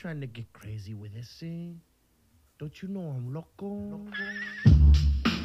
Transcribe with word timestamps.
trying 0.00 0.20
to 0.22 0.26
get 0.26 0.50
crazy 0.54 0.94
with 0.94 1.12
this, 1.12 1.42
eh? 1.42 1.74
Don't 2.58 2.80
you 2.80 2.88
know 2.88 3.00
I'm 3.02 3.34
loco? 3.34 4.00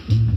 Good 0.07 0.34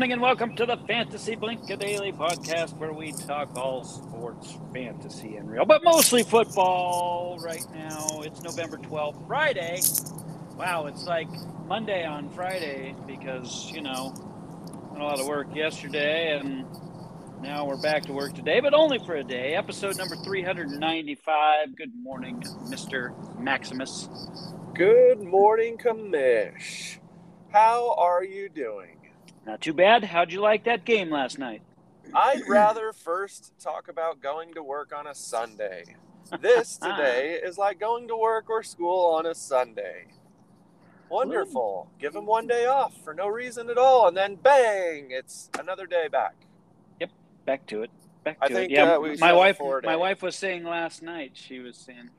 morning 0.00 0.12
and 0.14 0.22
welcome 0.22 0.56
to 0.56 0.64
the 0.64 0.78
Fantasy 0.88 1.34
Blink 1.34 1.68
a 1.68 1.76
Daily 1.76 2.10
podcast 2.10 2.74
where 2.78 2.90
we 2.90 3.12
talk 3.12 3.54
all 3.54 3.84
sports, 3.84 4.56
fantasy, 4.72 5.36
and 5.36 5.50
real, 5.50 5.66
but 5.66 5.84
mostly 5.84 6.22
football 6.22 7.38
right 7.42 7.66
now. 7.74 8.22
It's 8.22 8.40
November 8.40 8.78
12th, 8.78 9.26
Friday. 9.26 9.78
Wow, 10.56 10.86
it's 10.86 11.04
like 11.04 11.28
Monday 11.66 12.06
on 12.06 12.30
Friday 12.30 12.94
because, 13.06 13.70
you 13.72 13.82
know, 13.82 14.14
a 14.96 14.98
lot 14.98 15.20
of 15.20 15.26
work 15.26 15.54
yesterday 15.54 16.38
and 16.38 16.64
now 17.42 17.66
we're 17.66 17.82
back 17.82 18.04
to 18.04 18.14
work 18.14 18.32
today, 18.32 18.60
but 18.60 18.72
only 18.72 19.00
for 19.00 19.16
a 19.16 19.22
day. 19.22 19.54
Episode 19.54 19.98
number 19.98 20.16
395. 20.16 21.76
Good 21.76 21.92
morning, 21.94 22.40
Mr. 22.70 23.38
Maximus. 23.38 24.08
Good 24.72 25.20
morning, 25.20 25.76
Kamish. 25.76 26.96
How 27.52 27.94
are 27.98 28.24
you 28.24 28.48
doing? 28.48 28.99
Not 29.46 29.60
too 29.60 29.72
bad. 29.72 30.04
How'd 30.04 30.32
you 30.32 30.40
like 30.40 30.64
that 30.64 30.84
game 30.84 31.10
last 31.10 31.38
night? 31.38 31.62
I'd 32.14 32.42
rather 32.48 32.92
first 32.92 33.52
talk 33.60 33.88
about 33.88 34.20
going 34.20 34.54
to 34.54 34.62
work 34.62 34.92
on 34.96 35.06
a 35.06 35.14
Sunday. 35.14 35.96
This 36.40 36.76
today 36.82 37.38
is 37.42 37.58
like 37.58 37.80
going 37.80 38.08
to 38.08 38.16
work 38.16 38.50
or 38.50 38.62
school 38.62 39.14
on 39.14 39.26
a 39.26 39.34
Sunday. 39.34 40.06
Wonderful. 41.08 41.88
Give 41.98 42.12
them 42.12 42.26
one 42.26 42.46
day 42.46 42.66
off 42.66 42.94
for 43.02 43.12
no 43.14 43.26
reason 43.26 43.68
at 43.68 43.76
all, 43.76 44.06
and 44.06 44.16
then 44.16 44.36
bang, 44.36 45.08
it's 45.10 45.50
another 45.58 45.86
day 45.86 46.06
back. 46.06 46.34
Yep, 47.00 47.10
back 47.46 47.66
to 47.66 47.82
it. 47.82 47.90
Back 48.22 48.38
I 48.40 48.48
to 48.48 48.54
think, 48.54 48.70
it. 48.70 48.74
Yeah, 48.74 48.94
uh, 48.94 49.00
we 49.00 49.16
my 49.16 49.32
wife. 49.32 49.58
My 49.82 49.96
wife 49.96 50.22
was 50.22 50.36
saying 50.36 50.62
last 50.62 51.02
night. 51.02 51.32
She 51.34 51.58
was 51.58 51.76
saying 51.76 52.10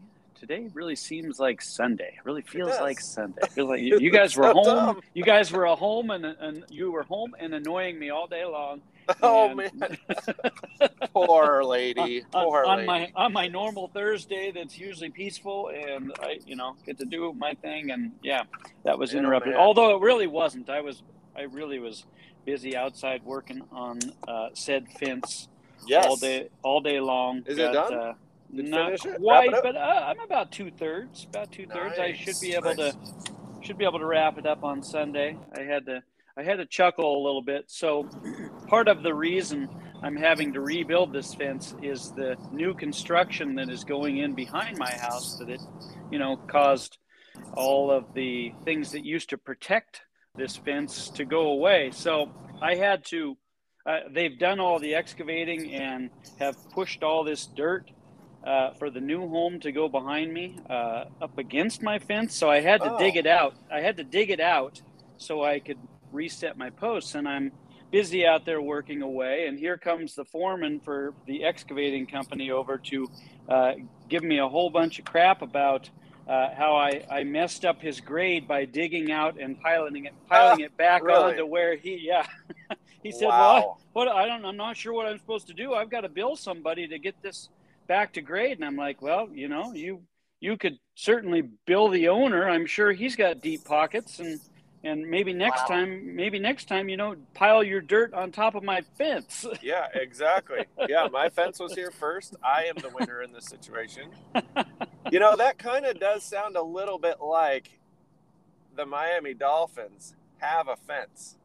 today 0.42 0.68
really 0.74 0.96
seems 0.96 1.40
like 1.40 1.62
Sunday. 1.62 2.16
It 2.18 2.26
really 2.26 2.42
feels 2.42 2.72
does. 2.72 2.82
like 2.82 3.00
Sunday. 3.00 3.42
Feels 3.52 3.70
like 3.70 3.82
you, 3.82 4.00
you 4.06 4.10
guys 4.12 4.36
were 4.36 4.46
So 4.46 4.54
home. 4.54 4.66
dumb. 4.66 5.02
You 5.14 5.24
guys 5.24 5.52
were 5.52 5.68
at 5.68 5.78
home 5.78 6.10
and 6.10 6.26
and 6.26 6.66
you 6.70 6.92
were 6.92 7.04
home 7.04 7.36
and 7.40 7.54
annoying 7.54 7.98
me 8.00 8.10
all 8.10 8.28
day 8.28 8.44
long. 8.44 8.82
Oh 9.22 9.48
And- 9.50 9.58
man, 9.58 9.98
poor 11.14 11.64
lady, 11.64 12.24
on, 12.34 12.46
poor 12.46 12.64
on 12.66 12.78
lady. 12.78 12.88
my 12.88 13.12
on 13.16 13.34
my 13.34 13.48
normal 13.48 13.88
Thursday 13.90 14.52
that's 14.52 14.78
usually 14.78 15.10
peaceful 15.10 15.70
and 15.70 16.12
I 16.22 16.40
you 16.46 16.56
know 16.56 16.76
get 16.86 16.98
to 17.00 17.06
do 17.06 17.34
my 17.34 17.54
thing 17.56 17.92
and 17.92 18.12
yeah 18.24 18.44
that 18.86 18.98
was 18.98 19.14
interrupted 19.14 19.54
man. 19.54 19.60
although 19.62 19.96
it 19.96 20.02
really 20.02 20.28
wasn't 20.28 20.70
I 20.70 20.82
was 20.82 21.04
I 21.36 21.42
really 21.44 21.80
was 21.80 22.06
busy 22.46 22.76
outside 22.78 23.22
working 23.24 23.62
on 23.72 24.00
uh, 24.28 24.50
said 24.54 24.88
fence 25.00 25.48
yes. 25.88 26.06
all 26.06 26.16
day 26.16 26.48
all 26.64 26.80
day 26.82 27.00
long 27.00 27.44
Is 27.46 27.58
it 27.58 27.74
done? 27.74 27.94
uh, 27.94 28.14
Did 28.56 28.68
not? 28.68 28.92
Wrap 29.06 29.18
quite 29.22 29.52
but 29.64 29.76
uh, 29.76 29.80
I'm 29.80 30.20
about 30.20 30.52
two 30.52 30.72
thirds 30.72 31.26
about 31.30 31.52
two 31.52 31.66
thirds 31.68 31.98
I 31.98 32.14
should 32.14 32.40
be 32.42 32.54
able 32.54 32.76
Nice, 32.76 32.94
to 32.94 32.98
should 33.62 33.78
be 33.78 33.86
able 33.86 34.00
to 34.00 34.06
wrap 34.06 34.38
it 34.38 34.46
up 34.46 34.64
on 34.64 34.82
Sunday. 34.84 35.38
I 35.56 35.62
had 35.62 35.86
to 35.86 36.04
I 36.38 36.44
had 36.44 36.58
to 36.58 36.66
chuckle 36.66 37.18
a 37.18 37.22
little 37.24 37.42
bit. 37.42 37.66
So 37.68 38.10
part 38.68 38.88
of 38.88 39.04
the 39.04 39.14
reason 39.14 39.70
I'm 40.02 40.16
having 40.16 40.54
to 40.54 40.62
rebuild 40.62 41.14
this 41.14 41.34
fence 41.34 41.76
is 41.82 42.12
the 42.12 42.36
new 42.52 42.74
construction 42.74 43.56
that 43.56 43.70
is 43.70 43.84
going 43.84 44.18
in 44.18 44.34
behind 44.34 44.78
my 44.78 44.92
house 44.92 45.38
that 45.38 45.50
it, 45.50 45.62
you 46.10 46.20
know, 46.20 46.38
caused 46.48 46.98
all 47.54 47.92
of 47.92 48.14
the 48.14 48.54
things 48.66 48.92
that 48.92 49.06
used 49.06 49.30
to 49.30 49.38
protect 49.38 50.02
this 50.36 50.56
fence 50.56 51.10
to 51.10 51.26
go 51.26 51.48
away. 51.52 51.92
So 51.94 52.32
I 52.62 52.76
had 52.76 53.06
to 53.06 53.38
uh, 53.86 54.00
they've 54.12 54.38
done 54.38 54.60
all 54.60 54.80
the 54.80 54.96
excavating 54.96 55.74
and 55.74 56.10
have 56.40 56.56
pushed 56.72 57.04
all 57.04 57.24
this 57.24 57.46
dirt 57.46 57.90
uh, 58.44 58.72
for 58.74 58.90
the 58.90 59.00
new 59.02 59.28
home 59.28 59.60
to 59.60 59.72
go 59.72 59.88
behind 59.88 60.34
me 60.34 60.58
uh, 60.70 61.06
up 61.22 61.38
against 61.38 61.82
my 61.82 62.00
fence. 62.00 62.36
So 62.36 62.50
I 62.50 62.60
had 62.62 62.82
to 62.82 62.94
Oh. 62.94 62.98
dig 63.00 63.16
it 63.16 63.28
out. 63.28 63.56
I 63.72 63.82
had 63.82 63.98
to 63.98 64.04
dig 64.04 64.30
it 64.30 64.40
out 64.40 64.82
so 65.18 65.44
I 65.44 65.60
could 65.60 65.78
reset 66.12 66.58
my 66.58 66.70
posts. 66.72 67.16
And 67.16 67.28
I'm 67.28 67.52
busy 67.92 68.26
out 68.26 68.46
there 68.46 68.62
working 68.62 69.02
away. 69.02 69.48
And 69.48 69.60
here 69.60 69.78
comes 69.78 70.16
the 70.16 70.26
foreman 70.26 70.80
for 70.80 71.14
the 71.28 71.44
excavating 71.44 72.08
company 72.08 72.50
over 72.52 72.78
to 72.78 73.10
uh, 73.48 73.74
give 74.10 74.24
me 74.24 74.40
a 74.40 74.48
whole 74.48 74.70
bunch 74.70 75.00
of 75.00 75.06
crap 75.06 75.42
about. 75.42 75.90
Uh, 76.28 76.54
how 76.56 76.76
I, 76.76 77.04
I 77.12 77.24
messed 77.24 77.66
up 77.66 77.82
his 77.82 78.00
grade 78.00 78.48
by 78.48 78.64
digging 78.64 79.12
out 79.12 79.40
and 79.40 79.60
piloting 79.60 80.06
it 80.06 80.14
piloting 80.30 80.64
it 80.64 80.78
back 80.78 81.04
really? 81.04 81.32
onto 81.32 81.46
where 81.48 81.76
he 81.76 81.98
yeah 82.00 82.26
he 83.04 83.12
said 83.12 83.28
wow. 83.28 83.54
well 83.54 83.80
what 83.94 84.08
I 84.08 84.28
don't 84.28 84.46
I'm 84.46 84.56
not 84.56 84.78
sure 84.78 84.94
what 84.94 85.08
I'm 85.08 85.18
supposed 85.18 85.48
to 85.48 85.54
do. 85.54 85.74
I've 85.74 85.90
got 85.90 86.02
to 86.02 86.10
bill 86.10 86.36
somebody 86.36 86.88
to 86.88 87.00
get 87.00 87.16
this 87.24 87.50
back 87.92 88.14
to 88.14 88.22
grade. 88.22 88.58
And 88.58 88.64
I'm 88.64 88.78
like, 88.78 89.02
well, 89.02 89.28
you 89.34 89.50
know, 89.50 89.74
you 89.74 90.04
you 90.40 90.56
could 90.56 90.78
certainly 90.96 91.44
bill 91.68 91.90
the 91.90 92.08
owner. 92.08 92.50
I'm 92.50 92.66
sure 92.66 92.94
he's 92.94 93.18
got 93.18 93.42
deep 93.42 93.66
pockets 93.66 94.20
and 94.20 94.40
and 94.82 95.06
maybe 95.10 95.34
next 95.34 95.64
Wow. 95.64 95.76
time 95.76 96.16
maybe 96.16 96.40
next 96.40 96.70
time 96.70 96.88
you 96.88 96.96
know 96.96 97.16
pile 97.34 97.62
your 97.62 97.82
dirt 97.82 98.14
on 98.14 98.32
top 98.32 98.56
of 98.56 98.64
my 98.64 98.80
fence. 98.98 99.46
Yeah, 99.62 99.88
exactly. 99.94 100.64
Yeah, 100.88 101.10
my 101.12 101.28
fence 101.30 101.60
was 101.60 101.76
here 101.76 101.92
first. 101.92 102.34
I 102.42 102.64
am 102.64 102.76
the 102.82 102.90
winner 102.98 103.22
in 103.24 103.34
this 103.34 103.46
situation. 103.46 104.04
You 105.12 105.20
know, 105.20 105.36
that 105.36 105.58
kind 105.58 105.86
of 105.86 106.00
does 106.00 106.24
sound 106.24 106.56
a 106.56 106.62
little 106.64 106.98
bit 106.98 107.20
like 107.20 107.78
the 108.74 108.86
Miami 108.86 109.34
Dolphins 109.34 110.16
have 110.38 110.70
a 110.70 110.78
fence. 110.78 111.36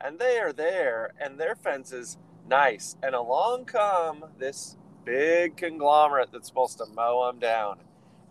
And 0.00 0.18
they 0.18 0.38
are 0.38 0.54
there, 0.54 1.12
and 1.20 1.38
their 1.38 1.54
fence 1.54 1.92
is 1.92 2.16
nice. 2.48 2.96
And 3.02 3.14
along 3.14 3.66
come 3.66 4.24
this 4.38 4.76
big 5.06 5.56
conglomerate 5.56 6.28
that's 6.32 6.48
supposed 6.48 6.76
to 6.78 6.86
mow 6.94 7.26
them 7.26 7.38
down. 7.38 7.78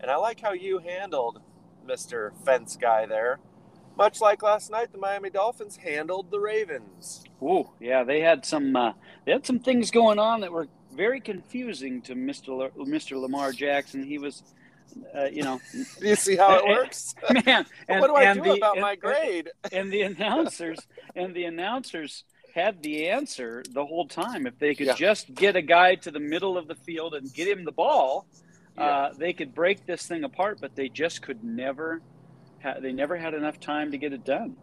And 0.00 0.10
I 0.10 0.16
like 0.16 0.38
how 0.38 0.52
you 0.52 0.78
handled 0.78 1.40
Mr. 1.84 2.30
Fence 2.44 2.76
Guy 2.76 3.06
there. 3.06 3.40
Much 3.96 4.20
like 4.20 4.42
last 4.42 4.70
night, 4.70 4.92
the 4.92 4.98
Miami 4.98 5.30
Dolphins 5.30 5.76
handled 5.76 6.30
the 6.30 6.38
Ravens. 6.38 7.24
Ooh, 7.42 7.70
yeah, 7.80 8.04
they 8.04 8.20
had 8.20 8.44
some 8.44 8.76
uh, 8.76 8.92
they 9.24 9.32
had 9.32 9.46
some 9.46 9.58
things 9.58 9.90
going 9.90 10.18
on 10.18 10.42
that 10.42 10.52
were 10.52 10.68
very 10.94 11.20
confusing 11.20 12.02
to 12.02 12.14
Mr. 12.14 12.70
Mr. 12.76 13.18
Lamar 13.18 13.52
Jackson. 13.52 14.02
He 14.02 14.18
was 14.18 14.42
uh, 15.14 15.24
you 15.24 15.42
know, 15.42 15.60
Do 15.72 15.84
you 16.08 16.16
see 16.16 16.36
how 16.36 16.56
it 16.58 16.64
works? 16.66 17.14
man, 17.46 17.66
and, 17.88 18.00
what 18.00 18.08
do 18.08 18.14
I 18.14 18.32
do 18.34 18.42
the, 18.42 18.52
about 18.52 18.76
and- 18.76 18.82
my 18.82 18.96
grade? 18.96 19.50
and 19.72 19.90
the 19.90 20.02
announcers 20.02 20.78
and 21.14 21.34
the 21.34 21.44
announcers 21.44 22.24
had 22.56 22.82
the 22.82 23.08
answer 23.08 23.62
the 23.70 23.84
whole 23.84 24.08
time. 24.08 24.46
If 24.46 24.58
they 24.58 24.74
could 24.74 24.88
Yeah. 24.88 24.94
just 24.94 25.32
get 25.34 25.54
a 25.54 25.62
guy 25.62 25.94
to 25.96 26.10
the 26.10 26.18
middle 26.18 26.58
of 26.58 26.66
the 26.66 26.74
field 26.74 27.14
and 27.14 27.32
get 27.32 27.46
him 27.46 27.64
the 27.64 27.70
ball, 27.72 28.26
uh, 28.76 29.12
they 29.12 29.32
could 29.32 29.54
break 29.54 29.86
this 29.86 30.06
thing 30.06 30.24
apart. 30.24 30.58
But 30.60 30.74
they 30.74 30.88
just 30.88 31.22
could 31.22 31.44
never. 31.44 32.02
Ha- 32.62 32.80
they 32.80 32.92
never 32.92 33.16
had 33.16 33.34
enough 33.34 33.60
time 33.60 33.90
to 33.92 33.98
get 33.98 34.12
it 34.14 34.24
done. 34.24 34.56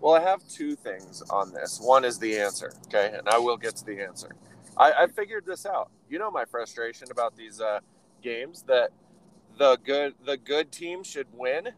Well, 0.00 0.14
I 0.14 0.20
have 0.20 0.46
two 0.48 0.74
things 0.74 1.22
on 1.30 1.52
this. 1.52 1.78
One 1.80 2.04
is 2.04 2.18
the 2.18 2.38
answer, 2.38 2.72
okay, 2.86 3.14
and 3.16 3.28
I 3.28 3.38
will 3.38 3.56
get 3.58 3.76
to 3.76 3.84
the 3.84 4.00
answer. 4.02 4.34
I, 4.76 4.92
I 5.04 5.06
figured 5.06 5.44
this 5.46 5.66
out. 5.66 5.90
You 6.08 6.18
know 6.18 6.30
my 6.30 6.46
frustration 6.46 7.08
about 7.10 7.36
these 7.36 7.60
uh, 7.60 7.80
games 8.22 8.62
that 8.62 8.90
the 9.58 9.76
good 9.76 10.14
the 10.24 10.36
good 10.36 10.72
team 10.72 11.04
should 11.04 11.28
win, 11.32 11.68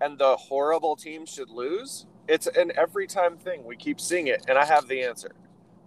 and 0.00 0.18
the 0.18 0.36
horrible 0.36 0.96
team 0.96 1.24
should 1.24 1.48
lose. 1.48 2.06
It's 2.28 2.46
an 2.46 2.72
every 2.76 3.06
time 3.06 3.38
thing. 3.38 3.64
We 3.64 3.76
keep 3.76 4.00
seeing 4.00 4.26
it, 4.26 4.44
and 4.48 4.58
I 4.58 4.64
have 4.64 4.86
the 4.86 5.02
answer. 5.02 5.32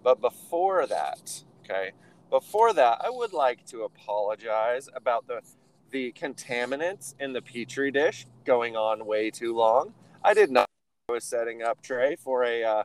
But 0.04 0.20
before 0.20 0.88
that, 0.88 1.44
okay, 1.64 1.92
before 2.30 2.74
that, 2.74 3.02
I 3.06 3.10
would 3.10 3.34
like 3.34 3.66
to 3.68 3.84
apologize 3.84 4.90
about 4.96 5.28
the 5.28 5.42
the 5.92 6.14
contaminants 6.14 7.14
in 7.20 7.34
the 7.34 7.42
petri 7.42 7.92
dish 7.92 8.26
going 8.46 8.76
on 8.76 9.06
way 9.06 9.30
too 9.30 9.54
long. 9.56 9.94
I 10.24 10.34
did 10.34 10.50
not 10.50 10.68
I 11.10 11.14
was 11.14 11.26
setting 11.26 11.62
up 11.62 11.82
Trey 11.84 12.16
for 12.16 12.44
a 12.46 12.64
uh, 12.64 12.84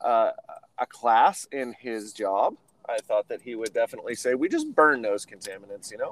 uh, 0.00 0.30
a 0.78 0.86
class 0.86 1.46
in 1.50 1.74
his 1.78 2.12
job. 2.12 2.54
I 2.88 2.98
thought 2.98 3.28
that 3.28 3.42
he 3.42 3.54
would 3.54 3.72
definitely 3.72 4.14
say, 4.14 4.34
"We 4.34 4.48
just 4.48 4.74
burn 4.74 5.02
those 5.02 5.26
contaminants, 5.26 5.90
you 5.90 5.98
know, 5.98 6.10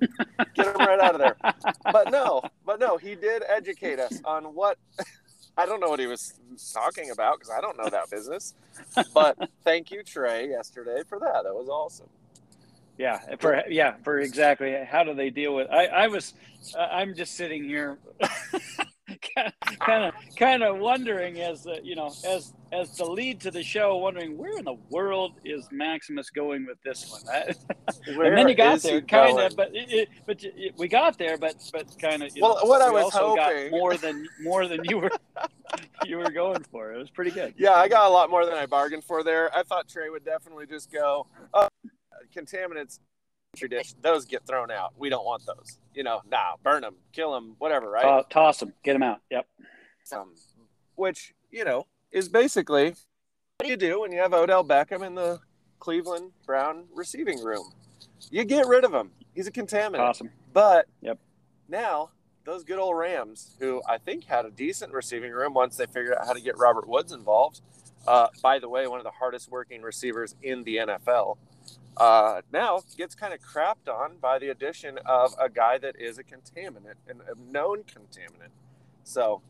get 0.54 0.74
them 0.74 0.86
right 0.86 0.98
out 0.98 1.14
of 1.14 1.20
there." 1.20 1.36
But 1.92 2.10
no, 2.10 2.42
but 2.66 2.80
no, 2.80 2.96
he 2.96 3.14
did 3.14 3.42
educate 3.48 3.98
us 3.98 4.20
on 4.24 4.54
what. 4.54 4.78
I 5.56 5.66
don't 5.66 5.80
know 5.80 5.88
what 5.88 6.00
he 6.00 6.06
was 6.06 6.34
talking 6.72 7.10
about 7.10 7.38
because 7.38 7.50
I 7.50 7.60
don't 7.60 7.76
know 7.76 7.88
that 7.90 8.10
business. 8.10 8.54
But 9.12 9.50
thank 9.64 9.90
you, 9.90 10.02
Trey, 10.02 10.48
yesterday 10.48 11.02
for 11.08 11.18
that. 11.18 11.42
That 11.44 11.54
was 11.54 11.68
awesome. 11.68 12.08
Yeah, 12.98 13.20
for 13.40 13.62
yeah, 13.68 13.94
for 14.02 14.20
exactly 14.20 14.74
how 14.88 15.02
do 15.02 15.14
they 15.14 15.30
deal 15.30 15.54
with? 15.54 15.68
I 15.70 15.86
I 15.86 16.06
was 16.08 16.34
uh, 16.76 16.88
I'm 16.92 17.14
just 17.14 17.34
sitting 17.34 17.64
here, 17.64 17.98
kind 19.80 20.04
of 20.04 20.14
kind 20.36 20.62
of 20.62 20.78
wondering 20.78 21.40
as 21.40 21.66
uh, 21.66 21.78
you 21.82 21.96
know 21.96 22.12
as 22.26 22.52
as 22.72 22.96
the 22.96 23.04
lead 23.04 23.38
to 23.38 23.50
the 23.50 23.62
show, 23.62 23.98
wondering 23.98 24.38
where 24.38 24.58
in 24.58 24.64
the 24.64 24.76
world 24.88 25.34
is 25.44 25.68
Maximus 25.70 26.30
going 26.30 26.66
with 26.66 26.78
this 26.82 27.10
one. 27.10 27.54
and 28.06 28.38
then 28.38 28.48
you 28.48 28.54
got 28.54 28.80
there, 28.80 29.02
kind 29.02 29.38
of, 29.38 29.54
but 29.54 29.74
it, 29.74 29.92
it, 29.92 30.08
but 30.26 30.42
it, 30.42 30.74
we 30.78 30.88
got 30.88 31.18
there, 31.18 31.36
but 31.36 31.54
but 31.72 31.86
kind 32.00 32.22
of. 32.22 32.30
Well, 32.40 32.56
know, 32.56 32.64
what 32.64 32.80
I 32.80 32.90
was 32.90 33.12
hoping- 33.12 33.70
got 33.70 33.70
more 33.70 33.96
than 33.96 34.26
more 34.40 34.66
than 34.66 34.80
you 34.84 34.98
were 34.98 35.10
you 36.06 36.16
were 36.16 36.30
going 36.30 36.62
for. 36.64 36.94
It 36.94 36.98
was 36.98 37.10
pretty 37.10 37.30
good. 37.30 37.54
Yeah, 37.58 37.74
I 37.74 37.88
got 37.88 38.08
a 38.08 38.12
lot 38.12 38.30
more 38.30 38.46
than 38.46 38.54
I 38.54 38.64
bargained 38.64 39.04
for 39.04 39.22
there. 39.22 39.54
I 39.54 39.62
thought 39.62 39.86
Trey 39.86 40.08
would 40.08 40.24
definitely 40.24 40.66
just 40.66 40.90
go, 40.90 41.26
oh, 41.52 41.68
contaminants, 42.34 43.00
tradition, 43.54 43.98
those 44.00 44.24
get 44.24 44.46
thrown 44.46 44.70
out. 44.70 44.94
We 44.96 45.10
don't 45.10 45.26
want 45.26 45.44
those. 45.44 45.78
You 45.92 46.04
know, 46.04 46.22
nah, 46.30 46.56
burn 46.62 46.80
them, 46.80 46.94
kill 47.12 47.32
them, 47.32 47.56
whatever, 47.58 47.90
right? 47.90 48.04
Uh, 48.04 48.22
toss 48.30 48.60
them, 48.60 48.72
get 48.82 48.94
them 48.94 49.02
out. 49.02 49.20
Yep. 49.30 49.46
um, 50.16 50.32
which 50.94 51.34
you 51.50 51.66
know 51.66 51.86
is 52.12 52.28
basically 52.28 52.90
what 53.58 53.66
do 53.66 53.68
you 53.68 53.76
do 53.76 54.00
when 54.00 54.12
you 54.12 54.18
have 54.18 54.32
Odell 54.34 54.64
Beckham 54.64 55.06
in 55.06 55.14
the 55.14 55.40
Cleveland 55.78 56.32
Brown 56.46 56.84
receiving 56.94 57.42
room? 57.42 57.72
You 58.30 58.44
get 58.44 58.66
rid 58.66 58.84
of 58.84 58.92
him. 58.92 59.10
He's 59.34 59.46
a 59.46 59.52
contaminant. 59.52 60.00
Awesome. 60.00 60.30
But 60.52 60.86
Yep. 61.00 61.18
now 61.68 62.10
those 62.44 62.64
good 62.64 62.78
old 62.78 62.96
Rams, 62.96 63.54
who 63.60 63.80
I 63.88 63.98
think 63.98 64.24
had 64.24 64.44
a 64.44 64.50
decent 64.50 64.92
receiving 64.92 65.30
room 65.30 65.54
once 65.54 65.76
they 65.76 65.86
figured 65.86 66.14
out 66.18 66.26
how 66.26 66.32
to 66.32 66.40
get 66.40 66.58
Robert 66.58 66.88
Woods 66.88 67.12
involved. 67.12 67.60
Uh, 68.06 68.26
by 68.42 68.58
the 68.58 68.68
way, 68.68 68.88
one 68.88 68.98
of 68.98 69.04
the 69.04 69.12
hardest 69.12 69.48
working 69.48 69.80
receivers 69.82 70.34
in 70.42 70.64
the 70.64 70.78
NFL. 70.78 71.38
Uh, 71.96 72.40
now 72.52 72.80
gets 72.96 73.14
kind 73.14 73.32
of 73.32 73.38
crapped 73.40 73.88
on 73.88 74.16
by 74.16 74.38
the 74.40 74.48
addition 74.48 74.98
of 75.06 75.34
a 75.38 75.48
guy 75.48 75.78
that 75.78 75.94
is 76.00 76.18
a 76.18 76.24
contaminant 76.24 76.94
and 77.06 77.20
a 77.20 77.52
known 77.52 77.84
contaminant. 77.84 78.50
So 79.04 79.42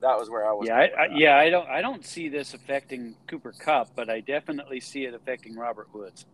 that 0.00 0.18
was 0.18 0.30
where 0.30 0.48
I 0.48 0.52
was. 0.52 0.66
Yeah, 0.68 0.76
I, 0.76 0.84
I, 0.84 1.06
yeah. 1.14 1.36
I 1.36 1.50
don't 1.50 1.68
I 1.68 1.80
don't 1.82 2.04
see 2.04 2.28
this 2.28 2.54
affecting 2.54 3.14
Cooper 3.26 3.52
Kupp, 3.52 3.90
but 3.94 4.08
I 4.10 4.20
definitely 4.20 4.80
see 4.80 5.04
it 5.04 5.14
affecting 5.14 5.56
Robert 5.56 5.92
Woods. 5.94 6.26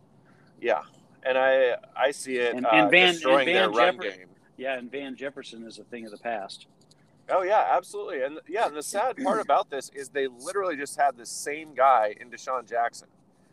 Yeah, 0.61 0.81
and 1.23 1.37
I 1.37 1.75
I 1.95 2.11
see 2.11 2.35
it 2.37 2.55
And- 2.55 2.65
uh, 2.65 2.69
and 2.71 2.91
Van- 2.91 3.13
destroying 3.13 3.47
and 3.49 3.55
their 3.57 3.69
Van 3.69 3.75
run 3.75 3.97
game. 3.97 4.27
Yeah, 4.57 4.77
and 4.77 4.91
Van 4.91 5.15
Jefferson 5.15 5.63
is 5.67 5.77
a 5.79 5.83
thing 5.83 6.05
of 6.05 6.11
the 6.11 6.17
past. 6.17 6.67
Oh 7.29 7.43
yeah, 7.43 7.65
absolutely. 7.71 8.21
And 8.23 8.39
yeah, 8.47 8.67
and 8.67 8.75
the 8.75 8.81
sad 8.83 9.17
part 9.17 9.41
about 9.41 9.69
this 9.69 9.91
is 9.93 10.09
they 10.09 10.27
literally 10.27 10.77
just 10.77 10.97
had 10.97 11.17
the 11.17 11.25
same 11.25 11.73
guy 11.75 12.15
in 12.19 12.29
DeSean 12.29 12.67
Jackson. 12.67 13.09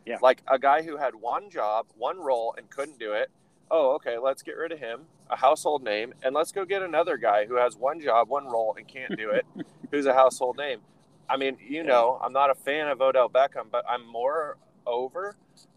Yeah. 0.06 0.18
Like 0.22 0.42
a 0.46 0.58
guy 0.58 0.82
who 0.82 0.96
had 0.96 1.14
one 1.14 1.50
job, 1.50 1.86
one 1.96 2.18
role, 2.20 2.54
and 2.56 2.70
couldn't 2.70 2.98
do 2.98 3.12
it. 3.14 3.30
Oh, 3.70 3.94
okay, 3.96 4.16
let's 4.18 4.42
get 4.42 4.56
rid 4.56 4.70
of 4.70 4.78
him, 4.78 5.00
a 5.30 5.36
household 5.36 5.82
name, 5.82 6.12
and 6.22 6.34
let's 6.34 6.52
go 6.52 6.64
get 6.64 6.82
another 6.82 7.16
guy 7.16 7.46
who 7.46 7.54
has 7.56 7.76
one 7.76 8.00
job, 8.00 8.28
one 8.28 8.46
role, 8.46 8.74
and 8.78 8.86
can't 8.86 9.16
do 9.16 9.30
it, 9.30 9.46
who's 9.90 10.06
a 10.06 10.14
household 10.14 10.56
name. 10.56 10.80
I 11.28 11.36
mean, 11.38 11.56
you 11.66 11.82
know, 11.82 12.18
I'm 12.22 12.32
not 12.32 12.50
a 12.50 12.54
fan 12.54 12.88
of 12.88 13.00
Odell 13.00 13.28
Beckham, 13.30 13.70
but 13.70 13.84
I'm 13.88 14.06
more 14.06 14.58
over. 14.86 15.36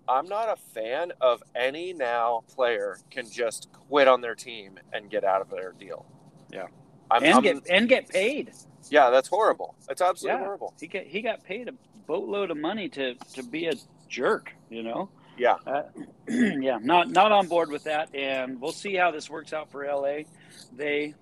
I'm 0.10 0.28
not 0.28 0.50
a 0.50 0.56
fan 0.74 1.14
of 1.22 1.42
any 1.56 1.94
now 1.94 2.44
player 2.54 2.98
can 3.10 3.30
just 3.30 3.70
quit 3.72 4.08
on 4.08 4.22
their 4.22 4.36
team 4.36 4.80
and 4.94 5.10
get 5.10 5.24
out 5.24 5.42
of 5.42 5.50
their 5.50 5.72
deal. 5.74 6.06
Yeah. 6.52 6.68
I'm, 7.10 7.24
and 7.24 7.34
I'm- 7.36 7.44
get 7.44 7.70
and 7.70 7.88
get 7.88 8.10
paid. 8.10 8.52
yeah, 8.90 9.10
that's 9.10 9.30
horrible. 9.30 9.76
It's 9.90 10.02
absolutely 10.02 10.40
Yeah. 10.40 10.46
horrible. 10.46 10.74
He 10.80 10.88
got 10.88 11.04
he 11.04 11.22
got 11.22 11.44
paid 11.44 11.70
a 11.70 11.74
boatload 12.06 12.52
of 12.52 12.58
money 12.58 12.90
to 12.90 13.16
to 13.36 13.44
be 13.44 13.68
a 13.68 13.74
jerk. 14.10 14.52
You 14.70 14.84
know. 14.84 15.10
Yeah. 15.38 15.56
Uh, 15.66 15.84
yeah. 16.28 16.80
Not 16.82 17.10
not 17.10 17.32
on 17.32 17.48
board 17.48 17.70
with 17.70 17.84
that, 17.86 18.14
and 18.16 18.60
we'll 18.60 18.72
see 18.72 18.96
how 18.96 19.12
this 19.12 19.30
works 19.30 19.54
out 19.54 19.72
for 19.72 19.86
LA. 19.86 20.20
They 20.76 21.14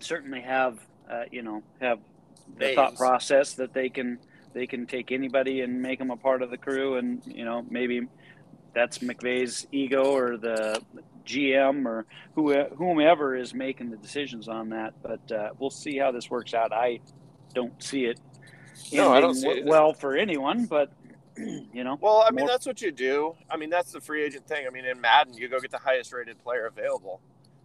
certainly 0.00 0.40
have 0.42 0.78
uh, 1.10 1.24
you 1.30 1.42
know 1.42 1.62
have 1.80 1.98
the 2.58 2.74
thought 2.74 2.96
process 2.96 3.54
that 3.54 3.72
they 3.72 3.88
can 3.88 4.18
they 4.54 4.66
can 4.66 4.86
take 4.86 5.12
anybody 5.12 5.60
and 5.60 5.82
make 5.82 5.98
them 5.98 6.10
a 6.10 6.16
part 6.16 6.42
of 6.42 6.50
the 6.50 6.56
crew, 6.58 6.96
and 6.96 7.22
you 7.26 7.44
know 7.44 7.64
maybe 7.70 8.02
that's 8.74 8.98
McVay's 8.98 9.66
ego 9.72 10.14
or 10.14 10.36
the 10.36 10.80
GM 11.24 11.84
or 11.86 12.06
who, 12.34 12.54
whomever 12.76 13.34
is 13.36 13.52
making 13.54 13.90
the 13.90 13.96
decisions 13.96 14.48
on 14.48 14.70
that. 14.70 14.94
But 15.02 15.32
uh, 15.32 15.50
we'll 15.58 15.70
see 15.70 15.98
how 15.98 16.12
this 16.12 16.30
works 16.30 16.54
out. 16.54 16.72
I 16.72 17.00
don't 17.54 17.82
see 17.82 18.04
it 18.04 18.20
No, 18.92 19.12
I 19.12 19.20
don't 19.20 19.34
see 19.34 19.42
w- 19.46 19.62
it. 19.62 19.66
well 19.68 19.92
for 19.94 20.16
anyone, 20.16 20.66
but 20.66 20.92
you 21.72 21.84
know, 21.84 21.98
Well, 22.00 22.24
I 22.26 22.30
mean, 22.30 22.40
More- 22.40 22.48
that's 22.48 22.66
what 22.66 22.80
you 22.82 22.90
do. 22.92 23.36
I 23.50 23.56
mean, 23.56 23.70
that's 23.70 23.92
the 23.92 24.00
free 24.00 24.22
agent 24.24 24.46
thing. 24.46 24.66
I 24.66 24.70
mean, 24.70 24.84
in 24.84 25.00
Madden, 25.00 25.34
you 25.34 25.48
go 25.48 25.60
get 25.60 25.70
the 25.70 25.78
highest 25.78 26.12
rated 26.12 26.38
player 26.38 26.66
available. 26.66 27.20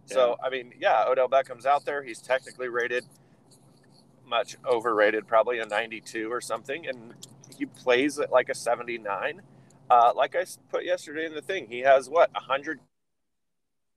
So, 0.06 0.36
I 0.44 0.50
mean, 0.50 0.74
yeah, 0.78 1.04
Odell 1.08 1.28
Beckham's 1.28 1.64
out 1.64 1.86
there. 1.86 2.02
He's 2.02 2.20
technically 2.20 2.68
rated 2.68 3.04
much 4.26 4.56
overrated, 4.66 5.26
probably 5.26 5.58
a 5.60 5.66
92 5.66 6.30
or 6.30 6.40
something, 6.40 6.86
and 6.86 7.14
he 7.56 7.66
plays 7.66 8.18
at 8.18 8.30
like 8.30 8.48
a 8.48 8.54
79. 8.54 9.40
Uh, 9.90 10.12
like 10.14 10.34
I 10.36 10.44
put 10.70 10.84
yesterday 10.84 11.26
in 11.26 11.34
the 11.34 11.42
thing, 11.42 11.66
he 11.68 11.80
has 11.80 12.08
what 12.08 12.32
100 12.34 12.80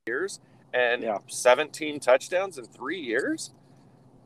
years 0.06 0.39
and 0.74 1.03
Yeah. 1.03 1.18
17 1.27 2.00
touchdowns 2.00 2.57
in 2.57 2.65
three 2.65 3.00
years 3.00 3.51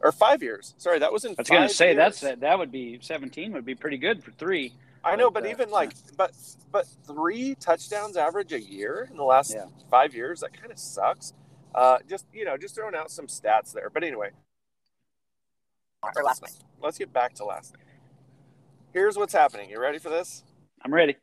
or 0.02 0.12
five 0.12 0.42
years. 0.42 0.74
Sorry, 0.78 1.00
that 1.00 1.12
was 1.12 1.26
in. 1.26 1.32
I 1.32 1.36
was 1.42 1.50
going 1.50 1.68
to 1.68 1.74
say 1.74 1.96
that's 1.96 2.22
that, 2.22 2.40
that 2.42 2.58
would 2.58 2.72
be 2.72 3.00
17 3.02 3.54
would 3.54 3.66
be 3.66 3.76
pretty 3.76 3.98
good 3.98 4.24
for 4.24 4.32
three. 4.32 4.74
I 5.04 5.16
know, 5.16 5.30
But, 5.32 5.44
but 5.44 5.50
uh, 5.50 5.52
even 5.52 5.70
like, 5.72 5.94
but 6.18 6.32
but 6.72 6.86
three 7.08 7.56
touchdowns 7.56 8.18
average 8.18 8.54
a 8.54 8.62
year 8.62 9.08
in 9.10 9.18
the 9.18 9.24
last 9.24 9.54
Yeah. 9.54 9.66
five 9.90 10.14
years, 10.14 10.42
that 10.42 10.54
kind 10.54 10.72
of 10.72 10.78
sucks. 10.80 11.34
Uh, 11.74 12.00
just 12.08 12.26
you 12.34 12.46
know, 12.46 12.58
just 12.58 12.76
throwing 12.76 12.96
out 12.96 13.10
some 13.10 13.28
stats 13.28 13.74
there. 13.74 13.90
But 13.90 14.04
anyway, 14.04 14.32
for 16.14 16.24
last 16.24 16.42
night. 16.42 16.54
let's 16.82 16.98
get 16.98 17.12
back 17.14 17.34
to 17.36 17.46
last 17.46 17.74
night. 17.74 17.86
Here's 18.94 19.18
what's 19.18 19.34
happening. 19.34 19.70
You 19.70 19.80
ready 19.80 20.00
for 20.00 20.10
this? 20.10 20.44
I'm 20.84 20.94
ready. 20.94 21.16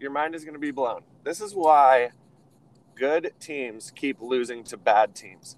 Your 0.00 0.10
mind 0.10 0.34
is 0.34 0.44
going 0.44 0.54
to 0.54 0.60
be 0.60 0.72
blown. 0.72 1.02
This 1.24 1.40
is 1.40 1.54
why 1.54 2.10
good 2.96 3.32
teams 3.40 3.92
keep 3.94 4.20
losing 4.20 4.64
to 4.64 4.76
bad 4.76 5.14
teams. 5.14 5.56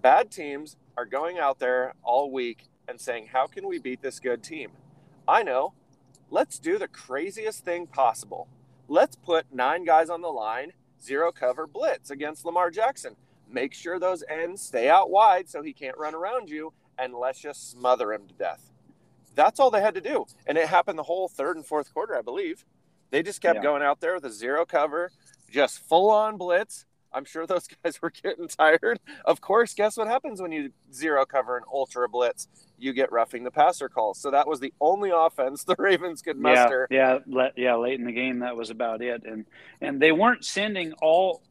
Bad 0.00 0.30
teams 0.30 0.76
are 0.96 1.04
going 1.04 1.38
out 1.38 1.58
there 1.58 1.94
all 2.02 2.30
week 2.32 2.64
and 2.88 3.00
saying, 3.00 3.28
"How 3.32 3.46
can 3.46 3.68
we 3.68 3.78
beat 3.78 4.02
this 4.02 4.18
good 4.18 4.42
team?" 4.42 4.72
I 5.28 5.42
know. 5.42 5.74
Let's 6.32 6.58
do 6.58 6.78
the 6.78 6.88
craziest 6.88 7.62
thing 7.62 7.86
possible. 7.86 8.48
Let's 8.88 9.16
put 9.16 9.52
nine 9.52 9.84
guys 9.84 10.08
on 10.08 10.22
the 10.22 10.28
line, 10.32 10.72
zero 10.98 11.30
cover 11.30 11.66
blitz 11.66 12.08
against 12.08 12.46
Lamar 12.46 12.70
Jackson. 12.70 13.16
Make 13.46 13.74
sure 13.74 13.98
those 13.98 14.24
ends 14.26 14.62
stay 14.62 14.88
out 14.88 15.10
wide 15.10 15.50
so 15.50 15.60
he 15.60 15.74
can't 15.74 15.98
run 15.98 16.14
around 16.14 16.48
you, 16.48 16.72
and 16.96 17.12
let's 17.12 17.38
just 17.38 17.70
smother 17.70 18.14
him 18.14 18.26
to 18.28 18.32
death. 18.32 18.70
That's 19.34 19.60
all 19.60 19.70
they 19.70 19.82
had 19.82 19.94
to 19.94 20.00
do. 20.00 20.24
And 20.46 20.56
it 20.56 20.68
happened 20.68 20.98
the 20.98 21.02
whole 21.02 21.28
third 21.28 21.56
and 21.56 21.66
fourth 21.66 21.92
quarter, 21.92 22.16
I 22.16 22.22
believe. 22.22 22.64
They 23.10 23.22
just 23.22 23.42
kept 23.42 23.56
Yeah. 23.56 23.62
going 23.62 23.82
out 23.82 24.00
there 24.00 24.14
with 24.14 24.24
a 24.24 24.30
zero 24.30 24.64
cover, 24.64 25.12
just 25.50 25.80
full 25.80 26.08
on 26.10 26.38
blitz. 26.38 26.86
I'm 27.14 27.24
sure 27.24 27.46
those 27.46 27.68
guys 27.84 28.00
were 28.00 28.10
getting 28.10 28.48
tired. 28.48 29.00
Of 29.24 29.40
course, 29.40 29.74
guess 29.74 29.96
what 29.96 30.08
happens 30.08 30.40
when 30.40 30.52
you 30.52 30.70
zero 30.92 31.24
cover 31.26 31.56
an 31.56 31.64
ultra 31.72 32.08
blitz? 32.08 32.48
You 32.78 32.92
get 32.92 33.12
roughing 33.12 33.44
the 33.44 33.50
passer 33.50 33.88
calls. 33.88 34.18
So 34.18 34.30
that 34.32 34.48
was 34.48 34.58
the 34.60 34.72
only 34.80 35.10
offense 35.14 35.64
the 35.64 35.76
Ravens 35.78 36.22
could 36.22 36.36
muster. 36.38 36.88
Yeah, 36.90 37.18
yeah, 37.26 37.48
yeah. 37.56 37.74
Late 37.76 37.98
in 38.00 38.06
the 38.06 38.12
game, 38.12 38.40
that 38.40 38.56
was 38.56 38.70
about 38.70 39.02
it, 39.02 39.22
and 39.24 39.44
and 39.80 40.00
they 40.00 40.12
weren't 40.12 40.44
sending 40.44 40.92
all 41.02 41.42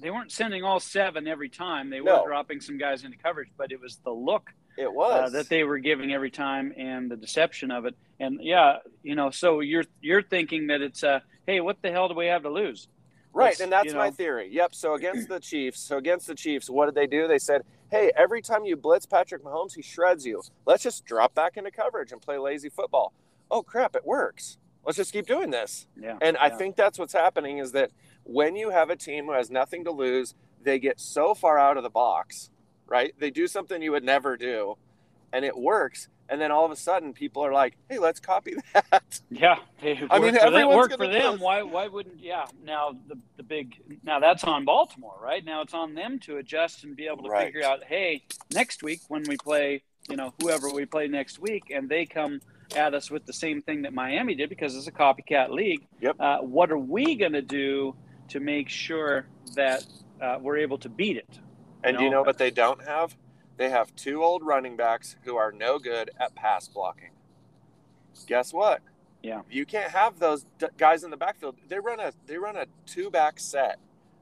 they 0.00 0.10
weren't 0.10 0.32
sending 0.32 0.64
all 0.64 0.80
seven 0.80 1.28
every 1.28 1.48
time. 1.48 1.90
They 1.90 2.00
No. 2.00 2.22
were 2.22 2.28
dropping 2.28 2.60
some 2.60 2.78
guys 2.78 3.04
into 3.04 3.16
coverage, 3.18 3.50
but 3.56 3.70
it 3.70 3.80
was 3.80 3.98
the 4.04 4.10
look 4.10 4.50
It 4.76 4.86
uh, 4.86 4.90
was. 4.90 5.32
that 5.32 5.48
they 5.48 5.62
were 5.62 5.78
giving 5.78 6.12
every 6.12 6.30
time 6.32 6.72
and 6.76 7.08
the 7.10 7.16
deception 7.16 7.70
of 7.70 7.84
it. 7.86 7.94
And 8.18 8.40
yeah, 8.42 8.78
you 9.02 9.14
know, 9.14 9.30
so 9.30 9.60
you're 9.60 9.84
you're 10.00 10.22
thinking 10.22 10.66
that 10.68 10.80
it's 10.82 11.04
uh, 11.04 11.20
hey, 11.46 11.60
what 11.60 11.80
the 11.82 11.90
hell 11.92 12.08
do 12.08 12.14
we 12.14 12.26
have 12.26 12.42
to 12.42 12.50
lose? 12.50 12.88
Right, 13.34 13.46
Let's, 13.46 13.60
and 13.60 13.72
that's 13.72 13.92
you 13.92 13.94
my 13.98 14.10
theory. 14.10 14.48
Yep. 14.52 14.74
So 14.74 14.94
against 14.96 15.28
the 15.28 15.40
Chiefs, 15.40 15.80
so 15.80 15.96
against 15.96 16.26
the 16.26 16.34
Chiefs, 16.34 16.68
what 16.68 16.86
did 16.86 16.94
they 16.94 17.06
do? 17.06 17.26
They 17.26 17.38
said, 17.38 17.62
"Hey, 17.90 18.12
every 18.16 18.42
time 18.42 18.64
you 18.64 18.76
blitz 18.76 19.06
Patrick 19.06 19.42
Mahomes, 19.42 19.74
he 19.74 19.82
shreds 19.82 20.26
you. 20.26 20.42
Let's 20.66 20.82
just 20.82 21.04
drop 21.04 21.34
back 21.34 21.56
into 21.56 21.70
coverage 21.70 22.12
and 22.12 22.20
play 22.20 22.38
lazy 22.38 22.68
football." 22.68 23.12
Oh 23.50 23.62
crap, 23.62 23.94
it 23.96 24.04
works. 24.04 24.58
Let's 24.84 24.96
just 24.96 25.12
keep 25.12 25.26
doing 25.26 25.50
this. 25.50 25.86
Yeah, 26.00 26.18
And 26.20 26.36
I 26.38 26.50
think 26.50 26.74
that's 26.74 26.98
what's 26.98 27.12
happening 27.12 27.58
is 27.58 27.72
that 27.72 27.90
when 28.24 28.56
you 28.56 28.70
have 28.70 28.90
a 28.90 28.96
team 28.96 29.26
who 29.26 29.32
has 29.32 29.50
nothing 29.50 29.84
to 29.84 29.92
lose, 29.92 30.34
they 30.60 30.78
get 30.78 30.98
so 30.98 31.34
far 31.34 31.58
out 31.58 31.76
of 31.76 31.82
the 31.82 31.90
box, 31.90 32.50
right? 32.86 33.14
They 33.18 33.30
do 33.30 33.46
something 33.46 33.80
you 33.80 33.92
would 33.92 34.04
never 34.04 34.36
do, 34.36 34.76
and 35.32 35.44
it 35.44 35.56
works. 35.56 36.08
And 36.32 36.40
then 36.40 36.50
all 36.50 36.64
of 36.64 36.70
a 36.70 36.76
sudden, 36.76 37.12
people 37.12 37.44
are 37.44 37.52
like, 37.52 37.76
"Hey, 37.90 37.98
let's 37.98 38.18
copy 38.18 38.54
that." 38.72 39.20
Yeah, 39.30 39.56
I 40.10 40.18
mean, 40.18 40.34
for 40.34 40.50
them, 40.50 40.68
worked 40.68 40.96
for 40.96 41.06
them. 41.06 41.38
Why 41.40 41.60
why 41.62 41.88
wouldn't 41.88 42.20
yeah? 42.20 42.46
Now 42.64 42.96
the 43.06 43.16
the 43.36 43.42
big 43.42 43.74
now 44.02 44.18
that's 44.18 44.42
on 44.42 44.64
Baltimore, 44.64 45.18
right? 45.22 45.44
Now 45.44 45.60
it's 45.60 45.74
on 45.74 45.92
them 45.92 46.18
to 46.20 46.38
adjust 46.38 46.84
and 46.84 46.96
be 46.96 47.06
able 47.06 47.24
to 47.24 47.28
Right. 47.28 47.44
figure 47.52 47.64
out, 47.64 47.84
hey, 47.84 48.22
next 48.50 48.82
week 48.82 49.00
when 49.08 49.24
we 49.28 49.36
play, 49.36 49.82
you 50.08 50.16
know, 50.16 50.32
whoever 50.40 50.70
we 50.70 50.86
play 50.86 51.06
next 51.06 51.38
week, 51.38 51.64
and 51.70 51.86
they 51.86 52.06
come 52.06 52.40
at 52.74 52.94
us 52.94 53.10
with 53.10 53.26
the 53.26 53.32
same 53.34 53.60
thing 53.60 53.82
that 53.82 53.92
Miami 53.92 54.34
did 54.34 54.48
because 54.48 54.74
it's 54.74 54.86
a 54.86 54.92
copycat 54.92 55.50
league. 55.50 55.86
Yep. 56.00 56.16
Uh, 56.18 56.38
what 56.38 56.72
are 56.72 56.78
we 56.78 57.14
going 57.14 57.34
to 57.34 57.42
do 57.42 57.94
to 58.28 58.40
make 58.40 58.70
sure 58.70 59.26
that 59.54 59.84
uh, 60.22 60.38
we're 60.40 60.56
able 60.56 60.78
to 60.78 60.88
beat 60.88 61.18
it? 61.18 61.38
And 61.84 61.98
do 61.98 62.04
you 62.04 62.08
know 62.10 62.22
what 62.22 62.38
they 62.38 62.50
don't 62.50 62.82
have? 62.82 63.14
They 63.62 63.70
have 63.70 63.94
two 63.94 64.24
old 64.24 64.44
running 64.44 64.74
backs 64.74 65.14
who 65.22 65.36
are 65.36 65.52
no 65.52 65.78
good 65.78 66.10
at 66.18 66.34
pass 66.34 66.66
blocking. 66.66 67.10
guess 68.26 68.52
what? 68.52 68.80
Yeah. 69.22 69.42
You 69.48 69.64
can't 69.64 69.92
have 69.92 70.18
those 70.18 70.46
d- 70.58 70.66
guys 70.76 71.04
in 71.04 71.10
the 71.12 71.16
backfield. 71.16 71.54
They 71.68 71.78
run 71.78 72.00
a 72.00 72.12
they 72.26 72.38
run 72.38 72.56
a 72.56 72.66
two 72.86 73.08
back 73.08 73.38
set. 73.38 73.78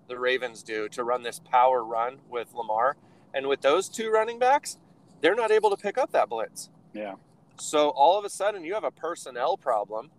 The 0.09 0.18
Ravens 0.18 0.62
do 0.62 0.90
to 0.90 1.02
run 1.04 1.23
this 1.23 1.38
power 1.38 1.82
run 1.82 2.18
with 2.28 2.52
Lamar, 2.52 2.99
and 3.32 3.47
with 3.49 3.62
those 3.62 3.88
two 3.88 4.11
running 4.11 4.38
backs, 4.38 4.76
they're 5.23 5.35
not 5.35 5.50
able 5.50 5.70
to 5.70 5.76
pick 5.78 5.97
up 5.97 6.12
that 6.12 6.28
blitz. 6.28 6.68
Yeah. 6.92 7.14
So 7.59 7.88
all 7.88 8.18
of 8.18 8.26
a 8.26 8.28
sudden, 8.28 8.62
you 8.62 8.75
have 8.75 8.85
a 8.85 8.90
personnel 8.90 9.56
problem. 9.56 10.11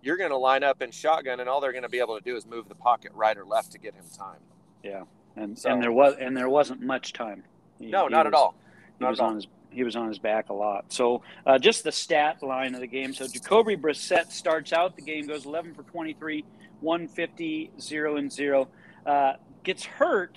You're 0.00 0.16
going 0.16 0.30
to 0.30 0.38
line 0.38 0.62
up 0.64 0.80
in 0.80 0.92
shotgun, 0.92 1.40
and 1.40 1.48
all 1.50 1.60
they're 1.60 1.72
going 1.72 1.82
to 1.82 1.90
be 1.90 1.98
able 2.00 2.16
to 2.18 2.24
do 2.24 2.36
is 2.36 2.46
move 2.46 2.70
the 2.70 2.74
pocket 2.74 3.12
right 3.14 3.36
or 3.36 3.44
left 3.44 3.72
to 3.72 3.78
get 3.78 3.92
him 3.94 4.04
time. 4.16 4.40
Yeah, 4.82 5.02
and 5.36 5.58
So- 5.58 5.68
and 5.68 5.82
there 5.82 5.92
was 5.92 6.14
and 6.18 6.34
there 6.34 6.48
wasn't 6.48 6.80
much 6.80 7.12
time. 7.12 7.44
He- 7.78 7.90
No, 7.90 8.06
he 8.06 8.12
not 8.12 8.26
at 8.28 8.34
all. 8.34 8.54
He 9.02 9.04
Not 9.04 9.10
was 9.10 9.20
on 9.20 9.34
his 9.34 9.46
he 9.72 9.82
was 9.84 9.96
on 9.96 10.06
his 10.08 10.18
back 10.18 10.50
a 10.50 10.52
lot. 10.52 10.84
So 10.92 11.22
uh, 11.46 11.58
just 11.58 11.82
the 11.82 11.90
stat 11.92 12.42
line 12.42 12.74
of 12.74 12.80
the 12.82 12.86
game. 12.86 13.12
So 13.14 13.26
Jacoby 13.26 13.74
Brissett 13.76 14.30
starts 14.30 14.70
out 14.72 14.96
the 14.96 15.02
game, 15.02 15.26
goes 15.26 15.46
11 15.46 15.72
for 15.74 15.82
23, 15.84 16.44
150, 16.80 17.70
0 17.80 18.16
and 18.16 18.30
0. 18.32 18.68
Uh, 19.06 19.32
gets 19.64 19.84
hurt, 19.84 20.36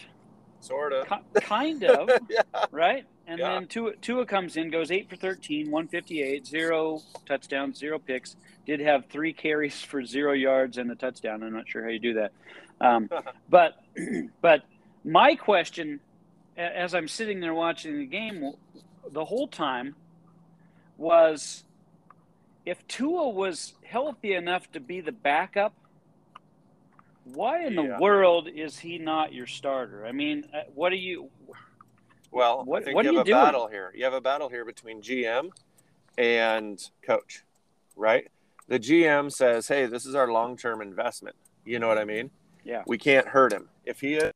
Sort 0.62 0.94
of. 0.94 1.08
ki- 1.10 1.42
kind 1.42 1.84
of, 1.84 2.10
yeah. 2.30 2.42
right? 2.72 3.06
And 3.28 3.40
Yeah. 3.40 3.56
then 3.56 3.68
Tua, 3.68 3.96
Tua 3.98 4.26
comes 4.26 4.56
in, 4.56 4.72
goes 4.72 4.90
8 4.90 5.10
for 5.10 5.18
13, 5.18 5.70
158, 5.70 6.48
0 6.48 7.02
touchdowns, 7.28 7.78
0 7.78 8.00
picks. 8.00 8.38
Did 8.66 8.80
have 8.80 9.06
three 9.10 9.34
carries 9.34 9.82
for 9.82 10.04
0 10.06 10.32
yards 10.32 10.78
and 10.78 10.90
a 10.92 10.96
touchdown. 10.96 11.44
I'm 11.44 11.52
not 11.54 11.68
sure 11.68 11.84
how 11.84 11.90
you 11.90 12.00
do 12.00 12.14
that. 12.14 12.32
Um, 12.80 13.10
but 13.50 13.74
but 14.42 14.62
my 15.04 15.36
question 15.36 16.00
as 16.58 16.94
I'm 16.96 17.08
sitting 17.08 17.40
there 17.40 17.54
watching 17.54 17.98
the 18.00 18.06
game 18.06 18.54
the 19.12 19.26
whole 19.26 19.48
time 19.48 19.96
was 20.98 21.64
if 22.66 22.86
Tua 22.88 23.30
was 23.30 23.74
healthy 23.84 24.34
enough 24.34 24.72
to 24.72 24.80
be 24.80 25.02
the 25.02 25.12
backup, 25.12 25.74
why 27.26 27.66
in 27.66 27.74
Yeah. 27.74 27.82
the 27.94 27.98
world 28.02 28.48
is 28.48 28.80
he 28.80 28.98
not 28.98 29.34
your 29.34 29.48
starter? 29.48 30.06
I 30.06 30.12
mean, 30.12 30.46
uh, 30.54 30.62
what 30.74 30.90
do 30.90 30.96
you? 30.96 31.30
Well, 32.32 32.64
What- 32.66 32.82
I 32.82 32.86
think 32.86 32.96
what 32.96 33.06
you 33.06 33.12
are 33.12 33.18
have 33.20 33.28
you 33.28 33.34
a 33.34 33.36
doing? 33.38 33.46
battle 33.46 33.68
here. 33.68 33.92
You 33.96 34.04
have 34.04 34.14
a 34.14 34.22
battle 34.22 34.50
here 34.50 34.66
between 34.66 35.02
GM 35.02 35.52
and 36.18 36.80
coach, 37.02 37.44
right? 37.96 38.30
The 38.68 38.80
GM 38.80 39.30
says, 39.30 39.68
"Hey, 39.68 39.86
this 39.86 40.06
is 40.06 40.16
our 40.16 40.32
long-term 40.32 40.82
investment." 40.82 41.36
You 41.66 41.80
know 41.80 41.88
what 41.88 41.98
I 41.98 42.06
mean? 42.06 42.32
Yeah. 42.64 42.84
We 42.88 42.98
can't 42.98 43.28
hurt 43.28 43.54
him. 43.54 43.70
If 43.86 44.02
he 44.02 44.16
is, 44.16 44.32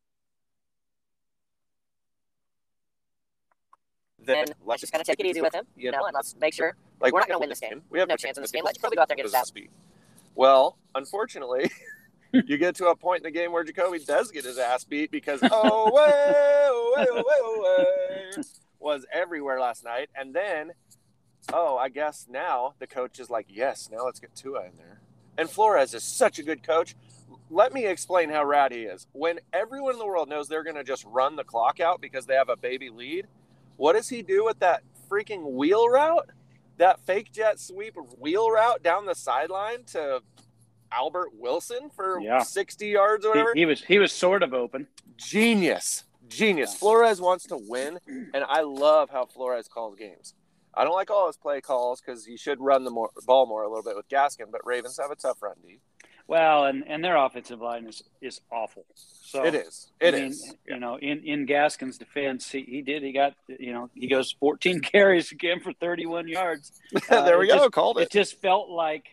then 4.30 4.46
let's 4.66 4.82
just 4.82 4.94
kind 4.94 5.02
of 5.02 5.08
take 5.08 5.20
it 5.20 5.26
easy 5.26 5.42
with 5.42 5.54
him. 5.54 5.66
You 5.76 5.92
know, 5.92 6.06
and 6.06 6.14
let's 6.14 6.36
make 6.40 6.54
sure. 6.54 6.76
like 7.02 7.14
we're 7.14 7.20
not 7.20 7.28
gonna 7.28 7.40
win 7.40 7.50
this 7.50 7.60
game. 7.60 7.82
We 7.90 8.00
have 8.00 8.08
No 8.08 8.16
chance 8.16 8.38
in 8.38 8.42
this 8.42 8.52
game. 8.52 8.64
Let's 8.64 8.78
probably 8.78 8.96
go 8.96 9.02
out 9.02 9.08
there 9.08 9.16
and 9.16 9.24
get 9.24 9.26
a 9.26 9.30
Because 9.30 9.44
of 9.44 9.48
speed. 9.48 9.70
Well, 10.36 10.78
unfortunately, 10.96 11.72
you 12.34 12.58
get 12.58 12.76
to 12.76 12.88
a 12.88 12.96
point 12.96 13.20
in 13.20 13.24
the 13.24 13.32
game 13.32 13.52
where 13.52 13.64
Jacoby 13.64 14.00
does 14.00 14.32
get 14.32 14.46
his 14.46 14.58
ass 14.58 14.84
beat 14.84 15.12
because 15.12 15.42
oh 15.44 15.92
way, 15.94 16.34
oh, 16.68 16.94
way, 16.98 17.06
oh, 17.10 17.16
way, 17.16 17.24
oh, 17.28 18.36
way, 18.38 18.44
was 18.80 19.06
everywhere 19.12 19.60
last 19.60 19.84
night, 19.84 20.10
and 20.16 20.34
then 20.34 20.74
oh, 21.54 21.78
I 21.78 21.90
guess 21.90 22.28
now 22.30 22.76
the 22.80 22.88
coach 22.88 23.20
is 23.20 23.30
like, 23.30 23.48
yes, 23.50 23.90
now 23.92 24.06
let's 24.06 24.20
get 24.20 24.36
Tua 24.36 24.66
in 24.66 24.78
there. 24.78 25.02
And 25.38 25.50
Flores 25.50 25.94
is 25.94 26.04
such 26.04 26.40
a 26.40 26.44
good 26.44 26.64
coach. 26.64 26.96
Let 27.50 27.74
me 27.74 27.86
explain 27.86 28.30
how 28.30 28.44
rad 28.44 28.72
he 28.72 28.80
is. 28.80 29.08
When 29.14 29.40
everyone 29.54 29.94
in 29.94 30.00
the 30.00 30.06
world 30.06 30.30
knows 30.30 30.48
they're 30.48 30.64
going 30.64 30.76
to 30.76 30.84
just 30.84 31.06
run 31.06 31.36
the 31.36 31.44
clock 31.44 31.80
out 31.80 32.02
because 32.02 32.26
they 32.26 32.36
have 32.36 32.50
a 32.50 32.58
baby 32.58 32.90
lead, 32.90 33.28
what 33.80 33.94
does 33.94 34.10
he 34.10 34.22
do 34.22 34.44
with 34.46 34.60
that 34.60 34.84
freaking 35.10 35.54
wheel 35.54 35.88
route? 35.90 36.30
That 36.78 37.00
fake 37.02 37.32
jet 37.32 37.60
sweep 37.60 37.96
wheel 38.20 38.52
route 38.52 38.84
down 38.84 39.06
the 39.06 39.16
sideline 39.16 39.84
to 39.88 40.22
Albert 40.92 41.30
Wilson 41.38 41.90
for 41.96 42.20
Yeah. 42.22 42.40
60 42.44 42.88
yards 42.88 43.26
or 43.26 43.34
He, 43.34 43.40
whatever? 43.40 43.54
he 43.56 43.66
was 43.66 43.84
he 43.84 44.00
was 44.00 44.12
sort 44.12 44.44
of 44.44 44.54
open. 44.54 44.88
Genius. 45.18 46.04
Genius. 46.28 46.74
Yeah. 46.74 46.80
Flores 46.80 47.20
wants 47.22 47.46
to 47.48 47.58
win, 47.58 48.00
and 48.08 48.44
I 48.48 48.62
love 48.62 49.10
how 49.10 49.26
Flores 49.26 49.68
calls 49.68 49.96
games. 49.96 50.36
I 50.76 50.84
don't 50.84 50.94
like 50.94 51.10
all 51.10 51.26
his 51.28 51.38
play 51.38 51.60
calls 51.60 52.00
because 52.02 52.26
he 52.26 52.38
should 52.38 52.60
run 52.62 52.84
the 52.84 52.92
more, 52.92 53.10
ball 53.26 53.46
more 53.48 53.64
a 53.64 53.68
little 53.68 53.84
bit 53.84 53.96
with 53.96 54.08
Gaskin, 54.08 54.52
but 54.52 54.62
Ravens 54.66 55.00
have 55.02 55.10
a 55.12 55.16
tough 55.16 55.42
run 55.42 55.56
D. 55.66 55.80
Well, 56.30 56.66
and 56.66 56.84
and 56.88 57.04
their 57.04 57.18
offensive 57.18 57.60
line 57.60 57.88
is 57.88 58.04
is 58.22 58.40
awful. 58.52 58.86
So 58.94 59.44
It 59.46 59.56
is. 59.56 59.92
It 60.00 60.14
I 60.14 60.18
is. 60.18 60.46
Yeah. 60.68 60.76
You 60.76 60.80
know, 60.80 60.96
in, 60.98 61.24
in 61.26 61.48
Gaskin's 61.48 61.98
defense, 61.98 62.52
he, 62.52 62.62
he 62.62 62.82
did. 62.84 63.02
He 63.02 63.12
got, 63.14 63.34
you 63.48 63.74
know, 63.74 63.90
he 63.96 64.08
goes 64.08 64.32
14 64.40 64.80
carries 64.94 65.32
again 65.32 65.60
for 65.60 65.74
31 65.74 66.28
yards. 66.28 66.72
Uh, 67.10 67.24
there 67.24 67.40
we 67.40 67.48
go. 67.48 67.56
just- 67.58 67.72
Called 67.72 67.98
It 67.98 68.04
it. 68.04 68.12
just 68.12 68.40
felt 68.42 68.70
like 68.70 69.06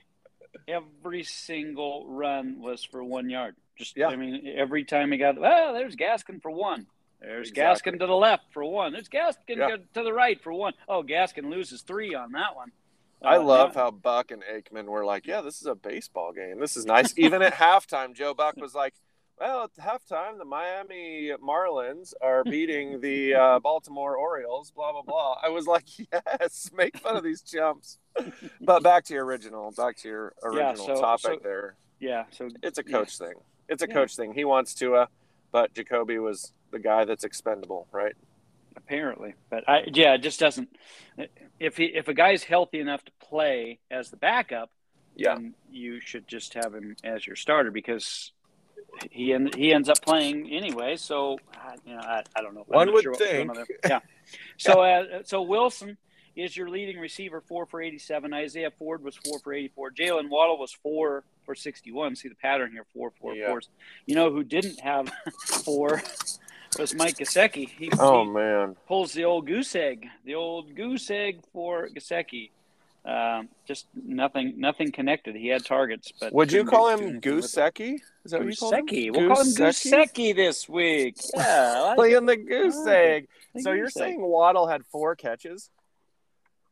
every 0.68 1.22
single 1.22 2.06
run 2.08 2.60
was 2.60 2.84
for 2.84 3.02
one 3.02 3.30
yard. 3.30 3.54
Just, 3.78 3.96
Yeah. 3.96 4.08
I 4.08 4.16
mean, 4.16 4.46
every 4.56 4.84
time 4.84 5.10
he 5.12 5.18
got, 5.18 5.38
well, 5.38 5.72
there's 5.74 5.96
Gaskin 5.96 6.40
for 6.42 6.50
one. 6.50 6.86
There's 7.20 7.48
Exactly. 7.50 7.92
Gaskin 7.92 7.98
to 8.00 8.06
the 8.06 8.14
left 8.14 8.44
for 8.52 8.64
one. 8.64 8.92
There's 8.92 9.08
Gaskin 9.08 9.56
Yeah. 9.56 9.76
to 9.94 10.02
the 10.02 10.12
right 10.12 10.38
for 10.42 10.52
one. 10.52 10.74
Oh, 10.88 11.02
Gaskin 11.02 11.50
loses 11.50 11.82
three 11.82 12.14
on 12.14 12.32
that 12.32 12.54
one. 12.56 12.72
I 13.22 13.36
Uh, 13.36 13.42
love 13.42 13.74
now- 13.74 13.82
how 13.84 13.90
Buck 13.90 14.30
and 14.30 14.42
Aikman 14.44 14.86
were 14.86 15.04
like, 15.04 15.26
"Yeah, 15.26 15.40
this 15.40 15.60
is 15.60 15.66
a 15.66 15.74
baseball 15.74 16.32
game. 16.32 16.60
This 16.60 16.76
is 16.76 16.84
nice." 16.84 17.16
Even 17.18 17.42
at 17.42 17.54
halftime, 17.54 18.14
Joe 18.14 18.34
Buck 18.34 18.56
was 18.56 18.74
like, 18.74 18.94
"Well, 19.40 19.64
at 19.64 19.74
halftime, 19.74 20.38
the 20.38 20.44
Miami 20.44 21.32
Marlins 21.42 22.12
are 22.20 22.44
beating 22.44 23.00
the 23.00 23.34
uh, 23.34 23.58
Baltimore 23.60 24.16
Orioles." 24.16 24.70
Blah 24.70 24.92
blah 24.92 25.02
blah. 25.02 25.38
I 25.42 25.48
was 25.48 25.66
like, 25.66 25.84
"Yes, 26.12 26.70
make 26.74 26.98
fun 26.98 27.16
of 27.16 27.24
these 27.24 27.42
chumps." 27.42 27.98
But 28.60 28.82
back 28.82 29.04
to 29.04 29.14
your 29.14 29.24
original, 29.24 29.70
back 29.72 29.96
to 29.98 30.08
your 30.08 30.34
Yeah, 30.42 30.48
original 30.70 30.96
so- 30.96 31.00
topic. 31.00 31.20
so- 31.22 31.40
there, 31.42 31.76
Yeah. 32.00 32.24
So 32.30 32.48
it's 32.62 32.78
a 32.78 32.84
yeah. 32.86 32.92
coach 32.98 33.16
thing. 33.18 33.34
It's 33.68 33.82
a 33.82 33.88
Yeah. 33.88 33.94
coach 33.94 34.14
thing. 34.14 34.34
He 34.34 34.44
wants 34.44 34.74
Tua, 34.74 35.08
but 35.52 35.72
Jacoby 35.72 36.18
was 36.18 36.52
the 36.70 36.78
guy 36.78 37.04
that's 37.06 37.24
expendable, 37.24 37.88
right? 37.92 38.14
Apparently. 38.76 39.34
But 39.50 39.68
i 39.68 39.82
yeah 39.92 40.14
it 40.14 40.22
just 40.22 40.38
doesn't 40.40 40.68
if 41.58 41.76
he 41.76 41.84
if 41.84 42.08
a 42.08 42.14
guy's 42.14 42.42
healthy 42.44 42.80
enough 42.80 43.04
to 43.04 43.12
play 43.20 43.78
as 43.90 44.10
the 44.10 44.16
backup 44.16 44.70
Yeah. 45.16 45.34
then 45.34 45.54
you 45.70 46.00
should 46.00 46.28
just 46.28 46.54
have 46.54 46.74
him 46.74 46.96
as 47.04 47.26
your 47.26 47.36
starter 47.36 47.70
because 47.70 48.32
he 49.10 49.32
en- 49.32 49.50
he 49.56 49.72
ends 49.72 49.88
up 49.88 50.00
playing 50.02 50.50
anyway. 50.50 50.96
So 50.96 51.38
you 51.84 51.94
know 51.94 52.00
i, 52.00 52.22
I 52.36 52.42
don't 52.42 52.54
know 52.54 52.64
One 52.66 52.92
would 52.92 53.06
what- 53.06 53.18
think. 53.18 53.50
yeah. 53.88 54.00
So 54.58 54.82
uh, 54.82 55.22
so 55.24 55.42
wilson 55.42 55.96
is 56.34 56.54
your 56.54 56.68
leading 56.68 56.98
receiver 56.98 57.40
four 57.40 57.64
for 57.64 57.80
87 57.80 58.34
isaiah 58.34 58.70
ford 58.78 59.02
was 59.02 59.16
four 59.16 59.38
for 59.38 59.54
84 59.54 59.90
jalen 59.92 60.28
waddle 60.28 60.58
was 60.58 60.70
four 60.82 61.24
for 61.46 61.54
61 61.54 62.14
see 62.16 62.28
the 62.28 62.34
pattern 62.34 62.72
here 62.72 62.84
four 62.92 63.10
four 63.20 63.34
Yeah. 63.34 63.48
fours. 63.48 63.68
You 64.06 64.16
know 64.16 64.30
who 64.30 64.44
didn't 64.44 64.80
have 64.80 65.10
four 65.64 66.02
was 66.78 66.94
mike 66.94 67.16
Gesicki. 67.18 67.68
he, 67.68 67.90
Oh 67.98 68.24
he 68.24 68.30
man, 68.30 68.76
pulls 68.86 69.12
the 69.12 69.24
old 69.24 69.46
goose 69.46 69.74
egg, 69.74 70.06
the 70.24 70.34
old 70.34 70.74
goose 70.74 71.10
egg 71.10 71.40
for 71.52 71.88
Gesicki. 71.88 72.50
Um, 73.04 73.48
just 73.68 73.86
nothing, 73.94 74.54
nothing 74.58 74.90
connected. 74.90 75.36
He 75.36 75.46
had 75.46 75.64
targets, 75.64 76.12
but 76.18 76.32
would 76.32 76.50
you 76.50 76.64
call 76.64 76.88
him. 76.88 77.20
Goosecki? 77.20 78.00
Is 78.24 78.32
that 78.32 78.40
what 78.40 78.48
you 78.50 78.56
call 78.56 78.72
him? 78.74 78.86
We'll 79.12 79.28
call 79.34 79.42
him 79.42 79.52
Goosecki? 79.54 80.34
This 80.34 80.68
week. 80.68 81.16
Yeah, 81.36 81.72
I 81.76 81.80
like 81.80 81.92
it. 81.92 81.96
Playing 81.98 82.26
the 82.26 82.36
goose 82.36 82.86
egg. 82.86 83.28
The 83.54 83.62
So 83.62 83.72
you're 83.72 83.86
egg. 83.86 83.92
saying 83.92 84.20
Waddle 84.20 84.66
had 84.66 84.84
four 84.86 85.14
catches? 85.14 85.70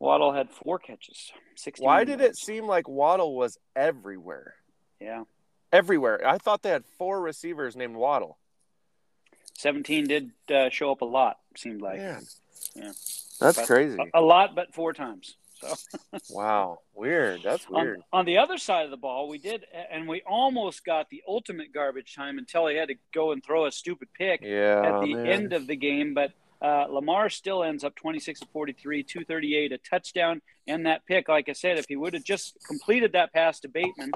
Waddle 0.00 0.32
had 0.32 0.50
four 0.50 0.80
catches. 0.80 1.30
61 1.54 1.86
Why 1.86 2.02
did 2.04 2.20
it 2.20 2.36
seem 2.36 2.66
like 2.66 2.88
Waddle 2.88 3.36
was 3.36 3.56
everywhere? 3.76 4.54
Yeah, 5.00 5.24
Everywhere. 5.72 6.20
I 6.26 6.38
thought 6.38 6.62
they 6.62 6.70
had 6.70 6.84
four 6.98 7.20
receivers 7.20 7.76
named 7.76 7.94
Waddle. 7.96 8.38
Seventeen 9.54 10.06
did 10.06 10.30
uh, 10.52 10.68
show 10.70 10.90
up 10.92 11.00
a 11.00 11.06
lot. 11.06 11.38
Seemed 11.56 11.82
like 11.82 11.98
Man. 11.98 12.22
Yeah. 12.74 12.92
That's 13.40 13.56
But- 13.56 13.66
crazy. 13.66 13.98
a, 14.14 14.20
a 14.20 14.22
lot, 14.22 14.54
but 14.54 14.74
four 14.74 14.92
times. 14.92 15.36
So. 15.60 15.74
wow. 16.30 16.78
Weird. 16.94 17.42
That's 17.42 17.68
weird. 17.68 18.02
On, 18.12 18.20
on 18.20 18.24
the 18.26 18.38
other 18.38 18.58
side 18.58 18.84
of 18.84 18.90
the 18.90 18.96
ball, 18.96 19.28
we 19.28 19.38
did, 19.38 19.64
and 19.90 20.08
we 20.08 20.22
almost 20.26 20.84
got 20.84 21.10
the 21.10 21.22
ultimate 21.26 21.72
garbage 21.72 22.14
time 22.14 22.38
until 22.38 22.66
he 22.66 22.76
had 22.76 22.88
to 22.88 22.96
go 23.12 23.32
and 23.32 23.42
throw 23.42 23.66
a 23.66 23.72
stupid 23.72 24.08
pick 24.14 24.40
yeah. 24.42 24.82
at 24.82 25.00
the 25.00 25.14
man. 25.14 25.26
end 25.26 25.52
of 25.52 25.66
the 25.66 25.76
game. 25.76 26.14
But 26.14 26.32
uh, 26.62 26.86
Lamar 26.88 27.28
still 27.30 27.62
ends 27.62 27.84
up 27.84 27.94
26 27.96 28.40
to 28.40 28.46
43, 28.52 29.02
238, 29.02 29.72
a 29.72 29.78
touchdown, 29.78 30.40
and 30.66 30.86
that 30.86 31.04
pick. 31.06 31.28
Like 31.28 31.48
I 31.48 31.52
said, 31.52 31.78
if 31.78 31.86
he 31.88 31.96
would 31.96 32.14
have 32.14 32.24
just 32.24 32.56
completed 32.66 33.12
that 33.12 33.32
pass 33.32 33.60
to 33.60 33.68
Bateman 33.68 34.12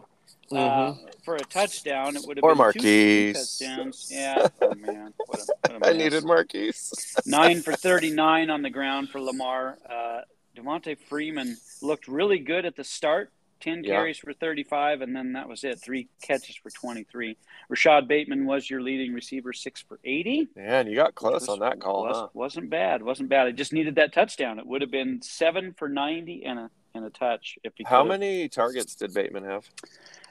uh, 0.51 0.95
for 1.25 1.37
a 1.37 1.41
touchdown, 1.41 2.17
it 2.17 2.23
would 2.27 2.39
have 2.39 2.45
Mm-hmm. 2.45 2.61
Or 2.61 2.73
been 2.73 2.81
two- 2.83 2.89
two 2.89 3.33
Marquise. 3.35 3.59
touchdowns. 3.59 4.09
Yeah, 4.11 4.49
oh, 4.63 4.75
man, 4.77 5.13
what 5.27 5.41
a, 5.41 5.73
what 5.73 5.83
a 5.83 5.87
I 5.91 5.93
needed 5.93 6.25
Marquise. 6.25 7.17
nine 7.27 7.61
for 7.63 7.73
39 7.75 8.49
on 8.51 8.63
the 8.63 8.71
ground 8.71 9.11
for 9.11 9.21
Lamar. 9.21 9.79
Uh, 9.89 10.21
Devonta 10.57 10.97
Freeman 11.09 11.57
looked 11.83 12.09
really 12.09 12.39
good 12.39 12.65
at 12.65 12.77
the 12.77 12.85
start. 12.85 13.31
10 13.61 13.85
Yeah. 13.85 13.95
carries 13.97 14.19
for 14.19 14.33
35, 14.33 15.01
and 15.03 15.15
then 15.15 15.33
that 15.33 15.49
was 15.49 15.65
it. 15.65 15.79
Three 15.81 16.09
catches 16.23 16.57
for 16.57 16.71
23. 16.71 17.37
Rashod 17.69 18.09
Bateman 18.09 18.47
was 18.47 18.69
your 18.71 18.81
leading 18.81 19.13
receiver, 19.13 19.53
six 19.53 19.81
for 19.83 19.99
80. 20.05 20.49
Man, 20.57 20.87
you 20.87 20.97
got 20.97 21.15
close 21.15 21.43
Was- 21.43 21.49
on 21.49 21.59
that 21.61 21.81
call, 21.81 22.03
was, 22.05 22.17
huh? 22.17 22.29
Wasn't 22.35 22.71
bad. 22.71 23.03
Wasn't 23.03 23.29
bad. 23.29 23.49
It 23.49 23.57
just 23.57 23.73
needed 23.73 23.97
that 23.97 24.13
touchdown. 24.13 24.59
It 24.59 24.67
would 24.67 24.81
have 24.81 24.91
been 24.91 25.21
seven 25.23 25.75
for 25.75 25.89
90 25.89 26.45
and 26.45 26.59
a 26.59 26.71
and 26.95 27.05
a 27.05 27.11
touch. 27.11 27.59
If 27.63 27.75
he 27.77 27.85
How 27.85 28.03
many 28.03 28.49
targets 28.49 28.95
did 28.97 29.13
Bateman 29.15 29.45
have? 29.45 29.69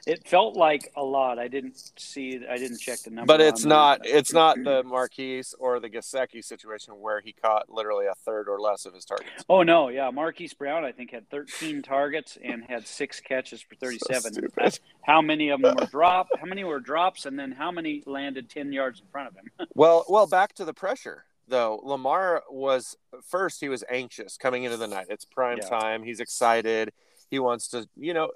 It 0.08 0.26
felt 0.26 0.56
like 0.56 0.90
a 0.96 1.04
lot. 1.04 1.38
I 1.38 1.48
didn't 1.48 1.92
see. 1.96 2.40
I 2.48 2.56
didn't 2.56 2.78
check 2.78 3.00
the 3.00 3.10
number. 3.10 3.26
But 3.26 3.42
it's 3.42 3.64
not. 3.64 4.02
that. 4.02 4.08
It's 4.16 4.32
not 4.32 4.56
the 4.64 4.82
Marquise 4.86 5.54
or 5.58 5.78
the 5.80 5.90
Gesicki 5.90 6.42
situation 6.42 6.94
where 6.98 7.20
he 7.20 7.32
caught 7.32 7.68
literally 7.68 8.06
a 8.06 8.14
third 8.24 8.48
or 8.48 8.58
less 8.58 8.86
of 8.86 8.94
his 8.94 9.04
targets. 9.04 9.44
Oh 9.50 9.62
no, 9.62 9.90
yeah. 9.90 10.08
Marquise 10.10 10.54
Brown, 10.54 10.82
I 10.84 10.92
think, 10.92 11.10
had 11.10 11.28
13 11.28 11.82
targets 11.82 12.38
and 12.42 12.64
had 12.64 12.86
six 12.88 13.20
catches 13.20 13.60
for 13.60 13.74
37. 13.80 14.32
stupid. 14.32 14.80
How 15.02 15.20
many 15.20 15.50
of 15.50 15.60
them 15.60 15.76
were 15.76 15.86
drop? 15.86 16.28
How 16.40 16.46
many 16.46 16.64
were 16.64 16.80
drops? 16.80 17.26
And 17.26 17.38
then 17.38 17.52
how 17.52 17.70
many 17.70 18.02
landed 18.06 18.48
10 18.50 18.72
yards 18.72 19.00
in 19.00 19.06
front 19.12 19.28
of 19.28 19.34
him? 19.36 19.50
Well, 19.74 20.04
well, 20.08 20.26
back 20.26 20.54
to 20.54 20.64
the 20.64 20.74
pressure 20.74 21.24
though. 21.46 21.80
Lamar 21.84 22.42
was 22.50 22.96
first. 23.26 23.60
He 23.60 23.68
was 23.68 23.84
anxious 23.90 24.36
coming 24.36 24.64
into 24.64 24.76
the 24.78 24.86
night. 24.88 25.06
It's 25.10 25.24
prime 25.24 25.58
Yeah. 25.62 25.68
time. 25.68 26.02
He's 26.02 26.20
excited. 26.20 26.92
He 27.30 27.38
wants 27.38 27.68
to. 27.68 27.86
You 27.96 28.14
know, 28.14 28.30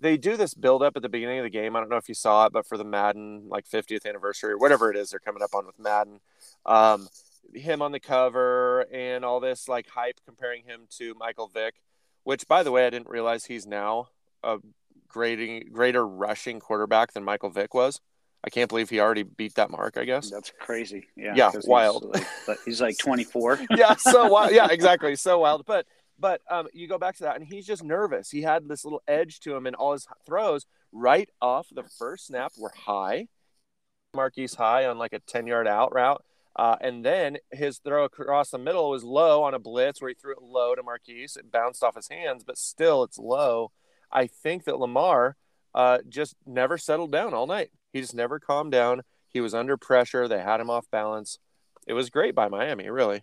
they 0.00 0.16
do 0.16 0.36
this 0.36 0.54
build 0.54 0.82
up 0.82 0.96
at 0.96 1.02
the 1.02 1.08
beginning 1.08 1.38
of 1.38 1.44
the 1.44 1.50
game. 1.50 1.76
I 1.76 1.80
don't 1.80 1.88
know 1.90 1.96
if 1.96 2.08
you 2.08 2.14
saw 2.14 2.46
it, 2.46 2.52
but 2.52 2.66
for 2.66 2.76
the 2.78 2.84
Madden 2.84 3.48
like 3.48 3.68
50th 3.68 4.06
anniversary 4.06 4.52
or 4.52 4.58
whatever 4.58 4.90
it 4.90 4.96
is 4.96 5.10
they're 5.10 5.20
coming 5.20 5.42
up 5.42 5.54
on 5.54 5.66
with 5.66 5.78
Madden, 5.78 6.20
um, 6.66 7.08
him 7.54 7.82
on 7.82 7.92
the 7.92 8.00
cover 8.00 8.82
and 8.92 9.24
all 9.24 9.40
this 9.40 9.68
like 9.68 9.88
hype 9.88 10.20
comparing 10.24 10.62
him 10.64 10.82
to 10.98 11.14
Michael 11.14 11.48
Vick, 11.48 11.74
which 12.24 12.46
by 12.48 12.62
the 12.62 12.70
way 12.72 12.86
I 12.86 12.90
didn't 12.90 13.08
realize 13.08 13.44
he's 13.46 13.66
now 13.66 14.08
a 14.42 14.58
greater 15.08 15.64
greater 15.70 16.06
rushing 16.06 16.60
quarterback 16.60 17.12
than 17.12 17.24
Michael 17.24 17.50
Vick 17.50 17.74
was. 17.74 18.00
I 18.42 18.48
can't 18.48 18.70
believe 18.70 18.88
he 18.88 19.00
already 19.00 19.22
beat 19.24 19.56
that 19.56 19.70
mark. 19.70 19.98
I 19.98 20.04
guess. 20.04 20.30
That's 20.30 20.50
crazy. 20.58 21.08
Yeah. 21.14 21.34
Yeah, 21.36 21.46
'cause 21.50 21.56
he's 21.56 21.66
wild. 21.66 22.04
like- 22.14 22.26
but 22.46 22.56
he's 22.64 22.80
like 22.80 22.96
24. 23.04 23.60
yeah, 23.76 23.96
so 23.96 24.28
wild. 24.28 24.52
Yeah, 24.52 24.68
exactly. 24.70 25.14
So 25.16 25.40
wild. 25.40 25.66
But 25.66 25.86
but 26.20 26.42
um, 26.50 26.68
you 26.72 26.86
go 26.86 26.98
back 26.98 27.16
to 27.16 27.24
that, 27.24 27.36
and 27.36 27.44
he's 27.44 27.66
just 27.66 27.82
nervous. 27.82 28.30
He 28.30 28.42
had 28.42 28.68
this 28.68 28.84
little 28.84 29.02
edge 29.08 29.40
to 29.40 29.56
him, 29.56 29.66
and 29.66 29.74
all 29.74 29.92
his 29.92 30.06
throws 30.26 30.66
right 30.92 31.28
off 31.40 31.68
the 31.72 31.84
first 31.98 32.26
snap 32.26 32.52
were 32.58 32.72
high. 32.76 33.28
Marquise 34.14 34.54
high 34.54 34.86
on 34.86 34.98
like 34.98 35.12
a 35.12 35.20
ten 35.20 35.46
yard 35.46 35.66
out 35.66 35.94
route, 35.94 36.22
uh, 36.56 36.76
and 36.80 37.04
then 37.04 37.38
his 37.50 37.78
throw 37.78 38.04
across 38.04 38.50
the 38.50 38.58
middle 38.58 38.90
was 38.90 39.04
low 39.04 39.42
on 39.42 39.54
a 39.54 39.58
blitz 39.58 40.00
where 40.00 40.08
he 40.08 40.14
threw 40.14 40.32
it 40.32 40.42
low 40.42 40.74
to 40.74 40.82
Marquise. 40.82 41.36
It 41.36 41.50
bounced 41.50 41.82
off 41.82 41.96
his 41.96 42.08
hands, 42.08 42.44
but 42.44 42.58
still 42.58 43.02
it's 43.04 43.18
low. 43.18 43.70
I 44.12 44.26
think 44.26 44.64
that 44.64 44.78
Lamar 44.78 45.36
uh, 45.74 45.98
just 46.08 46.34
never 46.44 46.76
settled 46.76 47.12
down 47.12 47.34
all 47.34 47.46
night. 47.46 47.70
He 47.92 48.00
just 48.00 48.14
never 48.14 48.40
calmed 48.40 48.72
down. 48.72 49.02
He 49.28 49.40
was 49.40 49.54
under 49.54 49.76
pressure. 49.76 50.26
They 50.26 50.40
had 50.40 50.60
him 50.60 50.70
off 50.70 50.90
balance. 50.90 51.38
It 51.86 51.92
was 51.92 52.10
great 52.10 52.34
by 52.34 52.48
Miami, 52.48 52.90
really. 52.90 53.22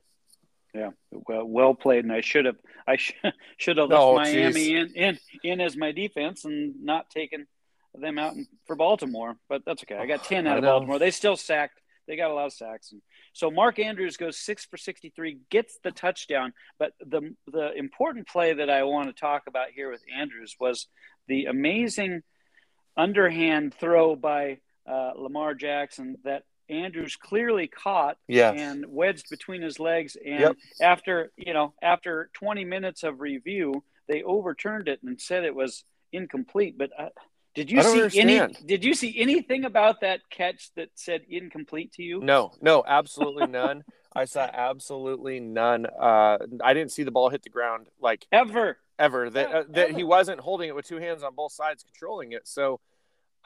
Yeah, 0.73 0.91
well, 1.11 1.45
well 1.45 1.73
played, 1.73 2.03
and 2.03 2.13
I 2.13 2.21
should 2.21 2.45
have, 2.45 2.57
I 2.87 2.97
sh- 2.97 3.13
should 3.57 3.77
have 3.77 3.89
left 3.89 4.01
Oh, 4.01 4.15
Miami 4.15 4.75
in, 4.75 4.87
in 4.95 5.19
in 5.43 5.61
as 5.61 5.75
my 5.75 5.91
defense 5.91 6.45
and 6.45 6.75
not 6.83 7.09
taken 7.09 7.47
them 7.95 8.19
out 8.19 8.33
in, 8.33 8.47
for 8.65 8.75
Baltimore. 8.75 9.37
But 9.49 9.63
that's 9.65 9.83
okay. 9.83 9.97
I 9.97 10.05
got 10.05 10.23
ten 10.23 10.45
out 10.45 10.57
of. 10.57 10.63
Baltimore. 10.63 10.99
They 10.99 11.11
still 11.11 11.35
sacked. 11.37 11.79
They 12.07 12.15
got 12.15 12.31
a 12.31 12.33
lot 12.33 12.45
of 12.45 12.53
sacks, 12.53 12.91
and 12.91 13.01
so 13.33 13.51
Mark 13.51 13.79
Andrews 13.79 14.17
goes 14.17 14.37
six 14.37 14.65
for 14.65 14.77
sixty-three, 14.77 15.39
gets 15.49 15.77
the 15.83 15.91
touchdown. 15.91 16.53
But 16.79 16.93
the 16.99 17.33
the 17.47 17.73
important 17.73 18.27
play 18.27 18.53
that 18.53 18.69
I 18.69 18.83
want 18.83 19.07
to 19.07 19.13
talk 19.13 19.43
about 19.47 19.67
here 19.73 19.91
with 19.91 20.01
Andrews 20.15 20.55
was 20.59 20.87
the 21.27 21.45
amazing 21.45 22.21
underhand 22.95 23.73
throw 23.73 24.15
by 24.15 24.59
uh, 24.89 25.11
Lamar 25.15 25.53
Jackson 25.53 26.15
that 26.23 26.43
Andrews 26.69 27.15
clearly 27.15 27.67
caught 27.67 28.17
Yeah. 28.27 28.51
and 28.51 28.85
wedged 28.87 29.29
between 29.29 29.61
his 29.61 29.79
legs. 29.79 30.15
And 30.15 30.39
Yep. 30.41 30.55
after 30.81 31.31
you 31.37 31.53
know, 31.53 31.73
after 31.81 32.29
20 32.33 32.65
minutes 32.65 33.03
of 33.03 33.19
review, 33.21 33.83
they 34.07 34.23
overturned 34.23 34.87
it 34.87 35.01
and 35.03 35.19
said 35.19 35.43
it 35.43 35.55
was 35.55 35.83
incomplete. 36.11 36.77
But 36.77 36.91
uh, 36.97 37.09
did 37.53 37.71
you 37.71 37.81
see 37.81 38.19
any? 38.19 38.53
Did 38.65 38.83
you 38.83 38.93
see 38.93 39.19
anything 39.19 39.65
about 39.65 40.01
that 40.01 40.21
catch 40.29 40.73
that 40.75 40.89
said 40.95 41.23
incomplete 41.29 41.93
to 41.93 42.03
you? 42.03 42.19
No, 42.21 42.53
no, 42.61 42.83
absolutely 42.85 43.47
none. 43.47 43.83
I 44.13 44.25
saw 44.25 44.49
absolutely 44.51 45.39
none. 45.39 45.85
Uh, 45.85 46.37
I 46.63 46.73
didn't 46.73 46.91
see 46.91 47.03
the 47.03 47.11
ball 47.11 47.29
hit 47.29 47.43
the 47.43 47.49
ground 47.49 47.87
like 47.99 48.25
Ever? 48.31 48.77
ever. 48.97 49.29
That 49.29 49.51
uh, 49.51 49.63
that 49.69 49.91
he 49.91 50.03
wasn't 50.03 50.39
holding 50.39 50.69
it 50.69 50.75
with 50.75 50.87
two 50.87 50.97
hands 50.97 51.21
on 51.23 51.35
both 51.35 51.51
sides, 51.51 51.83
controlling 51.83 52.31
it. 52.31 52.47
So 52.47 52.79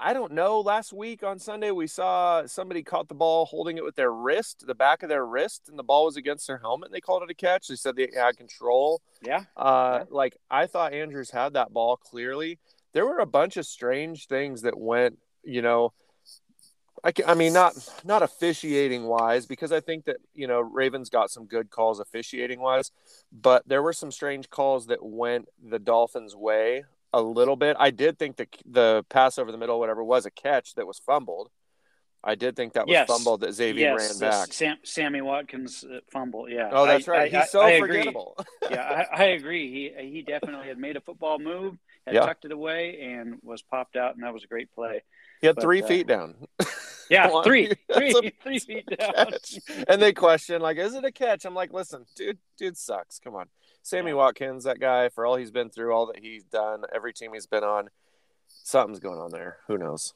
I 0.03 0.13
don't 0.13 0.31
know. 0.31 0.59
Last 0.61 0.93
week 0.93 1.21
on 1.23 1.37
Sunday, 1.37 1.69
we 1.69 1.85
saw 1.85 2.45
somebody 2.47 2.81
caught 2.81 3.07
the 3.07 3.13
ball 3.15 3.45
holding 3.45 3.77
it 3.77 3.83
with 3.83 3.95
their 3.95 4.11
wrist, 4.11 4.65
the 4.65 4.73
back 4.73 5.03
of 5.03 5.09
their 5.09 5.25
wrist, 5.25 5.69
and 5.69 5.77
the 5.77 5.83
ball 5.83 6.05
was 6.05 6.17
against 6.17 6.47
their 6.47 6.57
helmet. 6.57 6.87
And 6.87 6.95
they 6.95 7.01
called 7.01 7.21
it 7.23 7.29
a 7.29 7.35
catch. 7.35 7.67
They 7.67 7.75
said 7.75 7.95
they 7.95 8.09
had 8.15 8.35
control. 8.35 9.01
Yeah. 9.21 9.43
Uh, 9.55 9.99
Yeah. 9.99 10.03
like 10.09 10.37
I 10.49 10.65
thought 10.65 10.93
Andrews 10.93 11.29
had 11.29 11.53
that 11.53 11.71
ball 11.71 11.97
clearly. 11.97 12.57
There 12.93 13.05
were 13.05 13.19
a 13.19 13.25
bunch 13.27 13.57
of 13.57 13.65
strange 13.65 14.27
things 14.27 14.63
that 14.63 14.77
went, 14.77 15.19
you 15.43 15.61
know, 15.61 15.93
I, 17.03 17.11
ca- 17.11 17.23
I 17.25 17.33
mean, 17.35 17.53
not 17.53 17.73
not 18.03 18.21
officiating 18.21 19.05
wise, 19.05 19.45
because 19.47 19.71
I 19.71 19.79
think 19.79 20.05
that 20.05 20.17
you 20.35 20.45
know 20.47 20.59
Ravens 20.61 21.09
got 21.09 21.31
some 21.31 21.45
good 21.45 21.71
calls 21.71 21.99
officiating 21.99 22.59
wise, 22.59 22.91
but 23.31 23.67
there 23.67 23.81
were 23.81 23.93
some 23.93 24.11
strange 24.11 24.49
calls 24.51 24.85
that 24.87 25.03
went 25.03 25.47
the 25.63 25.79
Dolphins' 25.79 26.35
way 26.35 26.83
a 27.13 27.21
little 27.21 27.55
bit. 27.55 27.75
I 27.79 27.91
did 27.91 28.17
think 28.19 28.37
the 28.37 28.47
the 28.65 29.05
pass 29.09 29.37
over 29.37 29.51
the 29.51 29.57
middle, 29.57 29.79
whatever, 29.79 30.03
was 30.03 30.25
a 30.25 30.31
catch 30.31 30.75
that 30.75 30.87
was 30.87 30.99
fumbled. 30.99 31.49
I 32.23 32.35
did 32.35 32.55
think 32.55 32.73
that 32.73 32.85
was 32.85 32.93
Yes. 32.93 33.07
fumbled 33.07 33.41
that 33.41 33.49
Xavien 33.49 33.79
yes. 33.79 34.21
ran 34.21 34.29
back. 34.29 34.53
Sam, 34.53 34.77
Sammy 34.83 35.21
Watkins 35.21 35.83
uh, 35.83 36.01
fumble. 36.13 36.47
Yeah. 36.47 36.69
Oh, 36.71 36.85
that's 36.85 37.07
I- 37.07 37.11
right. 37.11 37.33
I- 37.33 37.39
He's 37.41 37.49
so 37.49 37.61
I 37.61 37.79
forgettable. 37.79 38.37
yeah, 38.69 39.05
I, 39.11 39.23
agree. 39.25 39.91
He 39.97 40.11
he 40.11 40.21
definitely 40.21 40.67
had 40.67 40.77
made 40.77 40.97
a 40.97 41.01
football 41.01 41.39
move, 41.39 41.77
had 42.05 42.13
Yeah. 42.15 42.25
tucked 42.27 42.45
it 42.45 42.51
away, 42.51 43.01
and 43.01 43.39
was 43.41 43.63
popped 43.63 43.95
out, 43.95 44.13
and 44.15 44.23
that 44.23 44.33
was 44.33 44.43
a 44.43 44.47
great 44.47 44.71
play. 44.71 45.01
He 45.41 45.47
had 45.47 45.55
But, 45.55 45.63
three 45.63 45.81
uh, 45.81 45.87
feet 45.87 46.07
down. 46.07 46.35
Yeah, 47.09 47.27
on. 47.27 47.43
three, 47.43 47.69
a 47.89 48.31
three 48.41 48.59
feet 48.59 48.85
down. 48.97 49.33
and 49.89 50.01
they 50.01 50.13
question 50.13 50.61
like, 50.61 50.77
"Is 50.77 50.93
it 50.93 51.03
a 51.03 51.11
catch?" 51.11 51.43
I'm 51.43 51.53
like, 51.53 51.73
"Listen, 51.73 52.05
dude, 52.15 52.37
dude 52.57 52.77
sucks. 52.77 53.19
Come 53.19 53.35
on, 53.35 53.49
Sammy 53.83 54.13
Watkins, 54.13 54.63
that 54.65 54.79
guy, 54.79 55.09
for 55.09 55.25
all 55.25 55.35
he's 55.35 55.51
been 55.51 55.69
through, 55.69 55.93
all 55.93 56.07
that 56.07 56.19
he's 56.19 56.43
done, 56.43 56.83
every 56.93 57.13
team 57.13 57.33
he's 57.33 57.47
been 57.47 57.63
on, 57.63 57.89
something's 58.47 58.99
going 58.99 59.19
on 59.19 59.31
there. 59.31 59.57
Who 59.67 59.77
knows? 59.77 60.13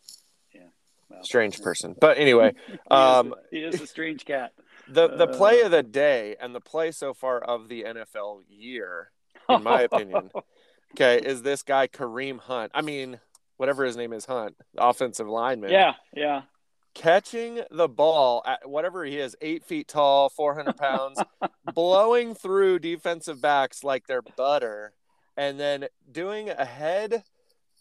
Well, 1.08 1.24
Strange 1.24 1.62
person. 1.62 1.96
But 2.02 2.18
anyway, 2.18 2.54
he 2.68 2.74
is 2.74 2.80
um, 2.90 3.34
a- 3.34 3.36
he 3.56 3.60
is 3.64 3.80
a 3.80 3.86
strange 3.86 4.26
cat. 4.26 4.54
the 4.88 5.08
the 5.08 5.28
play 5.28 5.62
Uh, 5.62 5.66
of 5.66 5.72
the 5.72 5.84
day 5.84 6.36
and 6.42 6.56
the 6.56 6.60
play 6.60 6.90
so 6.92 7.14
far 7.14 7.40
of 7.40 7.70
the 7.70 7.84
NFL 7.84 8.42
year, 8.50 9.12
in 9.48 9.62
my 9.62 9.82
opinion, 9.92 10.32
okay, 10.96 11.20
is 11.20 11.44
this 11.44 11.62
guy 11.62 11.88
Kareem 11.88 12.40
Hunt. 12.40 12.72
I 12.74 12.82
mean, 12.82 13.20
whatever 13.58 13.86
his 13.86 13.96
name 13.96 14.14
is, 14.14 14.26
Hunt, 14.26 14.56
offensive 14.80 15.28
lineman. 15.28 15.70
yeah, 15.70 15.94
yeah. 16.16 16.42
Catching 16.96 17.62
the 17.70 17.88
ball 17.88 18.42
at 18.48 18.68
whatever 18.68 19.06
he 19.06 19.20
is, 19.20 19.36
eight 19.42 19.64
feet 19.64 19.88
tall, 19.88 20.30
400 20.30 20.76
pounds, 20.78 21.22
blowing 21.76 22.34
through 22.34 22.80
defensive 22.80 23.40
backs 23.42 23.84
like 23.84 24.08
they're 24.08 24.24
butter, 24.24 24.94
and 25.38 25.60
then 25.60 25.86
doing 26.12 26.50
a 26.50 26.66
head 26.66 27.24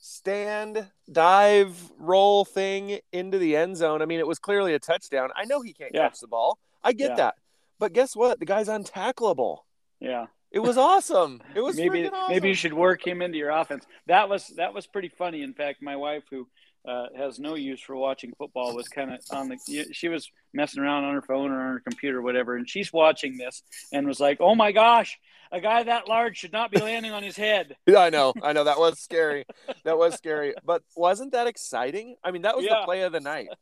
stand 0.01 0.89
dive 1.11 1.91
roll 1.99 2.45
thing 2.45 2.99
into 3.13 3.39
the 3.39 3.57
end 3.57 3.77
zone. 3.77 4.03
I 4.03 4.05
mean, 4.07 4.19
it 4.21 4.27
was 4.27 4.39
clearly 4.39 4.75
a 4.75 4.79
touchdown. 4.79 5.31
I 5.35 5.45
know 5.47 5.63
he 5.63 5.73
can't 5.73 5.93
Yeah. 5.95 6.09
catch 6.09 6.21
the 6.21 6.27
ball. 6.27 6.59
I 6.83 6.93
get 6.93 7.11
Yeah. 7.13 7.17
that. 7.17 7.35
But 7.79 7.93
guess 7.93 8.15
what? 8.15 8.39
The 8.39 8.45
guy's 8.45 8.69
untackleable. 8.69 9.61
Yeah, 10.01 10.27
It 10.51 10.59
was 10.59 10.77
awesome. 10.77 11.43
It 11.55 11.61
was 11.63 11.77
maybe 11.77 12.09
awesome. 12.09 12.29
maybe 12.29 12.49
you 12.49 12.55
should 12.55 12.75
work 12.75 13.07
him 13.07 13.23
into 13.23 13.39
your 13.39 13.51
offense. 13.51 13.87
That 14.07 14.29
was 14.29 14.49
that 14.49 14.75
was 14.75 14.87
pretty 14.87 15.09
funny. 15.09 15.43
In 15.43 15.55
fact, 15.55 15.81
my 15.81 15.97
wife, 15.97 16.25
who 16.31 16.47
uh, 16.85 17.07
has 17.17 17.39
no 17.39 17.55
use 17.55 17.81
for 17.81 17.97
watching 17.97 18.33
football, 18.37 18.75
was 18.75 18.89
kind 18.89 19.13
of 19.13 19.21
on 19.31 19.49
the. 19.49 19.87
She 19.93 20.09
was 20.09 20.31
messing 20.53 20.83
around 20.83 21.05
on 21.05 21.15
her 21.15 21.23
phone 21.23 21.51
or 21.51 21.61
on 21.61 21.73
her 21.75 21.81
computer, 21.81 22.19
or 22.19 22.23
whatever, 22.23 22.57
and 22.57 22.69
she's 22.69 22.93
watching 22.93 23.37
this 23.37 23.63
and 23.93 24.07
was 24.07 24.21
like, 24.21 24.39
"Oh 24.41 24.55
my 24.55 24.73
gosh, 24.73 25.19
a 25.51 25.61
guy 25.61 25.83
that 25.85 26.09
large 26.09 26.37
should 26.37 26.53
not 26.53 26.71
be 26.71 26.81
landing 26.81 27.13
on 27.13 27.23
his 27.23 27.37
head." 27.37 27.77
Yeah, 27.87 28.01
I 28.01 28.11
know. 28.11 28.35
I 28.43 28.53
know 28.53 28.65
that 28.65 28.79
was 28.79 28.99
scary. 28.99 29.45
that 29.85 29.97
was 29.97 30.15
scary. 30.15 30.55
But 30.65 30.83
wasn't 30.97 31.33
that 31.33 31.47
exciting? 31.47 32.17
I 32.23 32.31
mean, 32.31 32.43
that 32.43 32.57
was 32.57 32.67
the 32.67 32.83
play 32.85 33.03
of 33.03 33.13
the 33.13 33.21
night. 33.21 33.49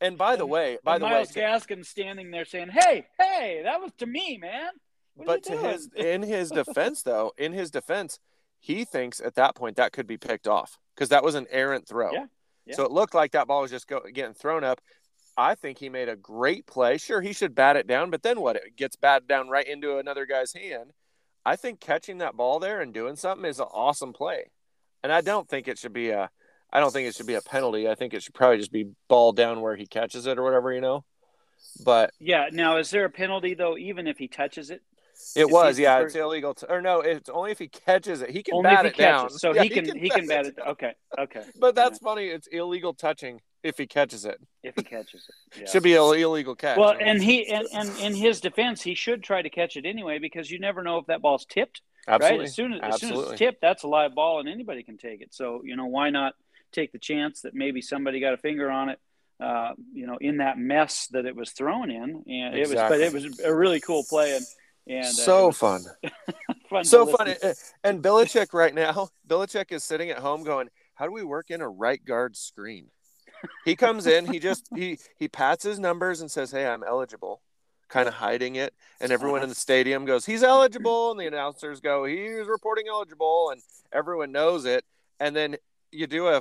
And 0.00 0.18
by 0.18 0.34
the 0.34 0.46
way, 0.46 0.78
by 0.82 0.94
And 0.94 1.04
the 1.04 1.06
Miles 1.06 1.34
way, 1.34 1.42
Gaskin 1.42 1.86
standing 1.86 2.32
there 2.32 2.44
saying, 2.44 2.70
"Hey, 2.70 3.06
hey, 3.20 3.60
that 3.62 3.80
was 3.80 3.92
to 3.98 4.06
me, 4.06 4.36
man." 4.36 4.70
What 5.14 5.26
but 5.26 5.42
to 5.44 5.52
doing?" 5.52 5.64
his 5.64 5.90
in 5.96 6.22
his 6.22 6.50
defense 6.50 7.02
though, 7.02 7.32
in 7.38 7.52
his 7.52 7.70
defense, 7.70 8.18
he 8.58 8.84
thinks 8.84 9.20
at 9.20 9.36
that 9.36 9.54
point 9.54 9.76
that 9.76 9.92
could 9.92 10.08
be 10.08 10.16
picked 10.16 10.48
off 10.48 10.78
because 10.94 11.10
that 11.10 11.22
was 11.22 11.36
an 11.36 11.46
errant 11.50 11.86
throw. 11.86 12.12
Yeah, 12.12 12.26
yeah. 12.66 12.76
So 12.76 12.84
it 12.84 12.90
looked 12.92 13.14
like 13.14 13.32
that 13.32 13.46
ball 13.46 13.62
was 13.62 13.70
just 13.70 13.88
go, 13.88 14.00
getting 14.12 14.34
thrown 14.34 14.64
up. 14.64 14.80
I 15.36 15.54
think 15.54 15.78
he 15.78 15.88
made 15.88 16.08
a 16.08 16.16
great 16.16 16.66
play. 16.66 16.98
Sure, 16.98 17.20
he 17.20 17.32
should 17.32 17.54
bat 17.54 17.76
it 17.76 17.86
down, 17.86 18.10
but 18.10 18.22
then 18.22 18.40
what? 18.40 18.56
It 18.56 18.76
gets 18.76 18.96
batted 18.96 19.28
down 19.28 19.48
right 19.48 19.66
into 19.66 19.98
another 19.98 20.26
guy's 20.26 20.52
hand. 20.52 20.92
I 21.44 21.56
think 21.56 21.80
catching 21.80 22.18
that 22.18 22.36
ball 22.36 22.60
there 22.60 22.80
and 22.80 22.92
doing 22.92 23.16
something 23.16 23.48
is 23.48 23.58
an 23.58 23.66
awesome 23.72 24.12
play. 24.12 24.50
And 25.02 25.12
I 25.12 25.20
don't 25.20 25.48
think 25.48 25.66
it 25.66 25.78
should 25.78 25.92
be 25.92 26.10
a 26.10 26.30
I 26.72 26.80
don't 26.80 26.92
think 26.92 27.06
it 27.08 27.14
should 27.14 27.26
be 27.26 27.34
a 27.34 27.42
penalty. 27.42 27.88
I 27.88 27.94
think 27.94 28.14
it 28.14 28.22
should 28.22 28.34
probably 28.34 28.58
just 28.58 28.72
be 28.72 28.90
ball 29.08 29.32
down 29.32 29.60
where 29.60 29.76
he 29.76 29.86
catches 29.86 30.26
it 30.26 30.38
or 30.38 30.42
whatever, 30.42 30.72
you 30.72 30.80
know. 30.80 31.04
But 31.84 32.12
Yeah. 32.18 32.48
Now, 32.52 32.78
is 32.78 32.90
there 32.90 33.04
a 33.04 33.10
penalty 33.10 33.54
though, 33.54 33.76
even 33.76 34.06
if 34.06 34.18
he 34.18 34.28
touches 34.28 34.70
it? 34.70 34.82
It 35.36 35.42
If 35.46 35.50
was, 35.50 35.78
yeah. 35.78 35.98
first- 36.00 36.16
It's 36.16 36.22
illegal 36.22 36.54
to, 36.54 36.70
or 36.72 36.80
no, 36.82 37.00
it's 37.00 37.28
only 37.28 37.50
if 37.52 37.58
he 37.58 37.68
catches 37.68 38.22
it. 38.22 38.30
He 38.30 38.42
can 38.42 38.54
Only 38.54 38.70
bat 38.70 38.86
if 38.86 38.94
he 38.94 39.02
it 39.02 39.04
down. 39.04 39.24
catches. 39.26 39.40
So 39.40 39.52
Yeah, 39.54 39.62
he 39.62 39.68
can 39.68 39.96
he 39.98 40.10
can 40.10 40.26
bat 40.26 40.46
it. 40.46 40.56
down. 40.56 40.68
Okay, 40.68 40.92
okay. 41.18 41.42
But 41.58 41.74
that's 41.74 41.98
funny. 41.98 42.26
It's 42.26 42.46
illegal 42.48 42.94
touching 42.94 43.40
if 43.62 43.78
he 43.78 43.86
catches 43.86 44.24
it. 44.24 44.40
If 44.62 44.74
he 44.76 44.82
catches 44.82 45.28
it, 45.28 45.60
yeah. 45.60 45.70
Should 45.70 45.82
be 45.84 45.94
an 45.94 46.02
illegal 46.02 46.54
catch. 46.54 46.76
Well, 46.78 46.90
I 46.90 46.96
and 46.96 47.22
he 47.22 47.46
and, 47.48 47.66
and 47.72 47.88
in 48.00 48.14
his 48.14 48.40
defense, 48.40 48.82
he 48.82 48.94
should 48.94 49.22
try 49.22 49.42
to 49.42 49.50
catch 49.50 49.76
it 49.76 49.86
anyway 49.86 50.18
because 50.18 50.50
you 50.50 50.58
never 50.58 50.82
know 50.82 50.98
if 50.98 51.06
that 51.06 51.22
ball's 51.22 51.44
tipped. 51.46 51.80
absolutely. 52.08 52.38
Right? 52.38 52.48
As 52.48 52.54
soon 52.54 52.72
as, 52.74 52.80
as 52.94 53.00
soon 53.00 53.12
as 53.14 53.18
it's 53.30 53.38
tipped, 53.38 53.60
that's 53.60 53.82
a 53.84 53.88
live 53.88 54.14
ball, 54.14 54.40
and 54.40 54.48
anybody 54.48 54.82
can 54.82 54.98
take 54.98 55.20
it. 55.20 55.32
So 55.34 55.62
you 55.64 55.76
know 55.76 55.86
why 55.86 56.10
not 56.10 56.34
take 56.72 56.90
the 56.92 56.98
chance 56.98 57.42
that 57.42 57.54
maybe 57.54 57.80
somebody 57.82 58.18
got 58.20 58.32
a 58.34 58.38
finger 58.38 58.70
on 58.70 58.88
it. 58.88 58.98
Uh, 59.40 59.74
you 59.92 60.06
know, 60.06 60.16
in 60.20 60.36
that 60.36 60.56
mess 60.56 61.08
that 61.08 61.26
it 61.26 61.34
was 61.34 61.50
thrown 61.50 61.90
in, 61.90 62.22
and 62.28 62.54
it 62.54 62.68
was, 62.68 62.74
but 62.76 63.00
it 63.00 63.12
was 63.12 63.40
a 63.40 63.52
really 63.52 63.80
cool 63.80 64.04
play, 64.08 64.36
and 64.36 64.44
and 64.86 65.04
uh, 65.04 65.08
so 65.08 65.46
was 65.48 65.58
fun. 65.58 65.84
fun, 66.70 66.84
so 66.84 67.06
fun. 67.06 67.34
And 67.84 68.02
Belichick 68.02 68.52
right 68.52 68.74
now, 68.74 69.08
Belichick 69.28 69.72
is 69.72 69.84
sitting 69.84 70.10
at 70.10 70.18
home 70.18 70.42
going, 70.42 70.68
"How 70.94 71.06
do 71.06 71.12
we 71.12 71.24
work 71.24 71.50
in 71.50 71.60
a 71.60 71.68
right 71.68 72.04
guard 72.04 72.36
screen?" 72.36 72.88
He 73.64 73.74
comes 73.74 74.06
in, 74.06 74.26
he 74.26 74.38
just 74.38 74.68
he 74.74 74.98
he 75.18 75.28
pats 75.28 75.64
his 75.64 75.78
numbers 75.78 76.20
and 76.20 76.30
says, 76.30 76.50
"Hey, 76.50 76.66
I'm 76.66 76.82
eligible." 76.84 77.42
Kind 77.88 78.08
of 78.08 78.14
hiding 78.14 78.56
it, 78.56 78.72
and 79.00 79.12
everyone 79.12 79.42
in 79.42 79.50
the 79.50 79.54
stadium 79.54 80.06
goes, 80.06 80.24
"He's 80.24 80.42
eligible," 80.42 81.10
and 81.10 81.20
the 81.20 81.26
announcers 81.26 81.80
go, 81.80 82.04
"He's 82.04 82.46
reporting 82.46 82.86
eligible," 82.88 83.50
and 83.50 83.60
everyone 83.92 84.32
knows 84.32 84.64
it. 84.64 84.84
And 85.20 85.36
then 85.36 85.56
you 85.90 86.06
do 86.06 86.28
a 86.28 86.40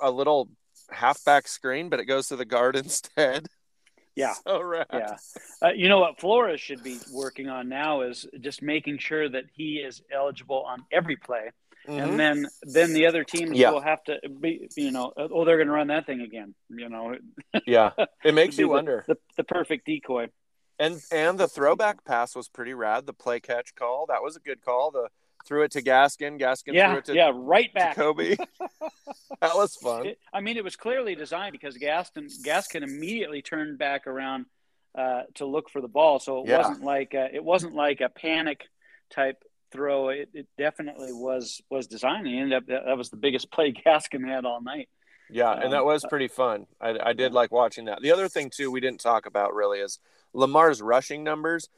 a 0.00 0.10
little 0.10 0.48
halfback 0.90 1.48
screen, 1.48 1.88
but 1.88 2.00
it 2.00 2.06
goes 2.06 2.28
to 2.28 2.36
the 2.36 2.44
guard 2.44 2.76
instead. 2.84 3.46
Yeah. 4.16 4.34
So 4.46 4.60
rad. 4.62 4.86
Yeah. 4.92 5.16
Uh, 5.62 5.68
you 5.74 5.88
know 5.88 6.00
what 6.00 6.18
Flores 6.20 6.60
should 6.60 6.82
be 6.82 6.98
working 7.12 7.48
on 7.48 7.68
now 7.68 8.00
is 8.00 8.26
just 8.40 8.62
making 8.62 8.98
sure 8.98 9.28
that 9.28 9.44
he 9.54 9.76
is 9.76 10.02
eligible 10.12 10.64
on 10.66 10.82
every 10.90 11.16
play. 11.16 11.50
Mhm. 11.86 12.02
And 12.02 12.18
then 12.18 12.46
then 12.62 12.92
the 12.94 13.06
other 13.06 13.22
teams 13.22 13.52
Yeah. 13.56 13.70
will 13.70 13.80
have 13.80 14.02
to 14.04 14.16
be, 14.28 14.68
you 14.76 14.90
know, 14.90 15.12
oh, 15.16 15.44
they're 15.44 15.56
going 15.58 15.68
to 15.68 15.72
run 15.72 15.86
that 15.88 16.06
thing 16.06 16.20
again. 16.20 16.54
You 16.68 16.88
know, 16.88 17.14
yeah, 17.66 17.90
it 18.24 18.34
makes 18.34 18.58
you 18.58 18.66
the- 18.66 18.72
wonder. 18.72 19.04
the, 19.06 19.16
the 19.36 19.44
perfect 19.44 19.86
decoy. 19.86 20.28
And 20.78 21.00
and 21.12 21.38
the 21.38 21.48
throwback 21.48 22.04
pass 22.04 22.34
was 22.34 22.48
pretty 22.48 22.74
rad. 22.74 23.06
The 23.06 23.12
play 23.14 23.38
catch 23.40 23.74
call 23.76 24.06
that 24.08 24.22
was 24.22 24.36
a 24.36 24.40
good 24.40 24.62
call. 24.62 24.90
The 24.90 25.08
threw 25.46 25.62
it 25.62 25.70
to 25.72 25.82
Gaskin. 25.82 26.38
Gaskin 26.40 26.72
threw 26.88 26.98
it 26.98 27.04
to, 27.06 27.14
Yeah. 27.14 27.30
Right 27.34 27.68
to 27.68 27.74
back. 27.74 27.96
Kobe. 27.96 28.36
that 29.40 29.54
was 29.54 29.76
fun. 29.76 30.06
It- 30.06 30.18
I 30.32 30.40
mean, 30.40 30.56
it 30.56 30.64
was 30.64 30.76
clearly 30.76 31.14
designed 31.14 31.52
because 31.52 31.76
Gaston 31.76 32.28
Gaskin 32.44 32.82
immediately 32.82 33.42
turned 33.42 33.78
back 33.78 34.06
around 34.06 34.46
uh, 34.94 35.22
to 35.34 35.44
look 35.46 35.68
for 35.70 35.80
the 35.80 35.88
ball. 35.88 36.18
So 36.18 36.42
it 36.42 36.48
Yeah. 36.48 36.58
wasn't 36.58 36.82
like 36.82 37.14
a, 37.14 37.28
it 37.34 37.44
wasn't 37.44 37.74
like 37.74 38.00
a 38.00 38.08
panic 38.08 38.64
type 39.10 39.42
throw. 39.70 40.08
It, 40.08 40.30
it 40.32 40.46
definitely 40.56 41.12
was 41.12 41.60
was 41.70 41.86
designed. 41.86 42.26
And 42.26 42.36
ended 42.36 42.52
up 42.54 42.66
that, 42.66 42.84
that 42.86 42.96
was 42.96 43.10
the 43.10 43.16
biggest 43.16 43.50
play 43.52 43.72
Gaskin 43.72 44.26
had 44.26 44.44
all 44.44 44.60
night. 44.62 44.88
Yeah, 45.28 45.50
Um, 45.50 45.62
and 45.62 45.72
that 45.72 45.84
was 45.84 46.04
pretty 46.08 46.28
fun. 46.28 46.66
I, 46.80 46.96
I 47.06 47.12
did 47.12 47.32
like 47.32 47.50
watching 47.50 47.86
that. 47.86 48.00
The 48.00 48.12
other 48.12 48.28
thing 48.28 48.48
too 48.48 48.70
we 48.70 48.80
didn't 48.80 49.00
talk 49.00 49.26
about 49.26 49.54
really 49.54 49.80
is 49.80 49.98
Lamar's 50.32 50.80
rushing 50.80 51.24
numbers 51.24 51.68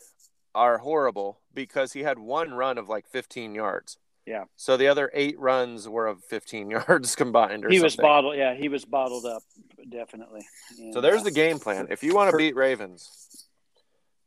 are 0.55 0.79
horrible 0.79 1.41
because 1.55 1.93
he 1.93 2.01
had 2.01 2.19
one 2.19 2.53
run 2.55 2.79
of 2.79 2.89
like 2.89 3.07
15 3.09 3.55
yards. 3.55 3.99
Yeah. 4.27 4.45
So 4.57 4.77
the 4.77 4.89
other 4.89 5.11
eight 5.15 5.39
runs 5.39 5.89
were 5.89 6.07
of 6.07 6.23
15 6.25 6.71
yards 6.89 7.15
combined. 7.17 7.65
Or 7.65 7.71
He 7.71 7.81
was 7.81 7.97
bottled. 7.97 8.37
Yeah, 8.37 8.55
he 8.55 8.69
was 8.69 8.85
bottled 8.85 9.25
up. 9.25 9.43
Definitely. 9.89 10.47
And, 10.79 10.93
So 10.93 11.01
there's 11.01 11.23
the 11.23 11.31
game 11.31 11.59
plan. 11.59 11.89
If 11.91 12.03
you 12.03 12.15
want 12.15 12.31
to 12.31 12.37
beat 12.37 12.55
Ravens, 12.57 13.47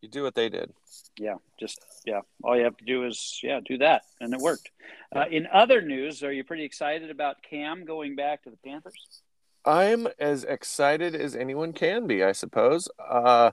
you 0.02 0.10
do 0.10 0.24
what 0.24 0.34
they 0.36 0.50
did. 0.50 0.74
yeah 1.20 1.36
just 1.60 1.80
yeah 2.06 2.22
all 2.44 2.58
you 2.58 2.64
have 2.64 2.78
to 2.78 2.86
do 2.86 3.06
is 3.06 3.40
yeah 3.44 3.60
do 3.64 3.78
that 3.78 4.02
and 4.20 4.34
it 4.34 4.40
worked 4.40 4.72
uh, 5.16 5.26
in 5.30 5.46
other 5.54 5.82
news 5.82 6.24
are 6.24 6.32
you 6.32 6.44
pretty 6.44 6.64
excited 6.64 7.12
about 7.12 7.36
cam 7.44 7.86
going 7.86 8.16
back 8.16 8.42
to 8.44 8.50
the 8.50 8.58
panthers 8.66 9.22
I'm 9.64 10.08
as 10.18 10.44
excited 10.44 11.14
as 11.14 11.36
anyone 11.36 11.72
can 11.72 12.08
be, 12.08 12.24
I 12.24 12.32
suppose. 12.32 12.90
Uh, 12.98 13.52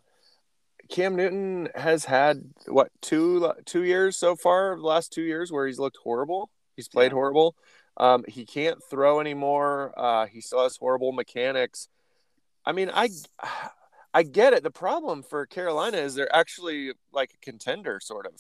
Cam 0.91 1.17
Newton 1.17 1.69
has 1.75 2.05
had 2.05 2.43
what 2.67 2.91
two 3.03 3.53
two 3.67 3.83
years 3.85 4.17
so 4.17 4.35
far, 4.37 4.77
the 4.77 4.83
last 4.83 5.13
two 5.13 5.23
years 5.23 5.53
where 5.53 5.67
he's 5.67 5.79
looked 5.79 5.99
horrible. 6.03 6.51
He's 6.77 6.89
played 6.89 7.13
Yeah. 7.13 7.17
horrible. 7.17 7.57
Um, 7.97 8.25
he 8.29 8.45
can't 8.47 8.79
throw 8.89 9.21
anymore. 9.21 9.93
Uh, 9.97 10.27
he 10.27 10.41
still 10.41 10.63
has 10.63 10.77
horrible 10.77 11.13
mechanics. 11.13 11.89
I 12.65 12.73
mean, 12.73 12.91
I 12.93 13.09
I 14.15 14.23
get 14.23 14.53
it. 14.53 14.63
The 14.63 14.71
problem 14.71 15.23
for 15.23 15.47
Carolina 15.47 15.99
is 15.99 16.15
they're 16.15 16.35
actually 16.35 16.93
like 17.13 17.33
a 17.35 17.39
contender, 17.39 18.01
sort 18.01 18.27
of. 18.27 18.33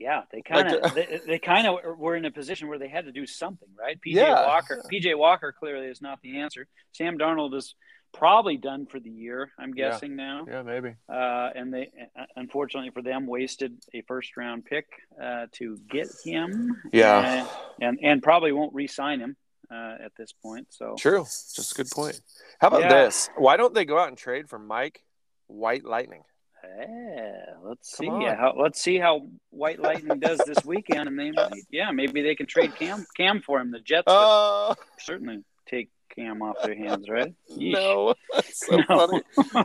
yeah 0.00 0.22
they 0.32 0.42
kind 0.42 0.68
of 0.68 0.82
Like, 0.82 0.94
they, 0.94 1.20
they 1.26 1.38
kind 1.38 1.66
of 1.66 1.98
were 1.98 2.14
in 2.16 2.24
a 2.24 2.30
position 2.30 2.68
where 2.68 2.78
they 2.78 2.88
had 2.88 3.04
to 3.06 3.12
do 3.12 3.26
something 3.26 3.68
right 3.78 3.98
pj 4.00 4.14
Yeah. 4.14 4.46
walker 4.46 4.82
pj 4.92 5.16
walker 5.18 5.52
clearly 5.52 5.86
is 5.88 6.00
not 6.00 6.20
the 6.22 6.38
answer 6.38 6.66
sam 6.92 7.18
darnold 7.18 7.54
is 7.54 7.74
probably 8.14 8.56
done 8.56 8.86
for 8.86 8.98
the 9.00 9.10
year 9.10 9.50
i'm 9.58 9.72
Yeah. 9.76 9.90
guessing 9.90 10.16
now 10.16 10.44
Yeah, 10.48 10.62
maybe. 10.62 10.94
uh, 11.08 11.50
and 11.54 11.72
they 11.72 11.90
uh, 12.18 12.24
unfortunately 12.36 12.90
for 12.90 13.02
them 13.02 13.26
wasted 13.26 13.76
a 13.94 14.02
first 14.02 14.36
round 14.36 14.64
pick 14.64 14.86
uh, 15.22 15.46
to 15.52 15.78
get 15.90 16.08
him 16.24 16.76
Yeah, 16.92 17.18
Uh, 17.46 17.48
and 17.80 17.98
and 18.02 18.22
probably 18.22 18.52
won't 18.52 18.74
re-sign 18.74 19.20
him 19.20 19.36
uh, 19.70 19.96
at 20.02 20.12
this 20.16 20.32
point 20.32 20.66
so 20.70 20.94
true. 20.98 21.24
Just 21.24 21.72
a 21.72 21.74
good 21.74 21.90
point. 21.90 22.20
How 22.60 22.68
about 22.68 22.80
Yeah. 22.82 22.88
this? 23.04 23.28
Why 23.36 23.56
don't 23.58 23.74
they 23.74 23.84
go 23.84 23.98
out 23.98 24.08
and 24.08 24.16
trade 24.16 24.48
for 24.48 24.58
Mike 24.58 25.04
White 25.46 25.84
Lightning? 25.84 26.22
Yeah, 26.64 27.44
let's 27.62 27.96
see. 27.96 28.06
Yeah, 28.06 28.34
how, 28.36 28.54
let's 28.56 28.80
see 28.80 28.98
how 28.98 29.28
White 29.50 29.78
Lightning 29.80 30.18
does 30.18 30.38
this 30.44 30.64
weekend, 30.64 31.08
and 31.08 31.18
they 31.18 31.30
might. 31.30 31.64
Yeah, 31.70 31.90
maybe 31.92 32.20
they 32.22 32.34
can 32.34 32.46
trade 32.46 32.74
Cam 32.76 33.06
Cam 33.16 33.40
for 33.42 33.60
him. 33.60 33.70
The 33.70 33.80
Jets 33.80 34.04
Oh 34.08 34.74
certainly 34.98 35.44
take 35.66 35.88
Cam 36.14 36.42
off 36.42 36.56
their 36.62 36.74
hands, 36.76 37.08
right? 37.08 37.32
Yeesh. 37.50 37.72
no, 37.72 38.14
that's 38.34 38.66
so 38.66 38.76
No. 38.76 38.84
funny. 38.86 39.22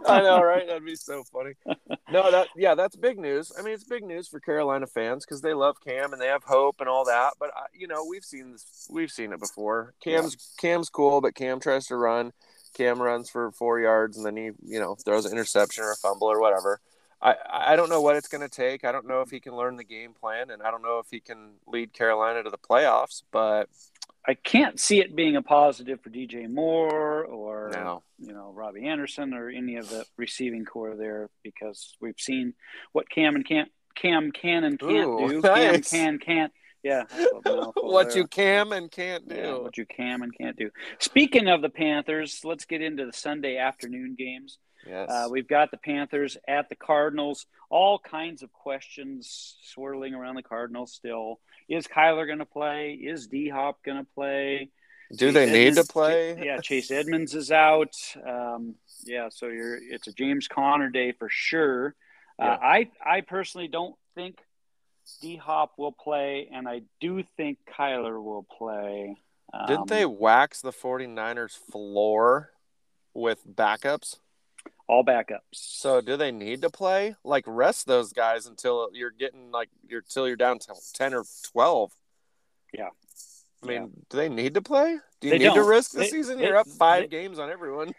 I 0.07 0.21
know, 0.21 0.41
right? 0.41 0.65
That'd 0.67 0.85
be 0.85 0.95
so 0.95 1.23
funny. 1.23 1.53
No, 2.11 2.29
that 2.29 2.49
yeah, 2.55 2.75
that's 2.75 2.95
big 2.95 3.17
news. 3.17 3.51
I 3.57 3.63
mean, 3.63 3.73
it's 3.73 3.85
big 3.85 4.03
news 4.03 4.27
for 4.27 4.39
Carolina 4.39 4.85
fans 4.85 5.25
because 5.25 5.41
they 5.41 5.53
love 5.55 5.77
Cam 5.83 6.13
and 6.13 6.21
they 6.21 6.27
have 6.27 6.43
hope 6.43 6.75
and 6.79 6.87
all 6.87 7.05
that. 7.05 7.33
But 7.39 7.49
uh, 7.57 7.61
you 7.73 7.87
know, 7.87 8.05
we've 8.07 8.25
seen 8.25 8.51
this, 8.51 8.87
we've 8.91 9.09
seen 9.09 9.33
it 9.33 9.39
before. 9.39 9.95
Cam's 10.03 10.35
Cam's 10.59 10.89
cool, 10.89 11.21
but 11.21 11.33
Cam 11.33 11.59
tries 11.59 11.87
to 11.87 11.95
run. 11.95 12.31
Cam 12.75 13.01
runs 13.01 13.29
for 13.31 13.51
four 13.51 13.79
yards 13.79 14.17
and 14.17 14.25
then 14.25 14.35
he, 14.37 14.51
you 14.63 14.79
know, 14.79 14.93
throws 14.95 15.25
an 15.25 15.31
interception 15.31 15.83
or 15.83 15.91
a 15.91 15.95
fumble 15.95 16.27
or 16.27 16.39
whatever. 16.39 16.79
I, 17.19 17.35
I 17.49 17.75
don't 17.77 17.89
know 17.89 18.01
what 18.01 18.15
it's 18.17 18.27
going 18.27 18.41
to 18.47 18.49
take. 18.49 18.83
I 18.83 18.91
don't 18.91 19.07
know 19.07 19.21
if 19.21 19.29
he 19.31 19.39
can 19.39 19.55
learn 19.55 19.77
the 19.77 19.83
game 19.85 20.13
plan, 20.13 20.49
and 20.49 20.61
I 20.61 20.69
don't 20.71 20.81
know 20.81 20.99
if 20.99 21.05
he 21.09 21.19
can 21.21 21.53
lead 21.65 21.93
Carolina 21.93 22.43
to 22.43 22.49
the 22.49 22.57
playoffs. 22.57 23.23
But 23.31 23.69
I 24.25 24.35
can't 24.35 24.79
see 24.79 24.99
it 24.99 25.15
being 25.15 25.35
a 25.35 25.41
positive 25.41 25.99
for 26.01 26.09
DJ 26.09 26.49
Moore 26.49 27.25
or 27.25 27.71
no, 27.73 28.03
you 28.19 28.33
know 28.33 28.51
Robbie 28.53 28.87
Anderson 28.87 29.33
or 29.33 29.49
any 29.49 29.75
of 29.75 29.89
the 29.89 30.05
receiving 30.17 30.65
corps 30.65 30.95
there 30.95 31.29
because 31.43 31.95
we've 31.99 32.19
seen 32.19 32.53
what 32.93 33.09
Cam 33.09 33.35
and 33.35 33.45
can't 33.45 33.69
Cam 33.95 34.31
can 34.31 34.63
and 34.63 34.79
can't 34.79 35.09
Ooh, 35.09 35.27
do. 35.29 35.41
Cam 35.53 35.81
can 35.81 36.19
can't. 36.19 36.53
Yeah, 36.83 37.03
that's 37.09 37.31
a 37.45 37.55
mouthful 37.55 37.91
what 37.91 38.09
there. 38.09 38.17
you 38.19 38.27
can 38.27 38.73
and 38.73 38.91
can't 38.91 39.27
do. 39.27 39.35
Yeah, 39.35 39.57
what 39.57 39.77
you 39.77 39.85
can 39.85 40.21
and 40.21 40.37
can't 40.37 40.57
do. 40.57 40.69
Speaking 40.99 41.47
of 41.47 41.61
the 41.61 41.69
Panthers, 41.69 42.41
let's 42.43 42.65
get 42.65 42.81
into 42.81 43.05
the 43.05 43.13
Sunday 43.13 43.57
afternoon 43.57 44.15
games. 44.17 44.57
Yes. 44.87 45.09
Uh, 45.09 45.27
we've 45.29 45.47
got 45.47 45.71
the 45.71 45.77
Panthers 45.77 46.37
at 46.47 46.69
the 46.69 46.75
Cardinals. 46.75 47.45
All 47.69 47.99
kinds 47.99 48.43
of 48.43 48.51
questions 48.53 49.55
swirling 49.63 50.13
around 50.13 50.35
the 50.35 50.43
Cardinals 50.43 50.93
still. 50.93 51.39
Is 51.69 51.87
Kyler 51.87 52.25
going 52.25 52.39
to 52.39 52.45
play? 52.45 52.93
Is 52.93 53.27
D 53.27 53.49
Hop 53.49 53.83
going 53.83 53.97
to 53.97 54.07
play? 54.15 54.69
do 55.15 55.31
they 55.31 55.45
Chase 55.45 55.53
need 55.53 55.81
to 55.81 55.87
play? 55.87 56.43
Yeah, 56.43 56.59
Chase 56.59 56.91
Edmonds 56.91 57.35
is 57.35 57.51
out. 57.51 57.95
Um, 58.25 58.75
yeah, 59.05 59.29
so 59.29 59.47
you're 59.47 59.75
it's 59.75 60.07
a 60.07 60.13
James 60.13 60.47
Conner 60.47 60.89
day 60.89 61.11
for 61.11 61.29
sure. 61.29 61.95
Uh, 62.39 62.45
Yeah. 62.45 62.57
I 62.61 62.89
I 63.05 63.21
personally 63.21 63.67
don't 63.67 63.95
think 64.15 64.39
D 65.21 65.35
Hop 65.35 65.73
will 65.77 65.91
play, 65.91 66.49
and 66.51 66.67
I 66.67 66.81
do 66.99 67.23
think 67.37 67.59
Kyler 67.77 68.21
will 68.23 68.43
play. 68.57 69.15
Um, 69.53 69.67
Didn't 69.67 69.87
they 69.87 70.05
wax 70.05 70.61
the 70.61 70.71
49ers 70.71 71.55
floor 71.55 72.51
with 73.13 73.45
backups? 73.47 74.17
All 74.87 75.03
backups? 75.03 75.39
So 75.53 76.01
do 76.01 76.17
they 76.17 76.31
need 76.31 76.61
to 76.61 76.69
play? 76.69 77.15
Like 77.23 77.43
rest 77.47 77.87
those 77.87 78.13
guys 78.13 78.45
until 78.45 78.89
you're 78.93 79.11
getting 79.11 79.51
like 79.51 79.69
you're 79.87 80.01
till 80.01 80.27
you're 80.27 80.35
down 80.37 80.59
to 80.59 80.73
10 80.93 81.13
or 81.13 81.23
12. 81.51 81.91
Yeah. 82.73 82.89
I 83.61 83.65
mean, 83.65 83.81
Yeah. 83.81 83.87
do 84.09 84.17
they 84.17 84.29
need 84.29 84.53
to 84.55 84.61
play? 84.61 84.97
Do 85.21 85.27
you 85.27 85.31
They 85.33 85.37
need 85.39 85.49
to 85.49 85.55
don't. 85.61 85.69
risk 85.69 85.91
the 85.91 86.05
season? 86.05 86.37
they- 86.37 86.47
You're 86.47 86.57
up 86.57 86.67
5 86.67 87.03
they- 87.03 87.07
games 87.07 87.39
on 87.39 87.49
everyone. 87.49 87.93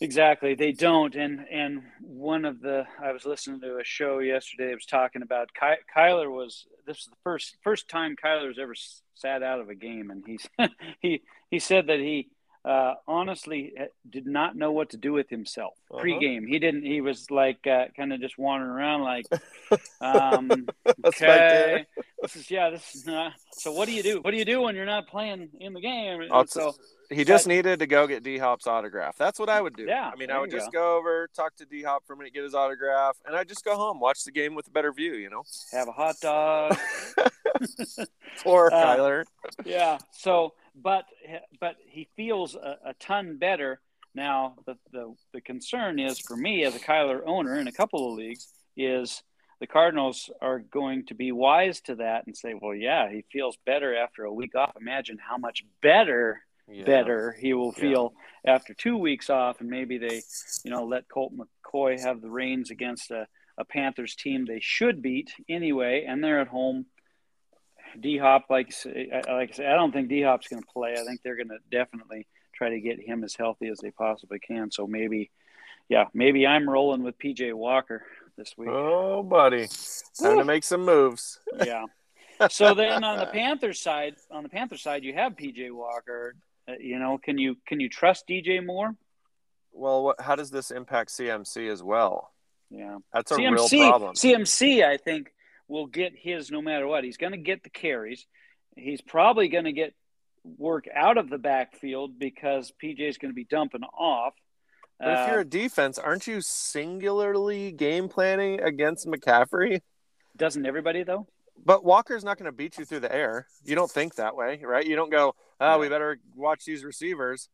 Exactly, 0.00 0.54
they 0.54 0.70
don't. 0.70 1.16
And 1.16 1.40
and 1.50 1.82
one 2.00 2.44
of 2.44 2.60
the 2.60 2.86
I 3.02 3.10
was 3.10 3.24
listening 3.26 3.60
to 3.62 3.78
a 3.78 3.84
show 3.84 4.20
yesterday. 4.20 4.70
It 4.70 4.76
was 4.76 4.86
talking 4.86 5.22
about 5.22 5.48
Ky, 5.54 5.74
Kyler 5.92 6.30
was 6.30 6.68
this 6.86 6.98
is 6.98 7.06
the 7.06 7.16
first 7.24 7.56
first 7.64 7.88
time 7.88 8.14
Kyler's 8.14 8.60
ever 8.60 8.76
sat 9.16 9.42
out 9.42 9.58
of 9.58 9.70
a 9.70 9.74
game, 9.74 10.12
and 10.12 10.22
he's 10.24 10.48
he 11.02 11.22
he 11.50 11.58
said 11.58 11.88
that 11.88 11.98
he 11.98 12.28
uh, 12.64 12.94
honestly 13.06 13.72
uh, 13.80 13.84
did 14.10 14.26
not 14.26 14.56
know 14.56 14.72
what 14.72 14.90
to 14.90 14.96
do 14.96 15.12
with 15.12 15.28
himself 15.30 15.74
Uh-huh. 15.90 16.00
pre-game. 16.00 16.46
He 16.46 16.58
didn't. 16.58 16.82
He 16.84 17.00
was 17.00 17.30
like 17.30 17.66
uh, 17.66 17.86
kind 17.96 18.12
of 18.12 18.20
just 18.20 18.36
wandering 18.38 18.70
around, 18.72 19.02
like, 19.02 19.26
um, 20.00 20.68
okay, 21.04 21.86
this 22.22 22.36
is 22.36 22.50
yeah, 22.50 22.70
this 22.70 22.94
is 22.94 23.06
not. 23.06 23.32
So 23.52 23.72
what 23.72 23.86
do 23.88 23.94
you 23.94 24.02
do? 24.02 24.20
What 24.20 24.32
do 24.32 24.36
you 24.36 24.44
do 24.44 24.60
when 24.62 24.74
you're 24.74 24.86
not 24.86 25.06
playing 25.08 25.48
in 25.60 25.72
the 25.72 25.80
game? 25.80 26.28
So 26.48 26.74
He 27.10 27.24
just 27.24 27.46
needed 27.46 27.78
to 27.78 27.86
go 27.86 28.06
get 28.06 28.22
D 28.22 28.36
Hop's 28.38 28.66
autograph. 28.66 29.16
That's 29.16 29.38
what 29.38 29.48
I 29.48 29.60
would 29.60 29.76
do. 29.76 29.84
Yeah, 29.84 30.10
I 30.12 30.16
mean, 30.16 30.30
I 30.30 30.38
would 30.38 30.50
just 30.50 30.70
go. 30.72 30.96
over, 30.98 31.28
talk 31.34 31.56
to 31.56 31.64
D 31.64 31.82
Hop 31.82 32.04
for 32.06 32.12
a 32.12 32.16
minute, 32.16 32.34
get 32.34 32.42
his 32.44 32.54
autograph, 32.54 33.16
and 33.24 33.34
I 33.36 33.44
just 33.44 33.64
go 33.64 33.76
home, 33.76 33.98
watch 34.00 34.24
the 34.24 34.32
game 34.32 34.54
with 34.54 34.66
a 34.66 34.70
better 34.70 34.92
view. 34.92 35.14
You 35.14 35.30
know, 35.30 35.42
have 35.72 35.88
a 35.88 35.92
hot 35.92 36.16
dog. 36.20 36.76
poor 38.42 38.70
Uh, 38.72 38.76
Kyler. 38.96 39.24
yeah. 39.64 39.98
So, 40.12 40.54
but 40.82 41.04
but 41.60 41.76
he 41.86 42.08
feels 42.16 42.54
a, 42.54 42.78
a 42.86 42.94
ton 43.00 43.36
better 43.38 43.80
now. 44.14 44.54
The, 44.66 44.76
the 44.92 45.14
the 45.32 45.40
concern 45.40 45.98
is 45.98 46.18
for 46.18 46.36
me 46.36 46.64
as 46.64 46.74
a 46.74 46.80
Kyler 46.80 47.20
owner 47.26 47.58
in 47.58 47.68
a 47.68 47.72
couple 47.72 48.10
of 48.12 48.18
leagues 48.18 48.48
is 48.76 49.22
the 49.60 49.66
Cardinals 49.66 50.30
are 50.40 50.60
going 50.60 51.06
to 51.06 51.14
be 51.14 51.32
wise 51.32 51.80
to 51.82 51.96
that 51.96 52.26
and 52.26 52.36
say, 52.36 52.54
well, 52.54 52.74
yeah, 52.74 53.10
he 53.10 53.24
feels 53.32 53.58
better 53.66 53.96
after 53.96 54.24
a 54.24 54.32
week 54.32 54.54
off. 54.54 54.76
Imagine 54.80 55.18
how 55.18 55.36
much 55.36 55.64
better 55.82 56.42
Yeah. 56.70 56.84
better 56.84 57.32
he 57.32 57.54
will 57.54 57.74
Yeah. 57.76 57.80
feel 57.80 58.14
after 58.44 58.72
two 58.74 58.96
weeks 58.96 59.30
off, 59.30 59.60
and 59.60 59.68
maybe 59.68 59.98
they, 59.98 60.22
you 60.64 60.70
know, 60.70 60.84
let 60.84 61.08
Colt 61.08 61.32
McCoy 61.36 61.98
have 61.98 62.20
the 62.20 62.30
reins 62.30 62.70
against 62.70 63.10
a, 63.10 63.26
a 63.56 63.64
Panthers 63.64 64.14
team 64.14 64.44
they 64.44 64.60
should 64.60 65.02
beat 65.02 65.32
anyway, 65.48 66.04
and 66.06 66.22
they're 66.22 66.40
at 66.40 66.48
home. 66.48 66.86
D 67.98 68.18
Hop, 68.18 68.46
like 68.50 68.72
like 68.84 69.50
I 69.50 69.52
said, 69.52 69.66
I 69.66 69.74
don't 69.74 69.92
think 69.92 70.08
D 70.08 70.22
Hop's 70.22 70.48
going 70.48 70.62
to 70.62 70.68
play. 70.68 70.94
I 70.94 71.04
think 71.04 71.22
they're 71.22 71.36
going 71.36 71.48
to 71.48 71.58
definitely 71.70 72.26
try 72.54 72.70
to 72.70 72.80
get 72.80 73.00
him 73.00 73.24
as 73.24 73.34
healthy 73.34 73.68
as 73.68 73.78
they 73.78 73.90
possibly 73.90 74.38
can. 74.38 74.70
So 74.70 74.86
maybe, 74.86 75.30
yeah, 75.88 76.04
maybe 76.12 76.46
I'm 76.46 76.68
rolling 76.68 77.02
with 77.02 77.18
PJ 77.18 77.54
Walker 77.54 78.02
this 78.36 78.54
week. 78.56 78.68
Oh, 78.70 79.22
buddy, 79.22 79.68
time 80.20 80.38
to 80.38 80.44
make 80.44 80.64
some 80.64 80.84
moves. 80.84 81.38
yeah. 81.64 81.84
So 82.50 82.74
then 82.74 83.02
on 83.04 83.18
the 83.18 83.26
Panthers 83.26 83.80
side, 83.80 84.14
on 84.30 84.42
the 84.42 84.48
Panthers 84.48 84.82
side, 84.82 85.02
you 85.02 85.14
have 85.14 85.32
PJ 85.32 85.72
Walker. 85.72 86.36
Uh, 86.68 86.74
you 86.80 86.98
know, 86.98 87.18
can 87.18 87.38
you 87.38 87.56
can 87.66 87.80
you 87.80 87.88
trust 87.88 88.28
DJ 88.28 88.64
Moore? 88.64 88.94
Well, 89.72 90.04
what, 90.04 90.20
how 90.20 90.34
does 90.34 90.50
this 90.50 90.70
impact 90.70 91.10
CMC 91.10 91.70
as 91.70 91.82
well? 91.82 92.32
Yeah. 92.70 92.98
That's 93.12 93.30
a 93.30 93.36
CMC, 93.36 93.72
real 93.72 93.88
problem. 93.90 94.14
CMC, 94.14 94.84
I 94.84 94.96
think, 94.96 95.32
will 95.68 95.86
get 95.86 96.12
his 96.16 96.50
no 96.50 96.60
matter 96.62 96.86
what. 96.86 97.04
He's 97.04 97.16
going 97.18 97.32
to 97.32 97.38
get 97.38 97.62
the 97.62 97.70
carries. 97.70 98.26
He's 98.76 99.00
probably 99.00 99.48
going 99.48 99.64
to 99.64 99.72
get 99.72 99.94
work 100.44 100.86
out 100.94 101.18
of 101.18 101.28
the 101.28 101.38
backfield 101.38 102.18
because 102.18 102.72
PJ 102.82 103.00
is 103.00 103.18
going 103.18 103.30
to 103.30 103.34
be 103.34 103.44
dumping 103.44 103.82
off. 103.82 104.34
But 104.98 105.10
if 105.10 105.18
Uh, 105.18 105.30
you're 105.32 105.40
a 105.40 105.44
defense, 105.44 105.98
aren't 105.98 106.26
you 106.26 106.40
singularly 106.40 107.70
game 107.72 108.08
planning 108.08 108.60
against 108.60 109.06
McCaffrey? 109.06 109.80
doesn't 110.36 110.66
everybody 110.66 111.02
though? 111.02 111.26
But 111.64 111.84
Walker's 111.84 112.22
not 112.22 112.38
going 112.38 112.46
to 112.46 112.56
beat 112.56 112.78
you 112.78 112.84
through 112.84 113.00
the 113.00 113.12
air. 113.12 113.48
You 113.64 113.74
don't 113.74 113.90
think 113.90 114.14
that 114.14 114.36
way, 114.36 114.60
right? 114.64 114.86
You 114.86 114.94
don't 114.94 115.10
go, 115.10 115.34
oh, 115.60 115.78
we 115.80 115.88
better 115.88 116.20
watch 116.36 116.64
these 116.64 116.84
receivers. 116.84 117.48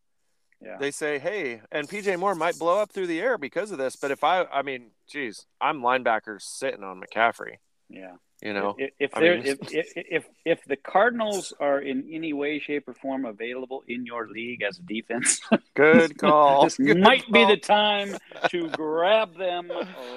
Yeah. 0.60 0.76
They 0.78 0.90
say, 0.90 1.18
hey, 1.18 1.62
and 1.72 1.88
PJ 1.88 2.18
Moore 2.18 2.34
might 2.34 2.58
blow 2.58 2.78
up 2.80 2.92
through 2.92 3.06
the 3.06 3.20
air 3.20 3.38
because 3.38 3.70
of 3.70 3.78
this. 3.78 3.96
But 3.96 4.10
if 4.10 4.22
I, 4.22 4.44
I 4.44 4.60
mean, 4.60 4.90
geez, 5.08 5.46
I'm 5.60 5.80
linebackers 5.80 6.42
sitting 6.42 6.84
on 6.84 7.00
McCaffrey, 7.00 7.56
yeah. 7.88 8.12
you 8.42 8.52
know? 8.52 8.74
if 8.78 8.90
if, 8.98 9.10
I 9.16 9.20
there, 9.20 9.36
mean- 9.36 9.46
if, 9.46 9.58
if 9.72 9.92
if 9.96 10.24
if 10.44 10.64
the 10.66 10.76
Cardinals 10.76 11.52
are 11.60 11.80
in 11.80 12.08
any 12.12 12.32
way, 12.32 12.58
shape, 12.58 12.88
or 12.88 12.94
form 12.94 13.24
available 13.24 13.82
in 13.88 14.04
your 14.06 14.28
league 14.28 14.62
as 14.62 14.78
a 14.78 14.82
defense, 14.82 15.40
Good 15.74 16.18
call. 16.18 16.64
this 16.64 16.76
Good 16.76 16.98
might 16.98 17.30
be 17.30 17.44
the 17.44 17.56
time 17.56 18.16
to 18.50 18.68
grab 18.70 19.36
them 19.36 19.70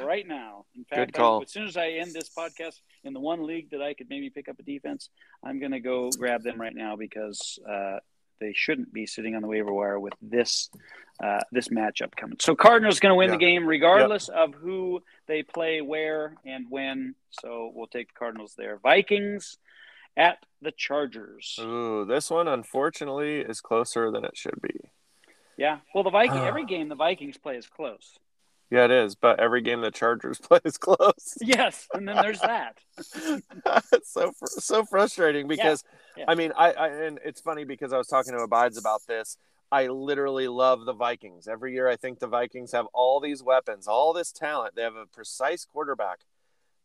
right 0.04 0.28
now. 0.28 0.66
In 0.76 0.84
fact, 0.86 1.00
Good 1.00 1.14
call. 1.14 1.34
I'm- 1.36 1.44
as 1.44 1.52
soon 1.52 1.68
as 1.68 1.78
I 1.78 1.90
end 1.92 2.14
this 2.14 2.30
podcast 2.30 2.80
in 3.04 3.14
the 3.14 3.20
one 3.20 3.46
league 3.46 3.72
that 3.72 3.82
I 3.82 3.94
could 3.94 4.10
maybe 4.10 4.30
pick 4.30 4.48
up 4.50 4.60
a 4.60 4.64
defense, 4.64 5.10
I'm 5.44 5.60
going 5.60 5.72
to 5.72 5.80
go 5.80 6.10
grab 6.12 6.44
them 6.44 6.60
right 6.60 6.76
now 6.76 6.96
because 6.96 7.60
uh, 7.70 7.98
they 8.40 8.54
shouldn't 8.54 8.94
be 8.94 9.06
sitting 9.06 9.36
on 9.36 9.42
the 9.42 9.48
waiver 9.48 9.74
wire 9.74 10.00
with 10.00 10.14
this 10.22 10.70
uh, 11.24 11.40
this 11.52 11.70
matchup 11.70 12.16
coming. 12.16 12.38
So 12.40 12.56
Cardinals 12.56 13.00
going 13.00 13.12
to 13.12 13.16
win 13.16 13.32
the 13.32 13.38
game 13.38 13.66
regardless 13.66 14.30
of 14.30 14.54
who 14.54 15.02
they 15.28 15.44
play, 15.44 15.82
where, 15.82 16.36
and 16.46 16.68
when. 16.70 17.16
So 17.42 17.72
we'll 17.74 17.88
take 17.88 18.10
the 18.10 18.20
Cardinals 18.20 18.54
there. 18.58 18.78
Vikings 18.78 19.58
at 20.16 20.38
the 20.62 20.72
Chargers. 20.72 21.58
Ooh, 21.60 22.06
this 22.06 22.30
one, 22.30 22.48
unfortunately, 22.48 23.40
is 23.40 23.62
closer 23.62 24.12
than 24.12 24.26
it 24.26 24.38
should 24.38 24.62
be. 24.62 24.92
Yeah. 25.58 25.80
Well, 25.94 26.04
the 26.04 26.10
Viking 26.12 26.38
every 26.46 26.66
game 26.66 26.90
the 26.90 26.96
Vikings 26.96 27.38
play 27.38 27.58
is 27.58 27.68
close. 27.68 28.18
Yeah, 28.70 28.86
it 28.86 28.92
is. 28.92 29.16
But 29.16 29.40
every 29.40 29.62
game 29.62 29.82
the 29.82 29.92
Chargers 29.92 30.40
play 30.42 30.60
is 30.66 30.78
close. 30.78 31.38
Yes, 31.42 31.88
and 31.94 32.08
then 32.08 32.18
there's 32.18 32.40
that. 32.42 32.78
it's 33.94 34.12
so 34.12 34.32
so 34.42 34.84
frustrating 34.86 35.48
because 35.48 35.84
yeah. 36.16 36.26
I 36.28 36.36
mean 36.36 36.52
I, 36.58 36.72
I 36.72 36.88
and 36.88 37.20
it's 37.24 37.42
funny 37.42 37.64
because 37.64 37.94
I 37.94 37.98
was 37.98 38.08
talking 38.08 38.34
to 38.34 38.40
Abides 38.40 38.78
about 38.78 39.02
this. 39.08 39.38
I 39.72 39.88
literally 39.88 40.48
love 40.48 40.86
the 40.86 40.94
Vikings. 40.94 41.48
Every 41.48 41.74
year 41.74 41.90
I 41.90 41.98
think 41.98 42.20
the 42.20 42.28
Vikings 42.28 42.72
have 42.72 42.86
all 42.94 43.20
these 43.20 43.44
weapons, 43.44 43.88
all 43.88 44.14
this 44.14 44.32
talent. 44.32 44.76
They 44.76 44.82
have 44.82 44.96
a 44.96 45.06
precise 45.06 45.66
quarterback. 45.66 46.20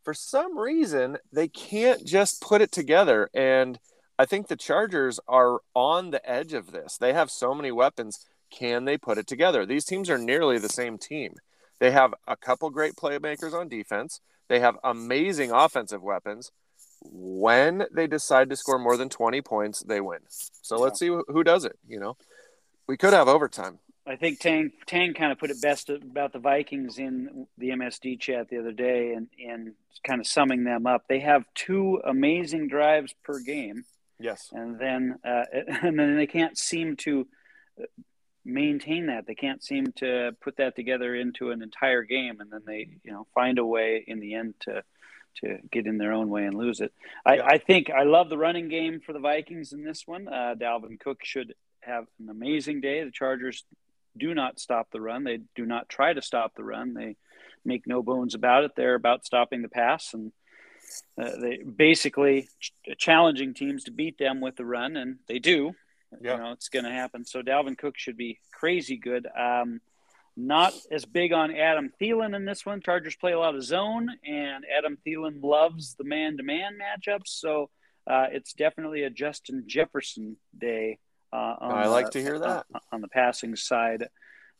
For 0.02 0.14
some 0.14 0.58
reason, 0.58 1.18
they 1.32 1.46
can't 1.46 2.04
just 2.04 2.40
put 2.40 2.60
it 2.60 2.72
together 2.72 3.30
and 3.32 3.78
I 4.18 4.26
think 4.26 4.48
the 4.48 4.56
Chargers 4.56 5.18
are 5.26 5.60
on 5.74 6.10
the 6.10 6.28
edge 6.28 6.52
of 6.52 6.70
this. 6.70 6.96
They 6.98 7.12
have 7.12 7.30
so 7.30 7.54
many 7.54 7.72
weapons. 7.72 8.24
Can 8.50 8.84
they 8.84 8.98
put 8.98 9.18
it 9.18 9.26
together? 9.26 9.64
These 9.64 9.84
teams 9.84 10.10
are 10.10 10.18
nearly 10.18 10.58
the 10.58 10.68
same 10.68 10.98
team. 10.98 11.34
They 11.82 11.90
have 11.90 12.14
a 12.28 12.36
couple 12.36 12.70
great 12.70 12.94
playmakers 12.94 13.54
on 13.54 13.68
defense. 13.68 14.20
They 14.46 14.60
have 14.60 14.78
amazing 14.84 15.50
offensive 15.50 16.00
weapons. 16.00 16.52
When 17.00 17.86
they 17.92 18.06
decide 18.06 18.50
to 18.50 18.56
score 18.56 18.78
more 18.78 18.96
than 18.96 19.08
20 19.08 19.42
points, 19.42 19.80
they 19.80 20.00
win. 20.00 20.20
So 20.28 20.76
let's 20.76 21.00
see 21.00 21.08
who 21.08 21.24
who 21.26 21.42
does 21.42 21.64
it, 21.64 21.76
you 21.88 21.98
know. 21.98 22.16
We 22.86 22.96
could 22.96 23.12
have 23.12 23.26
overtime. 23.26 23.80
I 24.06 24.14
think 24.14 24.38
Tang 24.38 24.70
Tang 24.86 25.12
kind 25.12 25.32
of 25.32 25.40
put 25.40 25.50
it 25.50 25.60
best 25.60 25.90
about 25.90 26.32
the 26.32 26.38
Vikings 26.38 26.98
in 27.00 27.48
the 27.58 27.70
MSD 27.70 28.20
chat 28.20 28.48
the 28.48 28.58
other 28.60 28.70
day, 28.70 29.14
and 29.14 29.26
and 29.44 29.72
kind 30.06 30.20
of 30.20 30.28
summing 30.28 30.62
them 30.62 30.86
up. 30.86 31.06
They 31.08 31.18
have 31.18 31.46
two 31.56 32.00
amazing 32.04 32.68
drives 32.68 33.12
per 33.24 33.40
game, 33.40 33.86
Yes. 34.20 34.50
and 34.52 34.78
then 34.78 35.18
uh, 35.24 35.46
and 35.82 35.98
then 35.98 36.16
they 36.16 36.28
can't 36.28 36.56
seem 36.56 36.94
to 36.98 37.26
maintain 38.44 39.06
that. 39.06 39.26
They 39.26 39.34
can't 39.34 39.62
seem 39.62 39.92
to 39.96 40.32
put 40.40 40.56
that 40.56 40.76
together 40.76 41.14
into 41.14 41.50
an 41.50 41.62
entire 41.62 42.02
game, 42.02 42.40
and 42.40 42.50
then 42.50 42.62
they 42.66 42.88
you 43.04 43.12
know 43.12 43.26
find 43.34 43.58
a 43.58 43.64
way 43.64 44.04
in 44.06 44.20
the 44.20 44.34
end 44.34 44.54
to 44.60 44.82
to 45.40 45.58
get 45.70 45.86
in 45.86 45.96
their 45.98 46.12
own 46.12 46.28
way 46.28 46.44
and 46.44 46.54
lose 46.54 46.80
it. 46.80 46.92
I, 47.24 47.36
Yeah. 47.36 47.46
I 47.46 47.58
think 47.58 47.90
I 47.90 48.02
love 48.02 48.28
the 48.28 48.38
running 48.38 48.68
game 48.68 49.00
for 49.00 49.12
the 49.12 49.18
Vikings 49.18 49.72
in 49.72 49.82
this 49.82 50.06
one. 50.06 50.28
Uh, 50.28 50.54
Dalvin 50.58 51.00
Cook 51.00 51.24
should 51.24 51.54
have 51.80 52.06
an 52.20 52.28
amazing 52.28 52.80
day. 52.80 53.02
The 53.02 53.10
Chargers 53.10 53.64
do 54.16 54.34
not 54.34 54.60
stop 54.60 54.90
the 54.90 55.00
run. 55.00 55.24
They 55.24 55.40
do 55.54 55.64
not 55.64 55.88
try 55.88 56.12
to 56.12 56.20
stop 56.20 56.54
the 56.54 56.64
run. 56.64 56.92
They 56.94 57.16
make 57.64 57.86
no 57.86 58.02
bones 58.02 58.34
about 58.34 58.64
it. 58.64 58.72
They're 58.76 58.94
about 58.94 59.24
stopping 59.24 59.62
the 59.62 59.68
pass, 59.68 60.12
and 60.12 60.32
uh, 61.18 61.30
they 61.40 61.58
basically 61.58 62.48
ch- 62.60 62.72
challenging 62.98 63.54
teams 63.54 63.84
to 63.84 63.90
beat 63.90 64.18
them 64.18 64.40
with 64.40 64.56
the 64.56 64.66
run, 64.66 64.96
and 64.96 65.18
they 65.28 65.38
do. 65.38 65.72
Yeah. 66.20 66.32
You 66.36 66.42
know, 66.42 66.52
it's 66.52 66.68
going 66.68 66.84
to 66.84 66.90
happen. 66.90 67.24
So 67.24 67.42
Dalvin 67.42 67.78
Cook 67.78 67.96
should 67.96 68.16
be 68.16 68.38
crazy 68.52 68.96
good. 68.96 69.26
Um, 69.38 69.80
not 70.36 70.72
as 70.90 71.04
big 71.04 71.32
on 71.32 71.54
Adam 71.54 71.90
Thielen 72.00 72.34
in 72.34 72.44
this 72.44 72.64
one. 72.64 72.80
Chargers 72.80 73.16
play 73.16 73.32
a 73.32 73.38
lot 73.38 73.54
of 73.54 73.62
zone, 73.62 74.08
and 74.24 74.64
Adam 74.76 74.96
Thielen 75.06 75.42
loves 75.42 75.94
the 75.94 76.04
man-to-man 76.04 76.78
matchups. 76.78 77.26
So 77.28 77.68
uh, 78.06 78.26
it's 78.32 78.52
definitely 78.54 79.02
a 79.02 79.10
Justin 79.10 79.64
Jefferson 79.66 80.36
day. 80.56 80.98
Uh, 81.32 81.56
on 81.60 81.72
I 81.72 81.86
like 81.86 82.06
the- 82.06 82.12
to 82.12 82.22
hear 82.22 82.38
that. 82.38 82.66
on, 82.74 82.80
on 82.92 83.00
the 83.00 83.08
passing 83.08 83.56
side, 83.56 84.08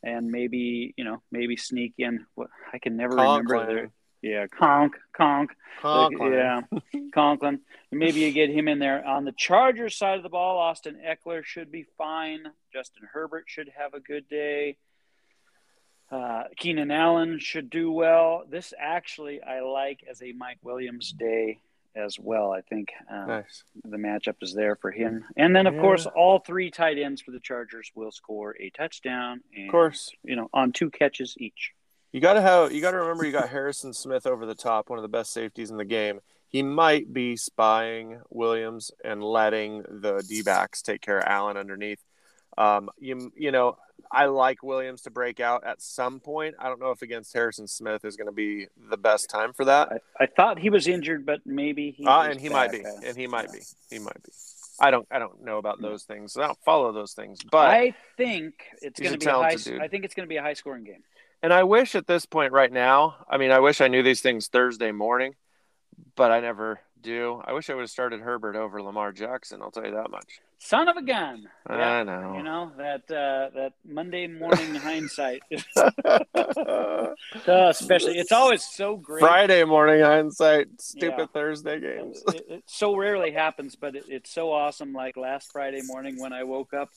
and 0.03 0.31
maybe 0.31 0.93
you 0.97 1.03
know 1.03 1.21
maybe 1.31 1.55
sneak 1.55 1.93
in. 1.97 2.25
What 2.35 2.49
I 2.71 2.79
can 2.79 2.95
never 2.97 3.15
remember. 3.15 3.53
Conklin. 3.55 3.75
Their, 3.75 3.91
yeah, 4.23 4.47
Conk, 4.47 4.95
Conk, 5.15 5.51
Conklin. 5.81 6.33
yeah, 6.33 6.61
Conklin. 7.13 7.59
Maybe 7.91 8.21
you 8.21 8.31
get 8.31 8.49
him 8.49 8.67
in 8.67 8.79
there 8.79 9.05
on 9.05 9.25
the 9.25 9.33
Chargers 9.33 9.95
side 9.95 10.17
of 10.17 10.23
the 10.23 10.29
ball. 10.29 10.57
Austin 10.57 10.97
Ekeler 11.05 11.43
should 11.45 11.71
be 11.71 11.85
fine. 11.97 12.39
Justin 12.71 13.03
Herbert 13.13 13.43
should 13.47 13.69
have 13.77 13.93
a 13.93 13.99
good 13.99 14.27
day. 14.29 14.77
Uh, 16.11 16.43
Keenan 16.57 16.91
Allen 16.91 17.39
should 17.39 17.69
do 17.69 17.91
well. 17.91 18.43
This 18.49 18.73
actually 18.79 19.41
I 19.41 19.61
like 19.61 20.01
as 20.09 20.21
a 20.21 20.31
Mike 20.33 20.59
Williams 20.63 21.11
day 21.11 21.59
as 21.95 22.17
well. 22.19 22.51
I 22.51 22.61
think 22.61 22.89
um, 23.11 23.27
Nice. 23.27 23.63
the 23.83 23.97
matchup 23.97 24.35
is 24.41 24.53
there 24.53 24.75
for 24.75 24.91
him. 24.91 25.25
And 25.37 25.55
then, 25.55 25.67
of 25.67 25.75
Yeah. 25.75 25.81
course, 25.81 26.05
all 26.05 26.39
three 26.39 26.71
tight 26.71 26.97
ends 26.97 27.21
for 27.21 27.31
the 27.31 27.39
Chargers 27.39 27.91
will 27.95 28.11
score 28.11 28.55
a 28.59 28.69
touchdown. 28.71 29.41
And, 29.55 29.65
Of 29.67 29.71
course. 29.71 30.11
you 30.23 30.35
know, 30.35 30.49
on 30.53 30.71
two 30.71 30.89
catches 30.89 31.35
each. 31.39 31.73
You 32.13 32.21
got 32.21 32.33
to 32.33 32.41
have 32.41 32.71
you 32.71 32.79
got 32.79 32.91
to 32.91 32.97
remember 32.97 33.25
you 33.25 33.31
got 33.31 33.49
Harrison 33.49 33.91
Smith 33.91 34.27
over 34.27 34.45
the 34.45 34.55
top, 34.55 34.89
one 34.89 34.99
of 34.99 35.03
the 35.03 35.09
best 35.09 35.33
safeties 35.33 35.71
in 35.71 35.77
the 35.77 35.83
game. 35.83 36.19
He 36.47 36.61
might 36.61 37.11
be 37.11 37.35
spying 37.35 38.21
Williams 38.29 38.91
and 39.03 39.23
letting 39.23 39.81
the 39.81 40.23
D-backs 40.29 40.83
take 40.83 41.01
care 41.01 41.17
of 41.17 41.25
Allen 41.25 41.57
underneath. 41.57 41.99
Um, 42.55 42.91
you 42.99 43.31
you 43.35 43.51
know, 43.51 43.77
I 44.11 44.27
like 44.27 44.61
Williams 44.61 45.01
to 45.01 45.09
break 45.09 45.39
out 45.39 45.63
at 45.65 45.81
some 45.81 46.19
point. 46.19 46.53
I 46.59 46.69
don't 46.69 46.79
know 46.79 46.91
if 46.91 47.01
against 47.01 47.33
Harrison 47.33 47.65
Smith 47.65 48.05
is 48.05 48.15
going 48.15 48.27
to 48.27 48.31
be 48.31 48.67
the 48.91 48.97
best 48.97 49.27
time 49.31 49.51
for 49.51 49.65
that. 49.65 49.91
I, 49.91 50.23
I 50.23 50.27
thought 50.27 50.59
he 50.59 50.69
was 50.69 50.87
injured, 50.87 51.25
but 51.25 51.39
maybe 51.47 51.89
he. 51.89 52.05
Uh, 52.05 52.29
and 52.29 52.39
he 52.39 52.49
might 52.49 52.71
be, 52.71 52.83
and 53.03 53.17
he 53.17 53.25
might 53.25 53.47
yeah. 53.51 53.59
be, 53.59 53.95
he 53.95 53.99
might 53.99 54.21
be. 54.21 54.31
I 54.79 54.91
don't 54.91 55.07
I 55.09 55.17
don't 55.17 55.43
know 55.43 55.57
about 55.57 55.81
those 55.81 56.03
things. 56.03 56.37
I 56.37 56.45
don't 56.45 56.63
follow 56.63 56.91
those 56.91 57.13
things, 57.13 57.39
but 57.51 57.71
I 57.71 57.95
think 58.17 58.53
it's 58.83 58.99
going 58.99 59.13
to 59.13 59.19
be 59.19 59.25
a 59.25 59.33
high. 59.33 59.55
dude. 59.55 59.81
I 59.81 59.87
think 59.87 60.05
it's 60.05 60.13
going 60.13 60.27
to 60.27 60.29
be 60.29 60.37
a 60.37 60.43
high 60.43 60.53
scoring 60.53 60.83
game. 60.83 61.03
And 61.43 61.51
I 61.51 61.63
wish 61.63 61.93
at 61.93 62.07
this 62.07 62.25
point 62.25 62.53
right 62.53 62.71
now, 62.71 63.17
I 63.29 63.37
mean, 63.37 63.51
I 63.51 63.59
wish 63.59 63.81
I 63.81 63.89
knew 63.89 64.01
these 64.01 64.21
things 64.21 64.47
Thursday 64.47 64.93
morning, 64.93 65.35
but 66.15 66.31
I 66.31 66.39
never 66.39 66.79
do. 67.01 67.41
I 67.43 67.51
wish 67.51 67.69
I 67.69 67.73
would 67.73 67.81
have 67.81 67.89
started 67.89 68.21
Herbert 68.21 68.55
over 68.55 68.81
Lamar 68.81 69.11
Jackson. 69.11 69.61
I'll 69.61 69.69
tell 69.69 69.85
you 69.85 69.91
that 69.91 70.09
much. 70.09 70.39
Son 70.59 70.87
of 70.87 70.95
a 70.95 71.01
gun. 71.01 71.49
I 71.67 71.77
Yeah. 71.77 72.03
Know. 72.03 72.33
You 72.37 72.43
know 72.43 72.71
that 72.77 73.01
uh, 73.11 73.49
that 73.53 73.73
Monday 73.85 74.27
morning 74.27 74.73
hindsight, 74.75 75.41
uh, 75.75 75.89
especially 77.45 78.17
it's 78.17 78.31
always 78.31 78.63
so 78.63 78.95
great. 78.95 79.19
Friday 79.19 79.65
morning 79.65 79.99
hindsight, 80.01 80.67
stupid 80.79 81.15
Yeah. 81.19 81.25
Thursday 81.33 81.81
games. 81.81 82.23
It, 82.33 82.45
it 82.47 82.63
so 82.67 82.95
rarely 82.95 83.31
happens, 83.31 83.75
but 83.75 83.97
it, 83.97 84.05
it's 84.07 84.31
so 84.33 84.53
awesome. 84.53 84.93
Like 84.93 85.17
last 85.17 85.51
Friday 85.51 85.81
morning 85.83 86.21
when 86.21 86.31
I 86.31 86.45
woke 86.45 86.73
up 86.73 86.87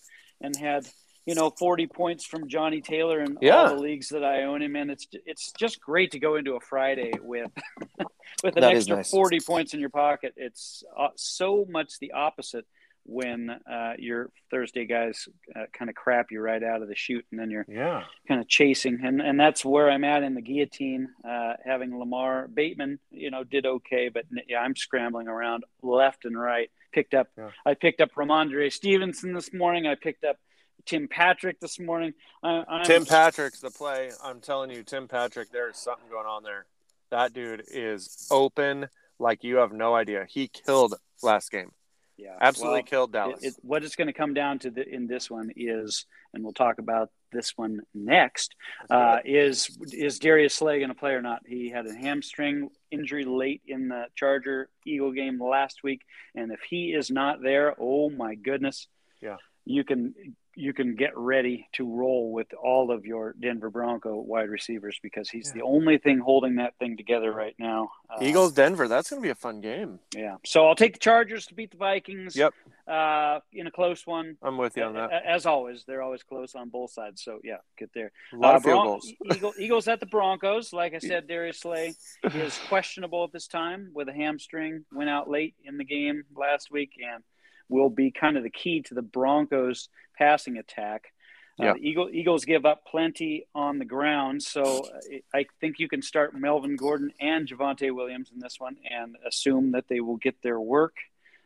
and 0.41 0.55
had 0.55 0.87
you 1.27 1.35
know 1.35 1.51
40 1.51 1.89
points 1.89 2.25
from 2.25 2.49
Johnny 2.49 2.81
Taylor 2.81 3.19
and 3.21 3.37
Yeah. 3.43 3.57
all 3.65 3.69
the 3.77 3.83
leagues 3.83 4.09
that 4.11 4.25
I 4.25 4.45
own 4.45 4.63
him 4.63 4.77
in. 4.77 4.89
It's 4.91 5.07
it's 5.27 5.53
just 5.53 5.81
great 5.81 6.13
to 6.13 6.19
go 6.19 6.37
into 6.37 6.55
a 6.55 6.61
Friday 6.61 7.13
with 7.21 7.51
with 8.45 8.57
an 8.57 8.63
That 8.63 8.73
is 8.73 8.85
extra 8.85 8.97
nice. 8.97 9.11
40 9.11 9.41
points 9.41 9.75
in 9.75 9.81
your 9.81 9.91
pocket. 9.91 10.35
It's 10.37 10.85
uh, 10.97 11.09
so 11.17 11.67
much 11.69 11.99
the 11.99 12.13
opposite 12.13 12.65
when 13.09 13.51
uh, 13.71 13.93
your 13.99 14.31
Thursday 14.51 14.85
guys 14.85 15.29
uh, 15.55 15.67
kind 15.73 15.89
of 15.89 15.95
crap 15.95 16.33
you 16.33 16.41
right 16.41 16.61
out 16.63 16.83
of 16.83 16.89
the 16.89 16.97
chute, 16.97 17.25
and 17.31 17.39
then 17.39 17.51
you're 17.53 17.65
Yeah. 17.69 18.03
kind 18.27 18.41
of 18.41 18.49
chasing, 18.49 19.01
and 19.05 19.21
and 19.21 19.39
that's 19.39 19.65
where 19.65 19.91
I'm 19.91 20.03
at 20.05 20.23
in 20.25 20.35
the 20.35 20.41
guillotine. 20.43 21.09
Uh, 21.29 21.55
having 21.65 21.97
Lamar 21.99 22.49
Bateman, 22.49 22.99
you 23.11 23.31
know, 23.31 23.43
did 23.45 23.65
okay, 23.67 24.09
but 24.09 24.25
yeah, 24.49 24.59
I'm 24.61 24.75
scrambling 24.77 25.29
around 25.29 25.65
left 25.83 26.25
and 26.25 26.39
right. 26.39 26.69
Picked 26.93 27.15
up, 27.15 27.29
Yeah. 27.39 27.51
I 27.65 27.75
picked 27.75 28.01
up 28.01 28.13
Rhamondre 28.15 28.73
Stevenson 28.73 29.35
this 29.35 29.53
morning. 29.53 29.87
I 29.87 29.95
picked 29.97 30.25
up 30.25 30.39
Tim 30.85 31.09
Patrick 31.09 31.59
this 31.61 31.81
morning. 31.81 32.15
I, 32.43 32.83
Tim 32.85 33.05
Patrick's 33.07 33.61
the 33.61 33.71
play. 33.71 34.11
I'm 34.23 34.41
telling 34.41 34.71
you, 34.71 34.83
Tim 34.83 35.09
Patrick, 35.09 35.51
there's 35.51 35.77
something 35.77 36.09
going 36.11 36.27
on 36.27 36.43
there. 36.43 36.67
That 37.11 37.33
dude 37.33 37.65
is 37.69 38.27
open 38.31 38.89
like 39.19 39.43
you 39.45 39.57
have 39.57 39.73
no 39.73 39.95
idea. 39.95 40.27
He 40.29 40.49
killed 40.49 40.95
last 41.23 41.51
game. 41.51 41.73
yeah, 42.17 42.37
Absolutely 42.41 42.79
well, 42.81 42.83
killed 42.85 43.13
Dallas. 43.13 43.43
It, 43.43 43.49
it, 43.49 43.55
what 43.63 43.83
it's 43.85 43.97
going 43.97 44.09
to 44.09 44.13
come 44.13 44.35
down 44.35 44.59
to 44.61 44.71
the, 44.71 44.87
in 44.89 45.07
this 45.07 45.31
one 45.31 45.51
is, 45.57 46.05
and 46.35 46.45
we'll 46.45 46.53
talk 46.53 46.79
about 46.79 47.11
this 47.33 47.53
one 47.57 47.81
next. 47.95 48.55
Uh, 48.91 49.19
is 49.25 49.77
is 49.93 50.19
Darius 50.19 50.55
Slay 50.55 50.79
going 50.79 50.89
to 50.91 50.95
play 50.95 51.13
or 51.13 51.23
not? 51.23 51.43
He 51.47 51.71
had 51.71 51.87
a 51.87 51.95
hamstring 51.95 52.69
injury 52.91 53.25
late 53.25 53.63
in 53.67 53.89
the 53.89 54.05
Charger 54.15 54.69
Eagle 54.87 55.13
game 55.13 55.43
last 55.43 55.83
week, 55.83 56.03
and 56.35 56.53
if 56.53 56.61
he 56.69 56.93
is 56.93 57.11
not 57.11 57.43
there, 57.43 57.75
oh 57.79 58.11
my 58.11 58.35
goodness, 58.35 58.89
Yeah. 59.23 59.37
you 59.65 59.83
can 59.85 60.15
you 60.59 60.73
can 60.73 60.97
get 60.97 61.17
ready 61.17 61.69
to 61.75 61.85
roll 61.87 62.33
with 62.33 62.47
all 62.55 62.91
of 62.91 63.05
your 63.05 63.35
Denver 63.39 63.69
Bronco 63.71 64.17
wide 64.17 64.49
receivers 64.49 64.99
because 65.03 65.29
he's 65.29 65.53
the 65.53 65.61
only 65.63 65.99
thing 65.99 66.19
holding 66.19 66.57
that 66.57 66.73
thing 66.79 66.97
together 66.97 67.31
right 67.31 67.55
now. 67.59 67.91
Uh, 68.09 68.25
Eagles 68.25 68.53
Denver. 68.53 68.89
That's 68.89 69.11
going 69.11 69.21
to 69.21 69.27
be 69.27 69.31
a 69.31 69.35
fun 69.35 69.61
game. 69.61 69.99
yeah. 70.15 70.37
So 70.47 70.67
I'll 70.67 70.75
take 70.75 70.95
the 70.95 70.99
Chargers 70.99 71.45
to 71.47 71.55
beat 71.55 71.71
the 71.73 71.77
Vikings. 71.77 72.35
Yep. 72.35 72.55
Uh, 72.89 73.41
in 73.53 73.67
a 73.67 73.71
close 73.71 74.07
one. 74.07 74.37
I'm 74.43 74.57
with 74.57 74.77
you 74.77 74.85
on 74.85 74.95
that. 74.95 75.11
As 75.27 75.45
always, 75.45 75.85
they're 75.87 76.03
always 76.03 76.23
close 76.23 76.55
on 76.55 76.69
both 76.71 76.93
sides. 76.93 77.23
So 77.23 77.41
yeah, 77.45 77.57
get 77.79 77.91
there. 77.95 78.13
A 78.33 78.37
lot 78.37 78.55
Uh, 78.55 78.57
of 78.57 78.63
field 78.63 78.75
Bron- 78.77 78.87
goals. 78.87 79.13
Eagle, 79.35 79.53
Eagles 79.59 79.89
at 79.89 80.01
the 80.01 80.07
Broncos. 80.07 80.73
Like 80.73 80.95
I 80.95 80.99
said, 80.99 81.27
Darius 81.29 81.61
Slay 81.61 81.95
is 82.35 82.59
questionable 82.69 83.25
at 83.25 83.33
this 83.33 83.47
time 83.49 83.91
with 83.93 84.09
a 84.09 84.13
hamstring. 84.15 84.85
Went 84.93 85.11
out 85.11 85.29
late 85.29 85.55
in 85.65 85.77
the 85.79 85.85
game 85.85 86.23
last 86.37 86.71
week 86.71 86.93
and 87.05 87.23
will 87.69 87.91
be 87.91 88.13
kind 88.13 88.37
of 88.37 88.45
the 88.45 88.51
key 88.51 88.81
to 88.83 88.95
the 88.95 89.03
Broncos' 89.03 89.89
passing 90.17 90.57
attack. 90.59 91.13
Uh, 91.59 91.65
Yeah. 91.65 91.73
the 91.73 91.89
Eagle, 91.89 92.11
Eagles 92.13 92.45
give 92.45 92.67
up 92.67 92.85
plenty 92.85 93.47
on 93.55 93.79
the 93.79 93.85
ground, 93.85 94.43
so 94.43 94.63
uh, 94.85 95.19
I 95.35 95.47
think 95.61 95.79
you 95.79 95.89
can 95.89 96.03
start 96.03 96.35
Melvin 96.35 96.77
Gordon 96.77 97.13
and 97.19 97.49
Javonte 97.49 97.95
Williams 97.95 98.31
in 98.31 98.41
this 98.41 98.61
one 98.61 98.77
and 98.91 99.17
assume 99.27 99.73
that 99.73 99.89
they 99.89 100.01
will 100.01 100.19
get 100.19 100.43
their 100.43 100.61
work. 100.61 100.97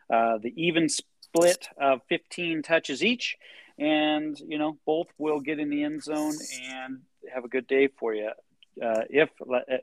Uh, 0.08 0.38
the 0.38 0.52
even 0.60 0.88
split 0.88 1.68
of 1.80 2.02
15 2.08 2.62
touches 2.62 3.04
each, 3.04 3.36
and 3.78 4.38
you 4.40 4.58
know 4.58 4.78
both 4.84 5.06
will 5.16 5.38
get 5.40 5.60
in 5.60 5.70
the 5.70 5.84
end 5.84 6.02
zone 6.02 6.34
and 6.64 7.02
have 7.32 7.44
a 7.44 7.48
good 7.48 7.68
day 7.68 7.86
for 7.86 8.12
you. 8.12 8.30
Uh, 8.82 9.02
if 9.08 9.30